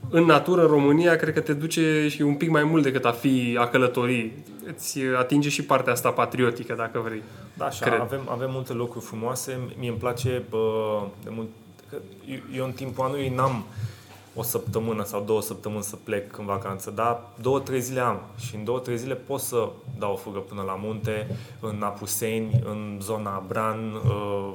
în 0.09 0.23
natură, 0.23 0.61
în 0.61 0.67
România, 0.67 1.15
cred 1.15 1.33
că 1.33 1.39
te 1.39 1.53
duce 1.53 2.07
și 2.09 2.21
un 2.21 2.33
pic 2.33 2.49
mai 2.49 2.63
mult 2.63 2.83
decât 2.83 3.05
a 3.05 3.11
fi 3.11 3.57
a 3.59 3.67
călători. 3.67 4.31
Îți 4.67 4.99
atinge 5.17 5.49
și 5.49 5.63
partea 5.63 5.93
asta 5.93 6.11
patriotică, 6.11 6.73
dacă 6.73 6.99
vrei. 6.99 7.23
Da, 7.53 7.65
așa, 7.65 7.85
cred. 7.85 7.99
avem, 7.99 8.21
avem 8.29 8.51
multe 8.51 8.73
locuri 8.73 9.05
frumoase. 9.05 9.59
Mie 9.77 9.89
îmi 9.89 9.97
place 9.97 10.43
bă, 10.49 11.01
de 11.23 11.29
mult... 11.29 11.47
Că 11.89 11.97
eu, 12.25 12.39
eu 12.55 12.65
în 12.65 12.71
timpul 12.71 13.05
anului 13.05 13.29
n-am 13.29 13.65
o 14.35 14.43
săptămână 14.43 15.03
sau 15.03 15.23
două 15.23 15.41
săptămâni 15.41 15.83
să 15.83 15.95
plec 15.95 16.37
în 16.37 16.45
vacanță, 16.45 16.91
dar 16.91 17.21
două, 17.41 17.59
trei 17.59 17.81
zile 17.81 17.99
am 17.99 18.21
și 18.37 18.55
în 18.55 18.63
două, 18.63 18.79
trei 18.79 18.97
zile 18.97 19.13
pot 19.13 19.39
să 19.39 19.69
dau 19.97 20.11
o 20.11 20.15
fugă 20.15 20.39
până 20.39 20.61
la 20.61 20.75
munte, 20.81 21.37
în 21.59 21.81
Apuseni, 21.83 22.61
în 22.65 22.97
zona 23.01 23.43
Bran, 23.47 23.93
uh, 23.93 24.51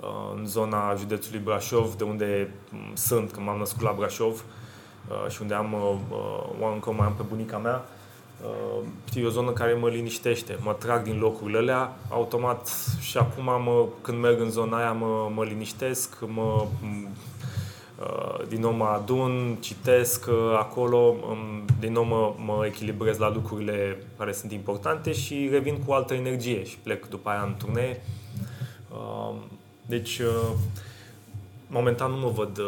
uh, 0.00 0.32
în 0.36 0.46
zona 0.46 0.94
județului 0.94 1.40
Brașov, 1.40 1.94
de 1.94 2.04
unde 2.04 2.54
sunt, 2.94 3.30
că 3.30 3.40
m-am 3.40 3.58
născut 3.58 3.82
la 3.82 3.94
Brașov. 3.96 4.44
Uh, 5.08 5.30
și 5.30 5.42
unde 5.42 5.54
am 5.54 5.72
uh, 5.72 5.94
uh, 6.60 6.70
încă 6.72 6.92
mai 6.92 7.06
am 7.06 7.14
pe 7.14 7.22
bunica 7.28 7.58
mea, 7.58 7.84
știi, 9.08 9.22
e 9.22 9.26
o 9.26 9.30
zonă 9.30 9.50
care 9.50 9.72
mă 9.72 9.88
liniștește. 9.88 10.58
Mă 10.60 10.72
trag 10.72 11.02
din 11.02 11.18
locurile 11.18 11.58
alea, 11.58 11.96
automat 12.08 12.68
și 13.00 13.18
acum 13.18 13.44
mă, 13.44 13.86
când 14.00 14.18
merg 14.20 14.40
în 14.40 14.50
zona 14.50 14.76
aia 14.76 14.92
mă, 14.92 15.30
mă 15.34 15.44
liniștesc, 15.44 16.16
mă, 16.26 16.66
din 18.48 18.60
nou 18.60 18.72
mă 18.72 18.84
adun, 18.84 19.56
citesc 19.60 20.28
acolo, 20.58 21.14
din 21.80 21.92
nou 21.92 22.04
mă, 22.04 22.34
mă 22.36 22.66
echilibrez 22.66 23.18
la 23.18 23.32
lucrurile 23.32 24.02
care 24.18 24.32
sunt 24.32 24.52
importante 24.52 25.12
și 25.12 25.48
revin 25.50 25.82
cu 25.86 25.92
altă 25.92 26.14
energie 26.14 26.64
și 26.64 26.78
plec 26.78 27.08
după 27.08 27.30
aia 27.30 27.42
în 27.42 27.54
turnee. 27.58 28.02
Deci, 29.86 30.20
momentan 31.66 32.10
nu 32.10 32.16
mă 32.16 32.28
văd 32.28 32.60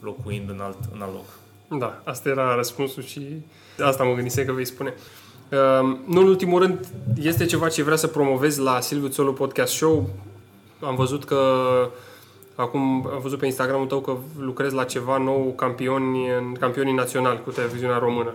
locuind 0.00 0.50
în 0.50 0.60
alt, 0.60 0.78
în 0.92 1.02
alt 1.02 1.12
loc. 1.12 1.24
Da, 1.80 2.00
asta 2.04 2.28
era 2.28 2.54
răspunsul 2.54 3.02
și 3.02 3.26
asta 3.84 4.04
mă 4.04 4.14
gândisem 4.14 4.44
că 4.44 4.52
vei 4.52 4.64
spune. 4.64 4.94
Uh, 5.50 5.98
nu 6.06 6.20
în 6.20 6.26
ultimul 6.26 6.60
rând, 6.60 6.86
este 7.22 7.44
ceva 7.44 7.68
ce 7.68 7.82
vrea 7.82 7.96
să 7.96 8.06
promovezi 8.06 8.60
la 8.60 8.80
Silviu 8.80 9.08
Țolu 9.08 9.32
Podcast 9.32 9.72
Show. 9.72 10.10
Am 10.80 10.94
văzut 10.94 11.24
că 11.24 11.40
acum 12.54 12.80
am 13.12 13.20
văzut 13.22 13.38
pe 13.38 13.46
Instagramul 13.46 13.86
tău 13.86 14.00
că 14.00 14.16
lucrezi 14.38 14.74
la 14.74 14.84
ceva 14.84 15.16
nou 15.16 15.52
campioni, 15.56 16.28
campionii 16.60 16.94
naționali 16.94 17.42
cu 17.44 17.50
televiziunea 17.50 17.98
română. 17.98 18.34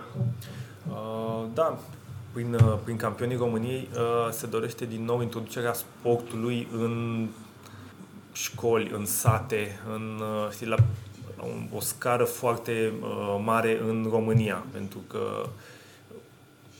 Uh, 0.90 1.44
da, 1.54 1.80
prin, 2.34 2.54
uh, 2.54 2.78
prin 2.84 2.96
campionii 2.96 3.38
României 3.38 3.90
uh, 3.94 4.32
se 4.32 4.48
dorește 4.48 4.86
din 4.86 5.06
nou 5.06 5.22
introducerea 5.22 5.74
sportului 5.74 6.68
în 6.78 7.28
școli, 8.32 8.92
în 8.94 9.06
sate, 9.06 9.80
în, 9.94 10.20
uh, 10.20 10.52
știi, 10.52 10.68
la 10.68 10.76
o 11.74 11.80
scară 11.80 12.24
foarte 12.24 12.94
uh, 13.02 13.42
mare 13.44 13.80
în 13.82 14.08
România, 14.12 14.64
pentru 14.72 15.00
că 15.08 15.50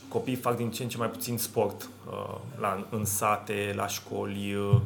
copiii 0.08 0.36
fac 0.36 0.56
din 0.56 0.70
ce 0.70 0.82
în 0.82 0.88
ce 0.88 0.96
mai 0.96 1.08
puțin 1.08 1.38
sport 1.38 1.88
uh, 2.06 2.34
la, 2.60 2.86
în 2.90 3.04
sate, 3.04 3.72
la 3.76 3.86
școli 3.86 4.54
uh, 4.54 4.80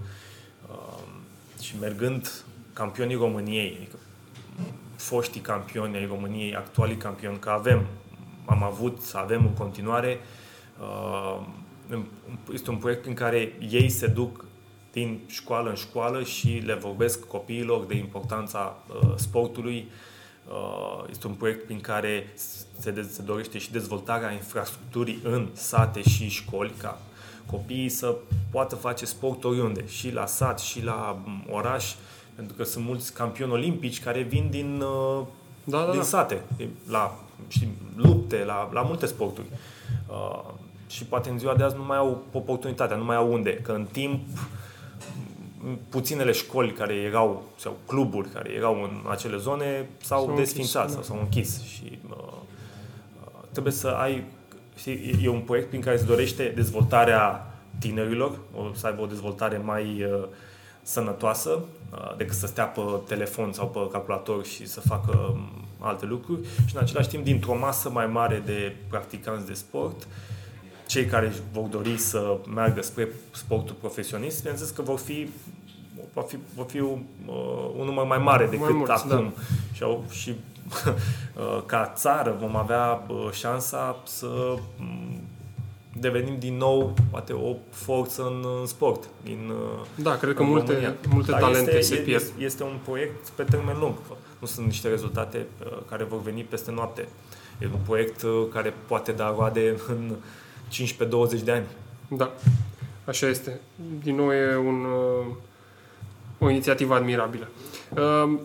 și 1.60 1.74
mergând 1.80 2.44
campionii 2.72 3.16
României, 3.16 3.76
adică 3.76 3.96
foștii 4.96 5.40
campioni 5.40 5.96
ai 5.96 6.06
României, 6.06 6.54
actualii 6.54 6.96
campioni, 6.96 7.38
că 7.38 7.50
avem, 7.50 7.86
am 8.44 8.62
avut, 8.62 8.98
avem 9.12 9.44
în 9.44 9.52
continuare, 9.52 10.20
este 12.52 12.70
un 12.70 12.76
proiect 12.76 13.06
în 13.06 13.14
care 13.14 13.52
ei 13.70 13.88
se 13.88 14.06
duc 14.06 14.45
din 14.96 15.20
școală 15.26 15.68
în 15.68 15.74
școală 15.74 16.22
și 16.22 16.62
le 16.64 16.74
vorbesc 16.74 17.24
copiilor 17.24 17.84
de 17.84 17.96
importanța 17.96 18.76
uh, 18.88 19.12
sportului. 19.16 19.90
Uh, 20.48 21.04
este 21.10 21.26
un 21.26 21.32
proiect 21.32 21.64
prin 21.64 21.80
care 21.80 22.32
se, 22.78 22.90
de- 22.90 23.08
se 23.12 23.22
dorește 23.22 23.58
și 23.58 23.72
dezvoltarea 23.72 24.32
infrastructurii 24.32 25.20
în 25.22 25.48
sate 25.52 26.02
și 26.02 26.28
școli, 26.28 26.72
ca 26.78 26.98
copiii 27.46 27.88
să 27.88 28.14
poată 28.50 28.74
face 28.74 29.04
sport 29.06 29.44
oriunde, 29.44 29.86
și 29.86 30.12
la 30.12 30.26
sat, 30.26 30.60
și 30.60 30.82
la 30.82 31.18
um, 31.26 31.44
oraș, 31.50 31.94
Pentru 32.34 32.56
că 32.56 32.64
sunt 32.64 32.84
mulți 32.84 33.12
campioni 33.12 33.52
olimpici 33.52 34.02
care 34.02 34.22
vin 34.22 34.48
din, 34.50 34.80
uh, 34.80 35.26
da, 35.64 35.84
da, 35.84 35.90
din 35.90 36.00
da. 36.00 36.04
sate, 36.04 36.42
la 36.88 37.18
știi, 37.48 37.72
lupte, 37.96 38.44
la, 38.44 38.70
la 38.72 38.80
multe 38.82 39.06
sporturi. 39.06 39.46
Uh, 40.08 40.54
și 40.86 41.04
poate 41.04 41.30
în 41.30 41.38
ziua 41.38 41.54
de 41.54 41.62
azi 41.62 41.76
nu 41.76 41.84
mai 41.84 41.96
au 41.96 42.22
oportunitatea, 42.32 42.96
nu 42.96 43.04
mai 43.04 43.16
au 43.16 43.32
unde. 43.32 43.54
Că 43.54 43.72
în 43.72 43.86
timp 43.92 44.20
puținele 45.88 46.32
școli 46.32 46.72
care 46.72 46.94
erau, 46.94 47.44
sau 47.56 47.76
cluburi 47.86 48.28
care 48.28 48.50
erau 48.50 48.82
în 48.82 49.10
acele 49.10 49.36
zone, 49.36 49.88
s-au, 50.02 50.24
s-au 50.24 50.36
desfințat 50.36 50.82
închis, 50.82 50.94
sau 50.94 51.02
s-au 51.02 51.18
închis. 51.18 51.62
Și 51.62 51.98
uh, 52.10 52.16
uh, 52.16 53.42
trebuie 53.52 53.72
să 53.72 53.88
ai, 53.88 54.24
știi, 54.76 55.20
e 55.22 55.28
un 55.28 55.40
proiect 55.40 55.68
prin 55.68 55.80
care 55.80 55.96
se 55.96 56.04
dorește 56.04 56.52
dezvoltarea 56.54 57.50
tinerilor, 57.78 58.38
o, 58.56 58.74
să 58.74 58.86
aibă 58.86 59.02
o 59.02 59.06
dezvoltare 59.06 59.56
mai 59.56 60.04
uh, 60.04 60.24
sănătoasă 60.82 61.50
uh, 61.92 62.16
decât 62.16 62.36
să 62.36 62.46
stea 62.46 62.64
pe 62.64 62.80
telefon 63.06 63.52
sau 63.52 63.68
pe 63.68 63.78
calculator 63.92 64.44
și 64.44 64.66
să 64.66 64.80
facă 64.80 65.30
um, 65.32 65.48
alte 65.78 66.06
lucruri 66.06 66.46
și 66.66 66.74
în 66.76 66.82
același 66.82 67.08
timp 67.08 67.24
dintr-o 67.24 67.58
masă 67.58 67.90
mai 67.90 68.06
mare 68.06 68.42
de 68.44 68.76
practicanți 68.88 69.46
de 69.46 69.52
sport 69.52 70.06
cei 70.86 71.04
care 71.04 71.32
vor 71.52 71.64
dori 71.64 71.98
să 71.98 72.38
meargă 72.54 72.82
spre 72.82 73.08
sportul 73.30 73.76
profesionist, 73.80 74.38
bineînțeles 74.38 74.70
că 74.70 74.82
vor 74.82 74.98
fi 74.98 75.28
va 76.12 76.22
fi, 76.22 76.38
va 76.54 76.62
fi 76.62 76.80
un, 76.80 77.02
uh, 77.26 77.70
un 77.78 77.84
număr 77.84 78.06
mai 78.06 78.18
mare 78.18 78.44
decât 78.44 78.60
mai 78.60 78.72
mulți, 78.72 78.92
acum. 78.92 79.32
Da. 79.34 79.42
Și, 79.72 79.82
au, 79.82 80.04
și 80.10 80.30
uh, 80.86 81.62
ca 81.66 81.92
țară 81.96 82.36
vom 82.40 82.56
avea 82.56 83.04
uh, 83.08 83.30
șansa 83.32 83.96
să 84.04 84.26
um, 84.26 85.20
devenim 85.92 86.38
din 86.38 86.56
nou 86.56 86.94
poate 87.10 87.32
o 87.32 87.54
forță 87.70 88.22
în, 88.22 88.44
în 88.60 88.66
sport. 88.66 89.08
Din, 89.22 89.50
uh, 89.50 89.86
da, 89.94 90.16
cred 90.16 90.34
că 90.34 90.42
multe, 90.42 90.96
multe 91.08 91.30
Dar 91.30 91.40
talente 91.40 91.76
este, 91.76 91.94
se 91.94 92.00
pierd. 92.00 92.22
Este, 92.22 92.44
este 92.44 92.62
un 92.62 92.78
proiect 92.84 93.28
pe 93.28 93.42
termen 93.42 93.76
lung. 93.78 93.94
Nu 94.38 94.46
sunt 94.46 94.66
niște 94.66 94.88
rezultate 94.88 95.46
uh, 95.64 95.78
care 95.90 96.04
vor 96.04 96.22
veni 96.22 96.42
peste 96.42 96.70
noapte. 96.70 97.08
E 97.58 97.66
un 97.72 97.80
proiect 97.84 98.22
uh, 98.22 98.30
care 98.52 98.74
poate 98.86 99.12
da 99.12 99.34
roade 99.36 99.76
în 99.88 100.14
15-20 100.72 101.42
de 101.44 101.52
ani. 101.52 101.64
Da, 102.08 102.32
așa 103.04 103.28
este. 103.28 103.60
Din 104.02 104.14
nou 104.14 104.32
e 104.32 104.56
un, 104.56 104.84
uh, 104.84 105.34
o 106.38 106.50
inițiativă 106.50 106.94
admirabilă. 106.94 107.48
Uh, 107.96 108.38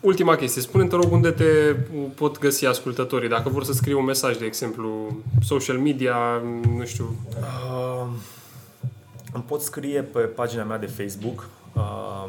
ultima 0.00 0.36
chestie. 0.36 0.62
Spune-te, 0.62 0.94
rog, 0.94 1.12
unde 1.12 1.30
te 1.30 1.76
pot 2.14 2.38
găsi 2.38 2.66
ascultătorii? 2.66 3.28
Dacă 3.28 3.48
vor 3.48 3.64
să 3.64 3.72
scrie 3.72 3.94
un 3.94 4.04
mesaj, 4.04 4.36
de 4.36 4.44
exemplu, 4.44 5.16
social 5.42 5.78
media, 5.78 6.42
nu 6.76 6.84
știu. 6.84 7.16
Uh, 7.40 8.06
îmi 9.32 9.44
pot 9.46 9.60
scrie 9.60 10.02
pe 10.02 10.18
pagina 10.18 10.64
mea 10.64 10.78
de 10.78 10.86
Facebook, 10.86 11.48
uh, 11.74 12.28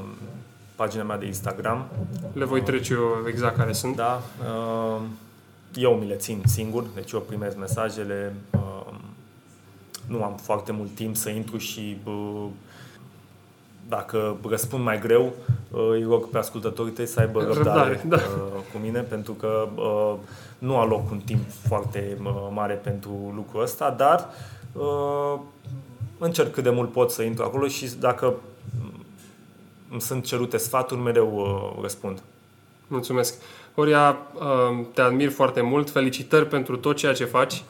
pagina 0.76 1.04
mea 1.04 1.18
de 1.18 1.26
Instagram. 1.26 1.86
Le 2.34 2.46
voi 2.46 2.62
trece 2.62 2.94
eu 2.94 3.26
exact 3.28 3.58
care 3.58 3.74
sunt. 3.74 3.96
Da. 3.96 4.22
Uh, 4.40 5.02
eu 5.76 5.94
mi 5.94 6.08
le 6.08 6.16
țin 6.16 6.44
singur, 6.46 6.86
deci 6.94 7.12
eu 7.12 7.20
primesc 7.20 7.58
mesajele. 7.58 8.36
Uh, 8.52 8.67
nu 10.08 10.24
am 10.24 10.36
foarte 10.42 10.72
mult 10.72 10.96
timp 10.96 11.16
să 11.16 11.30
intru 11.30 11.58
și 11.58 11.98
dacă 13.90 14.38
răspund 14.48 14.84
mai 14.84 15.00
greu, 15.00 15.34
îi 15.92 16.04
rog 16.04 16.30
pe 16.30 16.38
ascultătorii 16.38 16.94
tăi 16.94 17.06
să 17.06 17.20
aibă 17.20 17.44
răbdare, 17.44 17.90
răbdare 17.90 18.02
da. 18.08 18.18
cu 18.74 18.78
mine, 18.82 19.00
pentru 19.00 19.34
că 19.34 19.68
nu 20.58 20.78
aloc 20.78 21.12
un 21.12 21.20
timp 21.26 21.42
foarte 21.68 22.18
mare 22.54 22.74
pentru 22.74 23.32
lucrul 23.36 23.62
ăsta, 23.62 23.90
dar 23.90 24.30
încerc 26.18 26.52
cât 26.52 26.64
de 26.64 26.70
mult 26.70 26.92
pot 26.92 27.12
să 27.12 27.22
intru 27.22 27.44
acolo 27.44 27.68
și 27.68 27.96
dacă 28.00 28.34
îmi 29.92 30.02
sunt 30.02 30.26
cerute 30.26 30.58
sfaturi, 30.58 31.00
mereu 31.00 31.78
răspund. 31.82 32.22
Mulțumesc. 32.88 33.42
Horia, 33.76 34.18
te 34.94 35.02
admir 35.02 35.30
foarte 35.30 35.62
mult, 35.62 35.90
felicitări 35.90 36.48
pentru 36.48 36.78
tot 36.78 36.96
ceea 36.96 37.14
ce 37.14 37.26
faci. 37.26 37.64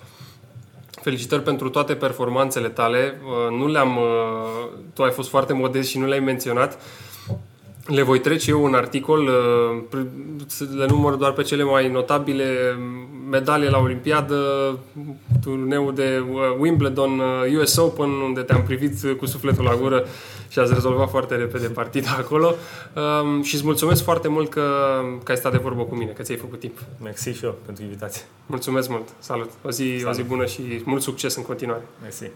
Felicitări 1.02 1.42
pentru 1.42 1.70
toate 1.70 1.96
performanțele 1.96 2.70
tale. 2.70 3.22
Uh, 3.24 3.58
nu 3.58 3.68
le-am, 3.68 3.98
uh, 3.98 4.80
tu 4.94 5.04
ai 5.04 5.12
fost 5.12 5.30
foarte 5.30 5.54
modest 5.54 5.90
și 5.90 5.98
nu 5.98 6.06
le-ai 6.06 6.20
menționat. 6.20 6.80
Le 7.88 8.02
voi 8.02 8.20
trece 8.20 8.50
eu 8.50 8.64
un 8.64 8.74
articol, 8.74 9.30
uh, 9.92 10.02
le 10.78 10.86
număr 10.86 11.14
doar 11.14 11.32
pe 11.32 11.42
cele 11.42 11.64
mai 11.64 11.90
notabile 11.90 12.78
medalie 13.30 13.70
la 13.70 13.78
Olimpiadă, 13.78 14.38
turneul 15.42 15.94
de 15.94 16.24
Wimbledon, 16.58 17.22
US 17.60 17.76
Open, 17.76 18.10
unde 18.10 18.42
te-am 18.42 18.64
privit 18.64 19.18
cu 19.18 19.26
sufletul 19.26 19.64
la 19.64 19.76
gură 19.76 20.06
și 20.48 20.60
ați 20.60 20.74
rezolvat 20.74 21.10
foarte 21.10 21.36
repede 21.36 21.68
partida 21.68 22.10
acolo. 22.22 22.56
Um, 22.96 23.42
și 23.42 23.56
îți 23.56 23.64
mulțumesc 23.64 24.04
foarte 24.04 24.28
mult 24.28 24.50
că, 24.50 24.64
că 25.24 25.32
ai 25.32 25.38
stat 25.38 25.52
de 25.52 25.58
vorbă 25.58 25.84
cu 25.84 25.96
mine, 25.96 26.12
că 26.12 26.22
ți-ai 26.22 26.38
făcut 26.38 26.60
timp. 26.60 26.78
Mersi 27.04 27.30
și 27.30 27.46
eu 27.46 27.56
pentru 27.66 27.84
invitație. 27.84 28.22
Mulțumesc 28.46 28.90
mult. 28.90 29.08
Salut. 29.20 29.50
O 29.64 29.72
zi, 29.72 29.96
Salut. 29.98 30.08
o 30.08 30.22
zi 30.22 30.24
bună 30.24 30.46
și 30.46 30.62
mult 30.84 31.02
succes 31.02 31.36
în 31.36 31.44
continuare. 31.44 31.84
Mersi. 32.02 32.32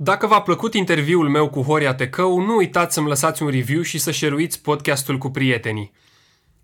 Dacă 0.00 0.26
v-a 0.26 0.42
plăcut 0.42 0.74
interviul 0.74 1.28
meu 1.28 1.48
cu 1.50 1.62
Horia 1.62 1.94
Tecău, 1.94 2.40
nu 2.40 2.56
uitați 2.56 2.94
să-mi 2.94 3.08
lăsați 3.08 3.42
un 3.42 3.48
review 3.48 3.82
și 3.82 3.98
să 3.98 4.10
share 4.10 4.48
podcastul 4.62 5.18
cu 5.18 5.30
prietenii. 5.30 5.92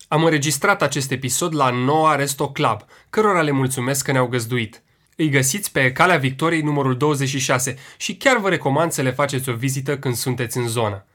Am 0.08 0.24
înregistrat 0.24 0.82
acest 0.82 1.10
episod 1.10 1.54
la 1.54 1.70
noua 1.70 2.14
Resto 2.14 2.50
Club, 2.50 2.80
cărora 3.10 3.42
le 3.42 3.50
mulțumesc 3.50 4.04
că 4.04 4.12
ne-au 4.12 4.26
găzduit. 4.26 4.82
Îi 5.16 5.28
găsiți 5.28 5.72
pe 5.72 5.92
Calea 5.92 6.16
Victoriei 6.16 6.62
numărul 6.62 6.96
26 6.96 7.76
și 7.96 8.16
chiar 8.16 8.36
vă 8.36 8.48
recomand 8.48 8.92
să 8.92 9.02
le 9.02 9.10
faceți 9.10 9.48
o 9.48 9.54
vizită 9.54 9.98
când 9.98 10.14
sunteți 10.14 10.56
în 10.56 10.68
zonă. 10.68 11.06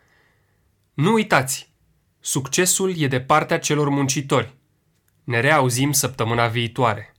Nu 0.93 1.13
uitați! 1.13 1.73
Succesul 2.19 2.93
e 2.97 3.07
de 3.07 3.19
partea 3.19 3.59
celor 3.59 3.89
muncitori. 3.89 4.55
Ne 5.23 5.39
reauzim 5.39 5.91
săptămâna 5.91 6.47
viitoare. 6.47 7.13